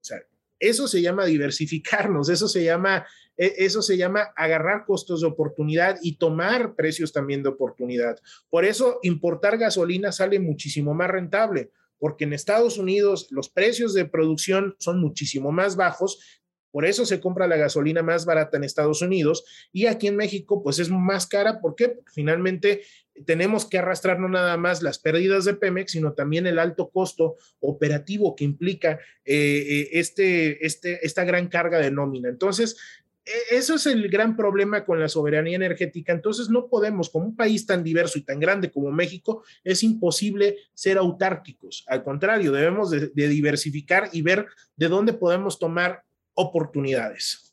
O 0.00 0.04
sea, 0.04 0.22
eso 0.58 0.88
se 0.88 1.02
llama 1.02 1.24
diversificarnos, 1.24 2.28
eso 2.28 2.48
se 2.48 2.64
llama, 2.64 3.06
e, 3.36 3.54
eso 3.58 3.82
se 3.82 3.96
llama 3.96 4.32
agarrar 4.36 4.84
costos 4.84 5.20
de 5.20 5.26
oportunidad 5.26 5.98
y 6.02 6.16
tomar 6.16 6.74
precios 6.74 7.12
también 7.12 7.42
de 7.42 7.50
oportunidad. 7.50 8.18
Por 8.50 8.64
eso 8.64 8.98
importar 9.02 9.58
gasolina 9.58 10.12
sale 10.12 10.40
muchísimo 10.40 10.94
más 10.94 11.10
rentable, 11.10 11.70
porque 11.98 12.24
en 12.24 12.32
Estados 12.32 12.78
Unidos 12.78 13.28
los 13.30 13.48
precios 13.48 13.94
de 13.94 14.04
producción 14.04 14.76
son 14.78 15.00
muchísimo 15.00 15.52
más 15.52 15.76
bajos 15.76 16.38
por 16.70 16.84
eso 16.84 17.06
se 17.06 17.20
compra 17.20 17.46
la 17.46 17.56
gasolina 17.56 18.02
más 18.02 18.24
barata 18.24 18.56
en 18.56 18.64
Estados 18.64 19.00
Unidos 19.02 19.44
y 19.72 19.86
aquí 19.86 20.06
en 20.06 20.16
México 20.16 20.62
pues 20.62 20.78
es 20.78 20.90
más 20.90 21.26
cara. 21.26 21.60
¿Por 21.60 21.74
qué? 21.74 21.88
Porque 21.88 22.12
finalmente 22.12 22.82
tenemos 23.26 23.66
que 23.66 23.78
arrastrar 23.78 24.18
no 24.18 24.28
nada 24.28 24.56
más 24.56 24.82
las 24.82 24.98
pérdidas 24.98 25.44
de 25.44 25.54
Pemex, 25.54 25.92
sino 25.92 26.12
también 26.12 26.46
el 26.46 26.58
alto 26.58 26.90
costo 26.90 27.36
operativo 27.60 28.34
que 28.36 28.44
implica 28.44 28.98
eh, 29.24 29.64
eh, 29.68 29.88
este, 29.92 30.64
este, 30.66 31.04
esta 31.06 31.24
gran 31.24 31.48
carga 31.48 31.78
de 31.78 31.90
nómina. 31.90 32.28
Entonces, 32.28 32.76
e, 33.24 33.56
eso 33.56 33.74
es 33.74 33.86
el 33.86 34.08
gran 34.08 34.36
problema 34.36 34.84
con 34.84 35.00
la 35.00 35.08
soberanía 35.08 35.56
energética. 35.56 36.12
Entonces, 36.12 36.48
no 36.48 36.68
podemos, 36.68 37.10
como 37.10 37.26
un 37.26 37.36
país 37.36 37.66
tan 37.66 37.84
diverso 37.84 38.18
y 38.18 38.22
tan 38.22 38.40
grande 38.40 38.70
como 38.70 38.90
México, 38.90 39.44
es 39.64 39.82
imposible 39.82 40.56
ser 40.74 40.98
autárquicos. 40.98 41.84
Al 41.86 42.02
contrario, 42.02 42.52
debemos 42.52 42.90
de, 42.90 43.10
diversificar 43.14 44.08
y 44.12 44.22
ver 44.22 44.46
de 44.76 44.88
dónde 44.88 45.12
podemos 45.12 45.58
tomar 45.58 46.04
oportunidades. 46.34 47.47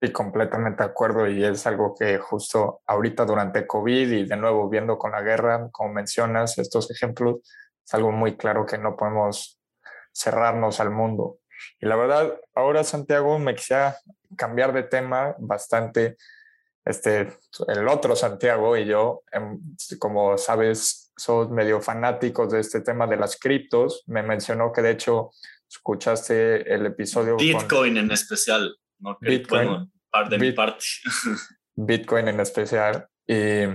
Sí, 0.00 0.12
completamente 0.12 0.84
de 0.84 0.90
acuerdo 0.90 1.26
y 1.26 1.44
es 1.44 1.66
algo 1.66 1.94
que 1.98 2.18
justo 2.18 2.82
ahorita 2.86 3.24
durante 3.24 3.66
COVID 3.66 4.12
y 4.12 4.26
de 4.26 4.36
nuevo 4.36 4.68
viendo 4.68 4.96
con 4.96 5.10
la 5.10 5.22
guerra, 5.22 5.68
como 5.72 5.92
mencionas, 5.92 6.56
estos 6.58 6.88
ejemplos, 6.92 7.38
es 7.84 7.94
algo 7.94 8.12
muy 8.12 8.36
claro 8.36 8.64
que 8.64 8.78
no 8.78 8.96
podemos 8.96 9.58
cerrarnos 10.12 10.78
al 10.78 10.90
mundo. 10.90 11.38
Y 11.80 11.86
la 11.86 11.96
verdad, 11.96 12.38
ahora 12.54 12.84
Santiago, 12.84 13.40
me 13.40 13.56
quisiera 13.56 13.96
cambiar 14.36 14.72
de 14.72 14.84
tema 14.84 15.34
bastante. 15.38 16.16
Este, 16.84 17.36
el 17.66 17.88
otro 17.88 18.14
Santiago 18.14 18.76
y 18.76 18.86
yo, 18.86 19.22
em, 19.32 19.60
como 19.98 20.38
sabes, 20.38 21.12
somos 21.16 21.50
medio 21.50 21.80
fanáticos 21.80 22.52
de 22.52 22.60
este 22.60 22.82
tema 22.82 23.06
de 23.06 23.16
las 23.16 23.36
criptos. 23.36 24.04
Me 24.06 24.22
mencionó 24.22 24.72
que 24.72 24.80
de 24.80 24.92
hecho 24.92 25.32
escuchaste 25.68 26.72
el 26.72 26.86
episodio. 26.86 27.36
Bitcoin 27.36 27.96
en 27.96 28.12
especial. 28.12 28.76
Bitcoin, 29.20 29.90
de 30.30 30.38
mi 30.38 30.52
parte. 30.52 30.84
Bitcoin 31.74 32.28
en 32.28 32.40
especial. 32.40 33.08
Y 33.26 33.66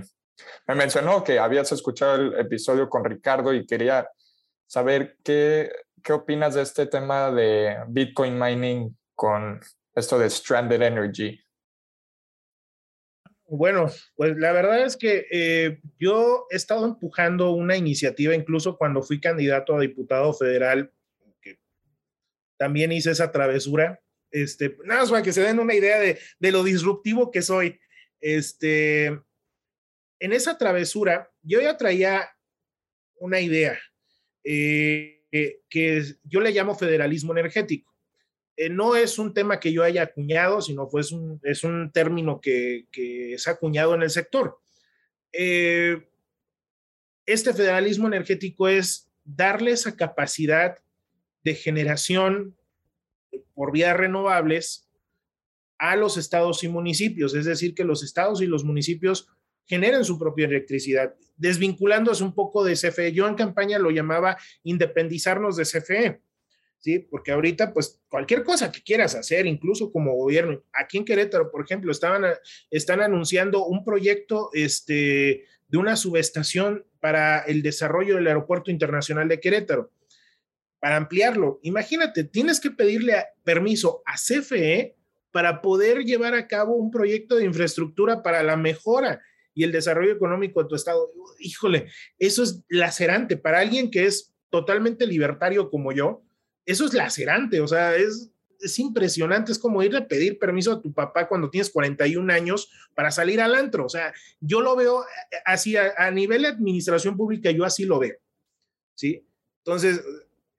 me 0.67 0.75
mencionó 0.75 1.23
que 1.23 1.39
habías 1.39 1.71
escuchado 1.71 2.15
el 2.15 2.39
episodio 2.39 2.89
con 2.89 3.05
Ricardo 3.05 3.53
y 3.53 3.65
quería 3.65 4.09
saber 4.67 5.17
qué, 5.23 5.71
qué 6.03 6.13
opinas 6.13 6.55
de 6.55 6.63
este 6.63 6.87
tema 6.87 7.31
de 7.31 7.77
Bitcoin 7.87 8.37
mining 8.37 8.97
con 9.15 9.59
esto 9.95 10.17
de 10.19 10.29
Stranded 10.29 10.81
Energy. 10.81 11.39
Bueno, 13.45 13.87
pues 14.15 14.35
la 14.37 14.51
verdad 14.51 14.83
es 14.83 14.97
que 14.97 15.27
eh, 15.29 15.79
yo 15.99 16.47
he 16.49 16.55
estado 16.55 16.85
empujando 16.85 17.51
una 17.51 17.77
iniciativa, 17.77 18.33
incluso 18.33 18.77
cuando 18.77 19.03
fui 19.03 19.19
candidato 19.19 19.75
a 19.75 19.81
diputado 19.81 20.33
federal, 20.33 20.91
que 21.39 21.59
también 22.57 22.91
hice 22.91 23.11
esa 23.11 23.31
travesura 23.31 23.99
Este, 24.33 24.75
nada 24.83 25.01
más 25.01 25.11
para 25.11 25.21
que 25.21 25.31
se 25.31 25.41
den 25.41 25.59
una 25.59 25.75
idea 25.75 25.99
de, 25.99 26.19
de 26.39 26.51
lo 26.51 26.63
disruptivo 26.63 27.29
que 27.29 27.43
soy. 27.43 27.79
Este, 28.19 29.05
en 29.05 30.33
esa 30.33 30.57
travesura, 30.57 31.31
yo 31.43 31.61
ya 31.61 31.77
traía 31.77 32.27
una 33.17 33.39
idea 33.39 33.79
eh, 34.43 35.21
que 35.69 36.03
yo 36.23 36.41
le 36.41 36.51
llamo 36.51 36.75
federalismo 36.75 37.31
energético. 37.31 37.93
Eh, 38.57 38.69
no 38.69 38.95
es 38.95 39.19
un 39.19 39.35
tema 39.35 39.59
que 39.59 39.71
yo 39.71 39.83
haya 39.83 40.01
acuñado, 40.01 40.61
sino 40.61 40.87
un, 40.87 41.39
es 41.43 41.63
un 41.63 41.91
término 41.91 42.41
que, 42.41 42.87
que 42.91 43.35
es 43.35 43.47
acuñado 43.47 43.93
en 43.93 44.01
el 44.01 44.09
sector. 44.09 44.57
Eh, 45.31 46.09
este 47.27 47.53
federalismo 47.53 48.07
energético 48.07 48.67
es 48.67 49.11
darle 49.23 49.71
esa 49.71 49.95
capacidad 49.95 50.79
de 51.43 51.53
generación 51.53 52.57
por 53.53 53.71
vías 53.71 53.95
renovables 53.95 54.89
a 55.77 55.95
los 55.95 56.17
estados 56.17 56.63
y 56.63 56.69
municipios, 56.69 57.35
es 57.35 57.45
decir, 57.45 57.75
que 57.75 57.83
los 57.83 58.03
estados 58.03 58.41
y 58.41 58.45
los 58.45 58.63
municipios 58.63 59.27
generen 59.65 60.05
su 60.05 60.19
propia 60.19 60.45
electricidad, 60.45 61.15
desvinculándose 61.37 62.23
un 62.23 62.33
poco 62.33 62.63
de 62.63 62.73
CFE. 62.73 63.13
Yo 63.13 63.27
en 63.27 63.35
campaña 63.35 63.79
lo 63.79 63.91
llamaba 63.91 64.37
independizarnos 64.63 65.55
de 65.55 65.63
CFE, 65.63 66.21
¿sí? 66.79 66.99
Porque 66.99 67.31
ahorita, 67.31 67.73
pues, 67.73 68.01
cualquier 68.09 68.43
cosa 68.43 68.71
que 68.71 68.81
quieras 68.81 69.15
hacer, 69.15 69.45
incluso 69.45 69.91
como 69.91 70.15
gobierno, 70.15 70.63
aquí 70.73 70.97
en 70.97 71.05
Querétaro, 71.05 71.49
por 71.49 71.63
ejemplo, 71.63 71.91
estaban, 71.91 72.23
están 72.69 73.01
anunciando 73.01 73.65
un 73.65 73.83
proyecto 73.83 74.49
este, 74.53 75.45
de 75.67 75.77
una 75.77 75.95
subestación 75.95 76.85
para 76.99 77.39
el 77.39 77.61
desarrollo 77.61 78.15
del 78.15 78.27
Aeropuerto 78.27 78.69
Internacional 78.69 79.27
de 79.27 79.39
Querétaro. 79.39 79.91
Para 80.83 80.97
ampliarlo, 80.97 81.61
imagínate, 81.63 82.25
tienes 82.25 82.59
que 82.59 82.69
pedirle 82.69 83.15
permiso 83.45 84.03
a 84.05 84.15
CFE 84.15 84.97
para 85.31 85.61
poder 85.61 86.03
llevar 86.03 86.33
a 86.33 86.45
cabo 86.45 86.75
un 86.75 86.91
proyecto 86.91 87.37
de 87.37 87.45
infraestructura 87.45 88.21
para 88.21 88.43
la 88.43 88.57
mejora 88.57 89.21
y 89.53 89.63
el 89.63 89.71
desarrollo 89.71 90.11
económico 90.11 90.61
de 90.61 90.67
tu 90.67 90.75
estado. 90.75 91.09
Híjole, 91.39 91.87
eso 92.19 92.43
es 92.43 92.65
lacerante 92.67 93.37
para 93.37 93.59
alguien 93.59 93.89
que 93.91 94.07
es 94.07 94.33
totalmente 94.49 95.07
libertario 95.07 95.69
como 95.69 95.93
yo. 95.93 96.21
Eso 96.65 96.85
es 96.85 96.93
lacerante, 96.93 97.61
o 97.61 97.67
sea, 97.69 97.95
es, 97.95 98.33
es 98.59 98.77
impresionante, 98.77 99.53
es 99.53 99.59
como 99.59 99.81
ir 99.83 99.95
a 99.95 100.05
pedir 100.05 100.37
permiso 100.37 100.73
a 100.73 100.81
tu 100.81 100.93
papá 100.93 101.29
cuando 101.29 101.49
tienes 101.49 101.69
41 101.69 102.33
años 102.33 102.69
para 102.93 103.09
salir 103.09 103.39
al 103.39 103.55
antro. 103.55 103.85
O 103.85 103.89
sea, 103.89 104.13
yo 104.41 104.59
lo 104.59 104.75
veo 104.75 105.03
eh, 105.03 105.37
así 105.45 105.77
a, 105.77 106.11
nivel 106.11 106.41
de 106.41 106.49
administración 106.49 107.15
pública, 107.15 107.51
yo 107.51 107.63
así 107.63 107.85
lo 107.85 107.99
veo. 107.99 108.17
¿Sí? 108.95 109.25
Entonces, 109.59 110.03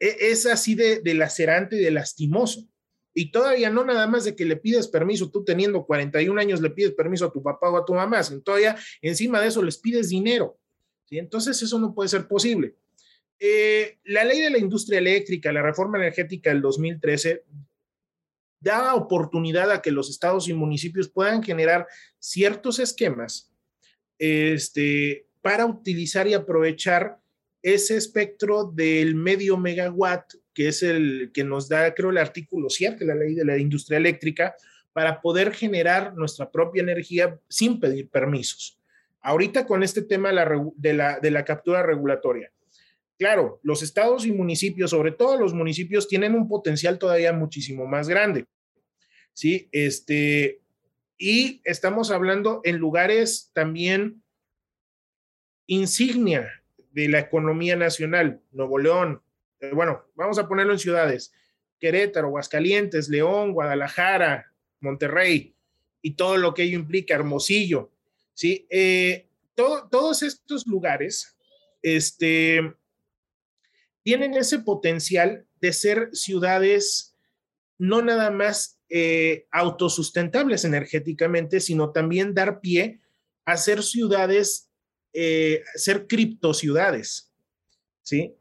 es 0.09 0.47
así 0.47 0.75
de, 0.75 1.01
de 1.01 1.15
lacerante 1.15 1.77
y 1.77 1.81
de 1.81 1.91
lastimoso. 1.91 2.69
Y 3.15 3.31
todavía 3.31 3.71
no 3.71 3.85
nada 3.85 4.07
más 4.09 4.25
de 4.25 4.35
que 4.35 4.45
le 4.45 4.57
pides 4.57 4.89
permiso, 4.89 5.31
tú 5.31 5.45
teniendo 5.45 5.87
41 5.87 6.41
años 6.41 6.61
le 6.61 6.71
pides 6.71 6.93
permiso 6.93 7.27
a 7.27 7.33
tu 7.33 7.43
papá 7.43 7.71
o 7.71 7.77
a 7.77 7.85
tu 7.85 7.95
mamá, 7.95 8.21
todavía 8.45 8.77
encima 9.01 9.41
de 9.41 9.49
eso 9.49 9.63
les 9.63 9.79
pides 9.79 10.09
dinero. 10.09 10.59
Entonces 11.11 11.63
eso 11.63 11.79
no 11.79 11.95
puede 11.95 12.09
ser 12.09 12.27
posible. 12.27 12.75
Eh, 13.39 13.99
la 14.05 14.25
ley 14.25 14.41
de 14.41 14.51
la 14.51 14.59
industria 14.59 14.99
eléctrica, 14.99 15.53
la 15.53 15.63
reforma 15.63 15.99
energética 15.99 16.51
del 16.51 16.63
2013, 16.63 17.45
da 18.61 18.95
oportunidad 18.95 19.71
a 19.71 19.83
que 19.83 19.91
los 19.91 20.09
estados 20.09 20.49
y 20.49 20.55
municipios 20.55 21.09
puedan 21.09 21.43
generar 21.43 21.87
ciertos 22.19 22.79
esquemas 22.79 23.53
este, 24.19 25.27
para 25.43 25.67
utilizar 25.67 26.27
y 26.27 26.35
aprovechar 26.35 27.21
ese 27.65 27.97
espectro 27.97 28.65
del 28.65 29.15
medio 29.17 29.57
megawatt 29.57 30.35
que 30.55 30.69
es 30.69 30.83
el 30.83 31.33
que 31.35 31.45
nos 31.45 31.69
da, 31.69 31.93
creo, 31.93 32.11
el 32.11 32.19
artículo 32.19 32.71
7 32.71 32.99
de 32.99 33.05
la 33.05 33.17
ley 33.17 33.35
de 33.35 33.45
la 33.45 33.59
industria 33.59 33.99
eléctrica, 33.99 34.55
para 34.93 35.21
poder 35.21 35.53
generar 35.53 36.15
nuestra 36.15 36.51
propia 36.51 36.83
energía 36.83 37.37
sin 37.49 37.81
pedir 37.81 38.09
permisos. 38.09 38.79
Ahorita 39.21 39.67
con 39.67 39.83
este 39.83 40.03
tema 40.03 40.29
de 40.29 40.93
la, 40.95 41.19
de 41.21 41.31
la, 41.31 41.45
captura 41.45 41.83
regulatoria. 41.83 42.53
Claro, 43.19 43.59
los 43.65 43.83
estados 43.83 44.25
y 44.27 44.33
municipios, 44.33 44.91
sobre 44.91 45.11
todo 45.11 45.39
los 45.39 45.53
municipios, 45.53 46.07
tienen 46.07 46.35
un 46.35 46.47
potencial 46.47 46.99
todavía 46.99 47.33
muchísimo 47.33 47.87
más 47.87 48.09
grande. 48.09 48.47
Sí, 49.33 49.69
este, 49.73 50.61
y 51.19 51.61
estamos 51.65 52.13
hablando 52.13 52.61
en 52.63 52.77
lugares 52.77 53.51
también 53.53 54.23
insignia 55.67 56.64
de 56.95 57.09
la 57.09 57.19
economía 57.19 57.75
nacional, 57.75 58.41
Nuevo 58.53 58.79
León, 58.79 59.21
eh, 59.61 59.73
bueno, 59.75 60.05
vamos 60.15 60.39
a 60.39 60.47
ponerlo 60.47 60.73
en 60.73 60.79
ciudades, 60.79 61.33
Querétaro, 61.81 62.29
Aguascalientes, 62.29 63.09
León, 63.09 63.53
Guadalajara, 63.53 64.53
Monterrey 64.81 65.55
y 66.01 66.13
todo 66.13 66.37
lo 66.37 66.55
que 66.55 66.63
ello 66.63 66.79
implica, 66.79 67.15
Hermosillo, 67.15 67.91
¿sí? 68.33 68.67
Eh, 68.71 69.27
todos 69.55 70.23
estos 70.23 70.67
lugares 70.67 71.37
este, 71.83 72.75
tienen 74.03 74.35
ese 74.35 74.61
potencial 74.61 75.47
de 75.61 75.73
ser 75.73 76.11
ciudades 76.13 77.15
no 77.79 78.03
nada 78.03 78.31
más 78.31 78.81
eh, 78.89 79.47
autosustentables 79.51 80.65
energéticamente, 80.65 81.61
sino 81.61 81.91
también 81.91 82.35
dar 82.35 82.61
pie 82.61 83.01
a 83.45 83.57
ser 83.57 83.83
ciudades, 83.83 84.71
ser 85.77 86.07
criptociudades, 86.07 87.33
¿sí? 88.03 88.35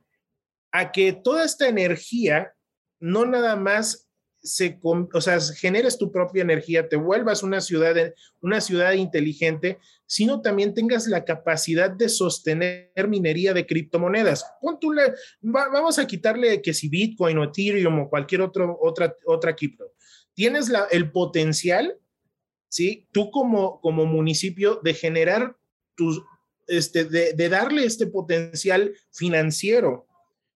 a 0.74 0.92
que 0.92 1.14
toda 1.14 1.46
esta 1.46 1.68
energía 1.70 2.54
no 3.00 3.26
nada 3.26 3.56
más 3.56 4.10
se, 4.42 4.78
o 4.84 5.22
sea, 5.22 5.40
generes 5.40 5.98
tu 5.98 6.12
propia 6.12 6.42
energía, 6.42 6.90
te 6.90 6.98
vuelvas 6.98 7.44
una 7.44 7.62
ciudad, 7.62 7.96
una 8.42 8.60
ciudad 8.60 8.92
inteligente, 8.94 9.80
sino 10.06 10.42
también 10.42 10.74
tengas 10.74 11.08
la 11.08 11.24
capacidad 11.24 11.90
de 11.90 12.10
sostener 12.10 13.08
minería 13.08 13.54
de 13.54 13.66
criptomonedas. 13.66 14.46
vamos 15.42 16.00
a 16.00 16.08
quitarle 16.08 16.62
que 16.62 16.74
si 16.74 16.90
Bitcoin 16.90 17.38
o 17.38 17.46
Ethereum 17.46 18.00
o 18.00 18.10
cualquier 18.10 18.42
otro, 18.42 18.78
otra, 18.82 19.16
otra 19.26 19.56
cripto. 19.56 19.94
Tienes 20.34 20.72
el 20.92 21.12
potencial, 21.12 21.98
¿sí? 22.68 23.08
Tú 23.14 23.32
como, 23.32 23.80
como 23.80 24.06
municipio 24.06 24.82
de 24.84 24.94
generar 24.94 25.56
tus, 25.96 26.22
este, 26.68 27.06
de, 27.06 27.50
darle 27.50 27.86
este 27.86 28.08
potencial 28.08 28.94
financiero 29.12 30.08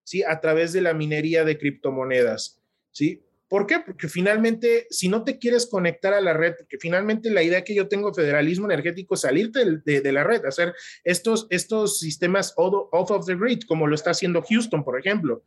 ¿sí? 0.08 0.24
A 0.24 0.40
través 0.40 0.72
de 0.72 0.80
la 0.80 0.94
minería 0.94 1.44
de 1.44 1.58
criptomonedas, 1.58 2.62
¿sí? 2.92 3.22
¿Por 3.50 3.68
qué? 3.68 3.80
Porque 3.86 4.08
finalmente, 4.08 4.88
si 4.90 5.10
no 5.10 5.26
te 5.26 5.38
quieres 5.38 5.68
conectar 5.68 6.14
a 6.14 6.22
la 6.22 6.34
red, 6.34 6.56
porque 6.58 6.78
finalmente 6.80 7.30
la 7.30 7.44
idea 7.44 7.64
que 7.64 7.76
yo 7.76 7.90
tengo 7.90 8.14
federalismo 8.14 8.66
energético 8.68 9.16
es 9.16 9.22
salirte 9.22 9.66
de, 9.84 10.12
la 10.14 10.24
red, 10.24 10.46
hacer 10.46 10.74
estos, 11.04 11.48
estos 11.50 12.00
sistemas 12.00 12.54
off 12.56 13.12
of 13.12 13.26
the 13.26 13.36
grid, 13.36 13.64
como 13.68 13.86
lo 13.86 13.96
está 13.96 14.12
haciendo 14.12 14.42
Houston, 14.42 14.84
por 14.84 14.98
ejemplo. 14.98 15.44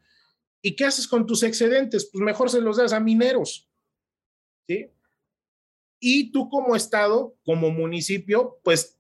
¿Y 0.62 0.76
qué 0.76 0.84
haces 0.84 1.08
con 1.08 1.26
tus 1.26 1.42
excedentes? 1.42 2.10
Pues 2.12 2.22
mejor 2.22 2.50
se 2.50 2.60
los 2.60 2.76
das 2.76 2.92
a 2.92 3.00
mineros, 3.00 3.70
¿sí? 4.66 4.90
Y 5.98 6.32
tú 6.32 6.50
como 6.50 6.76
Estado, 6.76 7.34
como 7.44 7.70
municipio, 7.70 8.58
pues 8.62 8.99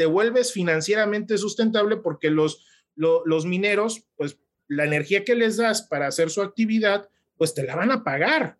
te 0.00 0.06
vuelves 0.06 0.50
financieramente 0.50 1.36
sustentable 1.36 1.98
porque 1.98 2.30
los, 2.30 2.64
los 2.94 3.44
mineros, 3.44 4.08
pues 4.16 4.38
la 4.66 4.86
energía 4.86 5.26
que 5.26 5.34
les 5.34 5.58
das 5.58 5.82
para 5.82 6.06
hacer 6.06 6.30
su 6.30 6.40
actividad, 6.40 7.10
pues 7.36 7.52
te 7.52 7.64
la 7.64 7.76
van 7.76 7.90
a 7.90 8.02
pagar. 8.02 8.56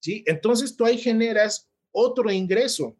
¿Sí? 0.00 0.22
Entonces 0.26 0.76
tú 0.76 0.84
ahí 0.84 0.98
generas 0.98 1.70
otro 1.92 2.30
ingreso. 2.30 2.94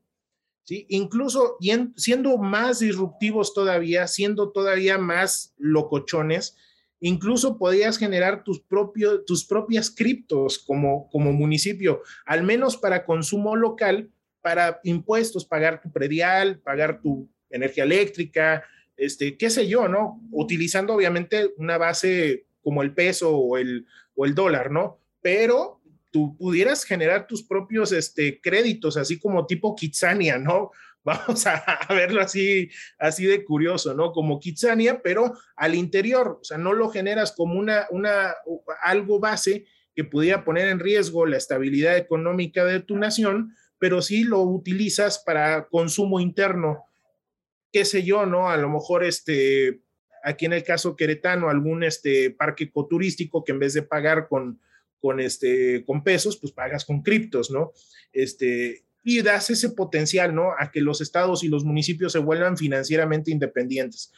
¿Sí? 0.62 0.87
Incluso 0.89 1.59
siendo 1.97 2.39
más 2.39 2.79
disruptivos 2.79 3.53
todavía, 3.53 4.07
siendo 4.07 4.51
todavía 4.51 4.97
más 4.97 5.53
locochones, 5.59 6.57
incluso 7.01 7.59
podías 7.59 7.99
generar 7.99 8.43
tus, 8.43 8.62
propios, 8.62 9.27
tus 9.27 9.45
propias 9.45 9.91
criptos 9.91 10.59
como, 10.59 11.11
como 11.11 11.31
municipio, 11.31 12.01
al 12.25 12.43
menos 12.43 12.79
para 12.79 13.05
consumo 13.05 13.55
local, 13.55 14.11
para 14.41 14.81
impuestos, 14.83 15.45
pagar 15.45 15.83
tu 15.83 15.93
predial, 15.93 16.59
pagar 16.61 17.03
tu 17.03 17.34
energía 17.55 17.85
eléctrica, 17.85 18.64
este, 18.97 19.36
qué 19.36 19.51
sé 19.51 19.66
yo, 19.66 19.89
¿no? 19.89 20.20
Utilizando 20.31 20.94
obviamente 20.94 21.51
una 21.56 21.78
base 21.78 22.47
como 22.62 22.82
el 22.82 22.94
peso 22.94 23.36
o 23.36 23.56
el, 23.56 23.86
o 24.14 24.24
el 24.24 24.35
dólar, 24.35 24.70
¿no? 24.70 25.01
Pero 25.20 25.81
tú 26.10 26.36
pudieras 26.36 26.85
generar 26.85 27.26
tus 27.26 27.43
propios 27.43 27.93
este, 27.93 28.40
créditos, 28.40 28.97
así 28.97 29.18
como 29.18 29.47
tipo 29.47 29.74
Kitsania, 29.74 30.39
¿no? 30.39 30.70
Vamos 31.05 31.47
a, 31.47 31.62
verlo 31.90 32.22
así, 32.22 32.70
así 32.98 33.26
de 33.26 33.44
curioso, 33.44 33.94
¿no? 33.94 34.12
Como 34.12 34.40
Kitsania, 34.40 35.02
pero 35.02 35.35
al 35.55 35.74
interior, 35.74 36.39
o 36.40 36.44
sea, 36.44 36.56
no 36.56 36.72
lo 36.72 36.89
generas 36.89 37.32
como 37.32 37.59
una, 37.59 37.86
una, 37.90 38.32
algo 38.82 39.20
base 39.20 39.66
que 39.94 40.05
pudiera 40.05 40.44
poner 40.44 40.68
en 40.68 40.81
riesgo 40.81 41.26
la 41.26 41.36
estabilidad 41.36 41.97
económica 41.98 42.64
de 42.64 42.81
tu 42.81 42.97
nación, 42.97 43.55
pero 43.78 44.01
sí 44.01 44.24
lo 44.24 44.40
utilizas 44.40 45.18
para 45.18 45.68
consumo 45.68 46.20
interno 46.20 46.85
qué 47.75 47.85
sé 47.85 48.05
yo, 48.05 48.25
¿no? 48.25 48.49
A 48.49 48.57
lo 48.57 48.71
mejor 48.71 49.03
este, 49.03 49.81
aquí 50.23 50.45
en 50.45 50.53
el 50.53 50.63
caso 50.63 50.95
queretano, 50.95 51.51
algún 51.51 51.83
este 51.83 52.31
parque 52.31 52.65
ecoturístico 52.65 53.43
que 53.43 53.51
en 53.51 53.59
vez 53.59 53.75
de 53.75 53.83
pagar 53.83 54.29
con, 54.29 54.61
con, 55.01 55.19
este, 55.19 55.85
con 55.85 56.05
pesos, 56.05 56.37
pues 56.37 56.53
pagas 56.53 56.85
con 56.85 57.03
criptos, 57.03 57.51
¿no? 57.51 57.73
Este, 58.13 58.85
y 59.03 59.23
das 59.23 59.51
ese 59.51 59.71
potencial, 59.71 60.37
¿no? 60.37 60.53
A 60.57 60.71
que 60.71 60.81
los 60.81 61.01
estados 61.01 61.43
y 61.43 61.49
los 61.49 61.65
municipios 61.65 62.13
se 62.13 62.21
vuelvan 62.21 62.57
financieramente 62.57 63.33
independientes. 63.33 64.13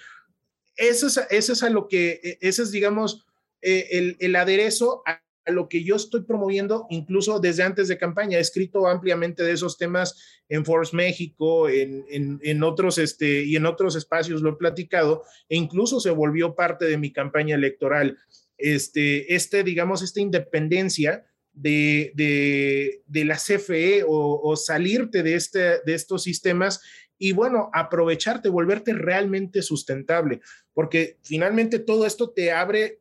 Eso 0.76 1.06
es, 1.06 1.18
eso 1.30 1.54
es 1.54 1.62
a 1.62 1.70
lo 1.70 1.88
que, 1.88 2.20
e, 2.22 2.38
ese 2.42 2.62
es, 2.62 2.70
digamos, 2.70 3.24
eh, 3.62 3.88
el, 3.92 4.16
el, 4.20 4.36
aderezo 4.36 5.02
a, 5.06 5.22
lo 5.46 5.68
que 5.68 5.84
yo 5.84 5.96
estoy 5.96 6.22
promoviendo 6.22 6.86
incluso 6.90 7.38
desde 7.40 7.62
antes 7.62 7.88
de 7.88 7.98
campaña. 7.98 8.38
He 8.38 8.40
escrito 8.40 8.86
ampliamente 8.86 9.42
de 9.42 9.52
esos 9.52 9.78
temas 9.78 10.42
en 10.48 10.64
Force 10.64 10.94
México, 10.94 11.68
en, 11.68 12.04
en, 12.08 12.40
en, 12.42 12.62
otros, 12.62 12.98
este, 12.98 13.44
y 13.44 13.56
en 13.56 13.66
otros 13.66 13.96
espacios 13.96 14.42
lo 14.42 14.50
he 14.50 14.56
platicado, 14.56 15.22
e 15.48 15.56
incluso 15.56 16.00
se 16.00 16.10
volvió 16.10 16.54
parte 16.54 16.84
de 16.86 16.98
mi 16.98 17.12
campaña 17.12 17.54
electoral. 17.54 18.18
Este, 18.58 19.34
este 19.34 19.62
digamos, 19.62 20.02
esta 20.02 20.20
independencia 20.20 21.24
de, 21.52 22.12
de, 22.14 23.02
de 23.06 23.24
la 23.24 23.36
CFE 23.36 24.04
o, 24.06 24.40
o, 24.42 24.56
salirte 24.56 25.22
de, 25.22 25.34
este, 25.34 25.80
de 25.84 25.94
estos 25.94 26.22
sistemas 26.22 26.82
y 27.18 27.32
bueno, 27.32 27.70
aprovecharte, 27.72 28.50
volverte 28.50 28.92
realmente 28.92 29.62
sustentable, 29.62 30.40
porque 30.74 31.16
finalmente 31.22 31.78
todo 31.78 32.04
esto 32.04 32.30
te 32.30 32.52
abre 32.52 33.00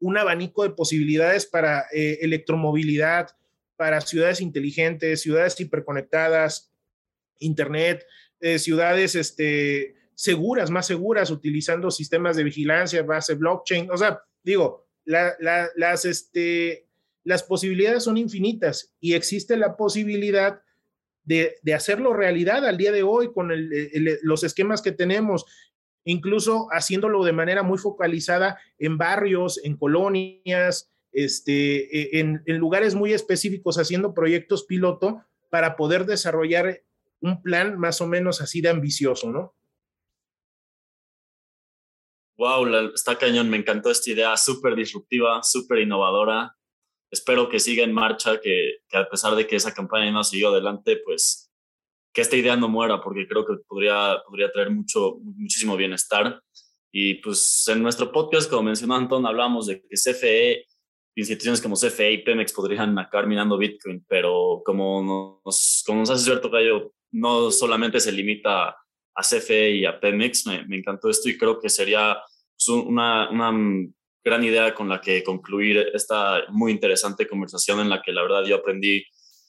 un 0.00 0.18
abanico 0.18 0.62
de 0.62 0.70
posibilidades 0.70 1.46
para 1.46 1.86
eh, 1.92 2.18
electromovilidad, 2.20 3.30
para 3.76 4.00
ciudades 4.00 4.40
inteligentes, 4.40 5.22
ciudades 5.22 5.58
hiperconectadas, 5.60 6.70
internet, 7.38 8.04
eh, 8.40 8.58
ciudades 8.58 9.14
este, 9.14 9.96
seguras, 10.14 10.70
más 10.70 10.86
seguras, 10.86 11.30
utilizando 11.30 11.90
sistemas 11.90 12.36
de 12.36 12.44
vigilancia, 12.44 13.02
base 13.02 13.34
blockchain. 13.34 13.90
O 13.90 13.96
sea, 13.96 14.22
digo, 14.42 14.86
la, 15.04 15.34
la, 15.40 15.68
las, 15.76 16.04
este, 16.04 16.86
las 17.24 17.42
posibilidades 17.42 18.04
son 18.04 18.16
infinitas 18.16 18.94
y 19.00 19.14
existe 19.14 19.56
la 19.56 19.76
posibilidad 19.76 20.62
de, 21.26 21.74
hacerlo 21.74 22.14
realidad 22.14 22.64
al 22.64 22.76
día 22.76 22.92
de 22.92 23.02
hoy 23.02 23.32
con 23.32 23.50
los 24.22 24.44
esquemas 24.44 24.80
que 24.80 24.92
tenemos 24.92 25.44
incluso 26.06 26.68
haciéndolo 26.70 27.24
de 27.24 27.32
manera 27.32 27.62
muy 27.62 27.78
focalizada 27.78 28.58
en 28.78 28.96
barrios, 28.96 29.60
en 29.62 29.76
colonias, 29.76 30.90
este, 31.12 32.20
en, 32.20 32.42
lugares 32.46 32.94
muy 32.94 33.12
específicos, 33.12 33.78
haciendo 33.78 34.14
proyectos 34.14 34.64
piloto 34.64 35.24
para 35.50 35.76
poder 35.76 36.06
desarrollar 36.06 36.82
un 37.20 37.42
plan 37.42 37.78
más 37.78 38.00
o 38.00 38.06
menos 38.06 38.40
así 38.40 38.60
de 38.60 38.68
ambicioso, 38.68 39.30
¿no? 39.30 39.54
Wow, 42.38 42.92
está 42.94 43.16
cañón, 43.16 43.50
me 43.50 43.56
encantó 43.56 43.90
esta 43.90 44.10
idea, 44.10 44.36
súper 44.36 44.76
disruptiva, 44.76 45.42
súper 45.42 45.78
innovadora. 45.78 46.56
Espero 47.10 47.48
que 47.48 47.58
siga 47.58 47.82
en 47.82 47.92
marcha, 47.92 48.40
que, 48.40 48.82
a 48.92 49.08
pesar 49.08 49.34
de 49.34 49.46
que 49.46 49.56
esa 49.56 49.72
campaña 49.72 50.12
no 50.12 50.22
siguió 50.22 50.50
adelante, 50.50 51.00
pues 51.04 51.50
que 52.16 52.22
esta 52.22 52.34
idea 52.34 52.56
no 52.56 52.70
muera, 52.70 53.02
porque 53.02 53.28
creo 53.28 53.44
que 53.44 53.56
podría, 53.68 54.16
podría 54.26 54.50
traer 54.50 54.70
mucho, 54.70 55.18
muchísimo 55.20 55.76
bienestar. 55.76 56.40
Y 56.90 57.16
pues 57.16 57.68
en 57.68 57.82
nuestro 57.82 58.10
podcast, 58.10 58.48
como 58.48 58.62
mencionó 58.62 58.96
Anton, 58.96 59.26
hablamos 59.26 59.66
de 59.66 59.82
que 59.82 59.96
CFE, 59.96 60.64
instituciones 61.14 61.60
como 61.60 61.76
CFE 61.76 62.12
y 62.12 62.22
Pemex 62.24 62.54
podrían 62.54 62.98
acabar 62.98 63.26
minando 63.26 63.58
Bitcoin, 63.58 64.02
pero 64.08 64.62
como 64.64 65.42
nos, 65.44 65.84
como 65.86 66.00
nos 66.00 66.08
hace 66.08 66.24
cierto 66.24 66.50
Cayo, 66.50 66.90
no 67.10 67.50
solamente 67.50 68.00
se 68.00 68.12
limita 68.12 68.68
a 68.68 69.22
CFE 69.22 69.72
y 69.72 69.84
a 69.84 70.00
Pemex, 70.00 70.46
me, 70.46 70.64
me 70.64 70.78
encantó 70.78 71.10
esto 71.10 71.28
y 71.28 71.36
creo 71.36 71.60
que 71.60 71.68
sería 71.68 72.16
pues, 72.56 72.68
una, 72.68 73.28
una 73.28 73.52
gran 74.24 74.42
idea 74.42 74.74
con 74.74 74.88
la 74.88 75.02
que 75.02 75.22
concluir 75.22 75.90
esta 75.92 76.44
muy 76.48 76.72
interesante 76.72 77.28
conversación 77.28 77.78
en 77.80 77.90
la 77.90 78.00
que 78.00 78.12
la 78.12 78.22
verdad 78.22 78.44
yo 78.46 78.56
aprendí 78.56 79.04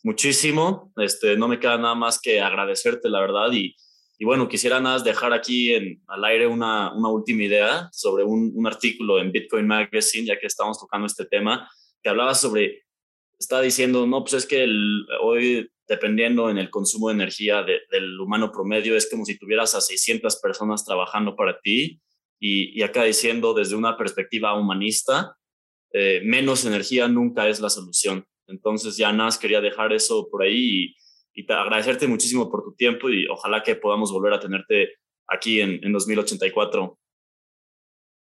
muchísimo. 0.08 0.94
Este, 0.96 1.36
no 1.36 1.50
me 1.50 1.60
queda 1.60 1.78
nada 1.78 1.94
más 1.94 2.20
que 2.20 2.40
agradecerte, 2.40 3.10
la 3.10 3.20
verdad. 3.20 3.52
Y, 3.52 3.76
y 4.18 4.26
bueno, 4.26 4.48
quisiera 4.48 4.80
nada 4.80 4.96
más 4.96 5.04
dejar 5.04 5.34
aquí 5.34 5.74
en, 5.74 6.02
al 6.08 6.24
aire 6.24 6.48
una, 6.48 6.94
una 6.94 7.10
última 7.10 7.44
idea 7.44 7.90
sobre 7.92 8.24
un, 8.24 8.54
un, 8.56 8.66
artículo 8.66 9.20
en 9.20 9.34
Bitcoin 9.34 9.68
Magazine, 9.68 10.26
ya 10.26 10.40
que 10.40 10.48
estamos 10.48 10.80
tocando 10.80 11.08
este 11.08 11.26
tema, 11.26 11.70
que 12.02 12.10
hablaba 12.10 12.34
sobre, 12.36 12.86
está 13.38 13.60
diciendo, 13.60 14.08
no, 14.08 14.22
pues 14.22 14.34
es 14.34 14.46
que 14.46 14.66
hoy, 15.22 15.70
dependiendo 15.90 16.50
en 16.50 16.58
el 16.58 16.70
consumo 16.70 17.10
de 17.10 17.16
energía 17.16 17.64
de, 17.64 17.82
del 17.92 18.18
humano 18.18 18.50
promedio, 18.50 18.96
es 18.96 19.10
como 19.10 19.26
si 19.26 19.38
tuvieras 19.38 19.76
a 19.76 19.82
600 19.82 20.38
personas 20.38 20.86
trabajando 20.86 21.36
para 21.36 21.60
ti. 21.60 22.00
Y, 22.40 22.80
y 22.80 22.84
acá 22.84 23.04
diciendo 23.04 23.54
desde 23.54 23.76
una 23.76 23.98
perspectiva 23.98 24.58
humanista, 24.58 25.36
eh, 25.92 26.22
menos 26.24 26.66
energía 26.66 27.10
nunca 27.10 27.50
es 27.50 27.60
la 27.60 27.70
solución. 27.70 28.26
Entonces 28.48 28.98
ya 28.98 29.12
nada 29.12 29.26
más 29.26 29.38
quería 29.38 29.62
dejar 29.62 29.94
eso 29.94 30.28
por 30.30 30.44
ahí 30.44 30.96
y, 31.34 31.42
y 31.42 31.52
agradecerte 31.52 32.08
muchísimo 32.08 32.50
por 32.50 32.64
tu 32.64 32.74
tiempo 32.74 33.10
y 33.10 33.28
ojalá 33.28 33.62
que 33.64 33.76
podamos 33.76 34.12
volver 34.12 34.34
a 34.34 34.40
tenerte 34.40 34.96
aquí 35.28 35.62
en, 35.62 35.80
en 35.84 35.92
2084. 35.94 36.98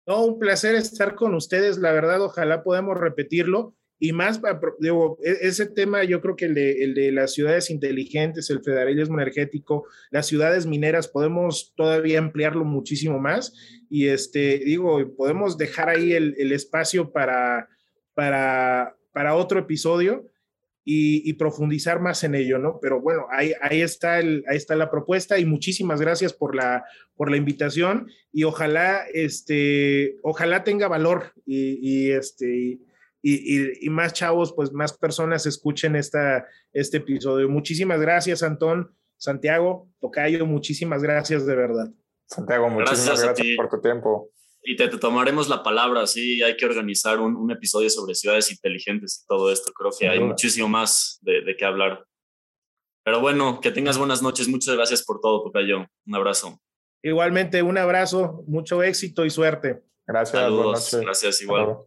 No, 0.07 0.25
un 0.25 0.39
placer 0.39 0.77
estar 0.77 1.15
con 1.17 1.35
ustedes, 1.35 1.79
la 1.79 1.93
verdad, 1.93 2.23
ojalá 2.23 2.63
podamos 2.63 2.97
repetirlo. 2.97 3.75
Y 3.99 4.13
más, 4.13 4.41
digo, 4.79 5.19
e, 5.23 5.39
ese 5.41 5.67
tema 5.67 6.05
yo 6.05 6.21
creo 6.21 6.37
que 6.37 6.45
el 6.45 6.55
de, 6.55 6.85
el 6.85 6.95
de 6.95 7.13
las 7.13 7.33
ciudades 7.33 7.71
inteligentes, 7.71 8.51
el 8.51 8.63
federalismo 8.63 9.19
energético, 9.19 9.87
las 10.11 10.27
ciudades 10.27 10.67
mineras, 10.67 11.09
podemos 11.09 11.73
todavía 11.77 12.19
ampliarlo 12.19 12.65
muchísimo 12.65 13.19
más. 13.19 13.55
Y 13.91 14.09
este, 14.09 14.59
digo, 14.59 15.15
podemos 15.17 15.59
dejar 15.59 15.89
ahí 15.89 16.13
el, 16.13 16.35
el 16.39 16.53
espacio 16.53 17.11
para, 17.11 17.69
para, 18.15 18.97
para 19.17 19.35
otro 19.35 19.59
episodio 19.59 20.27
y, 20.85 21.27
y, 21.27 21.33
profundizar 21.33 22.01
más 22.01 22.23
en 22.23 22.35
ello, 22.35 22.59
¿no? 22.59 22.79
Pero 22.83 23.01
bueno, 23.01 23.27
ahí, 23.31 23.55
ahí, 23.63 23.81
está 23.81 24.19
el, 24.19 24.45
ahí 24.47 24.59
está 24.59 24.77
la 24.77 24.91
propuesta 24.91 25.39
y 25.39 25.47
muchísimas 25.47 26.03
gracias 26.03 26.35
por 26.35 26.55
la, 26.55 26.85
por 27.15 27.31
la 27.31 27.39
invitación 27.39 28.11
y 28.31 28.45
ojalá, 28.45 29.07
este, 29.15 30.19
ojalá 30.23 30.65
tenga 30.65 30.87
valor 30.87 31.33
y, 31.47 31.79
y 31.81 32.11
este, 32.11 32.79
y, 33.23 33.87
y, 33.87 33.89
más 33.89 34.13
chavos, 34.13 34.53
pues 34.53 34.71
más 34.71 34.93
personas 34.93 35.47
escuchen 35.47 35.97
esta, 35.97 36.47
este 36.75 36.99
episodio. 36.99 37.49
Muchísimas 37.49 38.03
gracias, 38.03 38.43
Antón, 38.43 38.95
Santiago, 39.17 39.89
Tocayo, 39.99 40.45
muchísimas 40.45 41.03
gracias 41.03 41.47
de 41.47 41.57
verdad. 41.57 41.91
Santiago, 42.27 42.69
muchísimas 42.69 43.07
gracias, 43.07 43.25
gracias 43.25 43.57
por 43.57 43.71
tu 43.71 43.81
tiempo 43.81 44.31
y 44.67 44.75
te, 44.75 44.89
te, 44.89 44.99
tomaremos 44.99 45.49
la 45.49 45.63
palabra, 45.63 46.07
sí, 46.09 46.43
hay 46.43 46.57
que 46.57 46.67
organizar 46.67 47.21
un, 47.21 47.37
un, 47.37 47.53
episodio 47.53 47.89
sobre 47.89 48.17
ciudades 48.17 48.51
inteligentes 48.51 49.23
y 49.23 49.27
todo 49.27 49.53
esto. 49.53 49.73
Creo 49.73 49.93
que 49.97 50.09
hay 50.09 50.19
muchísimo 50.19 50.69
más 50.69 51.19
de, 51.23 51.43
de, 51.43 51.57
qué 51.57 51.65
hablar. 51.65 52.05
Pero 53.05 53.21
bueno, 53.21 53.61
que 53.61 53.71
tengas 53.71 53.97
buenas 53.97 54.23
noches. 54.23 54.49
Muchas 54.49 54.75
gracias 54.75 55.05
por 55.05 55.21
todo, 55.21 55.45
Tocayo. 55.45 55.87
Un 56.05 56.15
abrazo. 56.15 56.61
Igualmente, 57.01 57.63
un 57.63 57.79
abrazo, 57.79 58.43
mucho 58.49 58.83
éxito 58.83 59.25
y 59.25 59.31
suerte. 59.31 59.85
Gracias. 60.05 60.43
Saludos. 60.43 60.99
Gracias, 61.01 61.43
igual. 61.43 61.87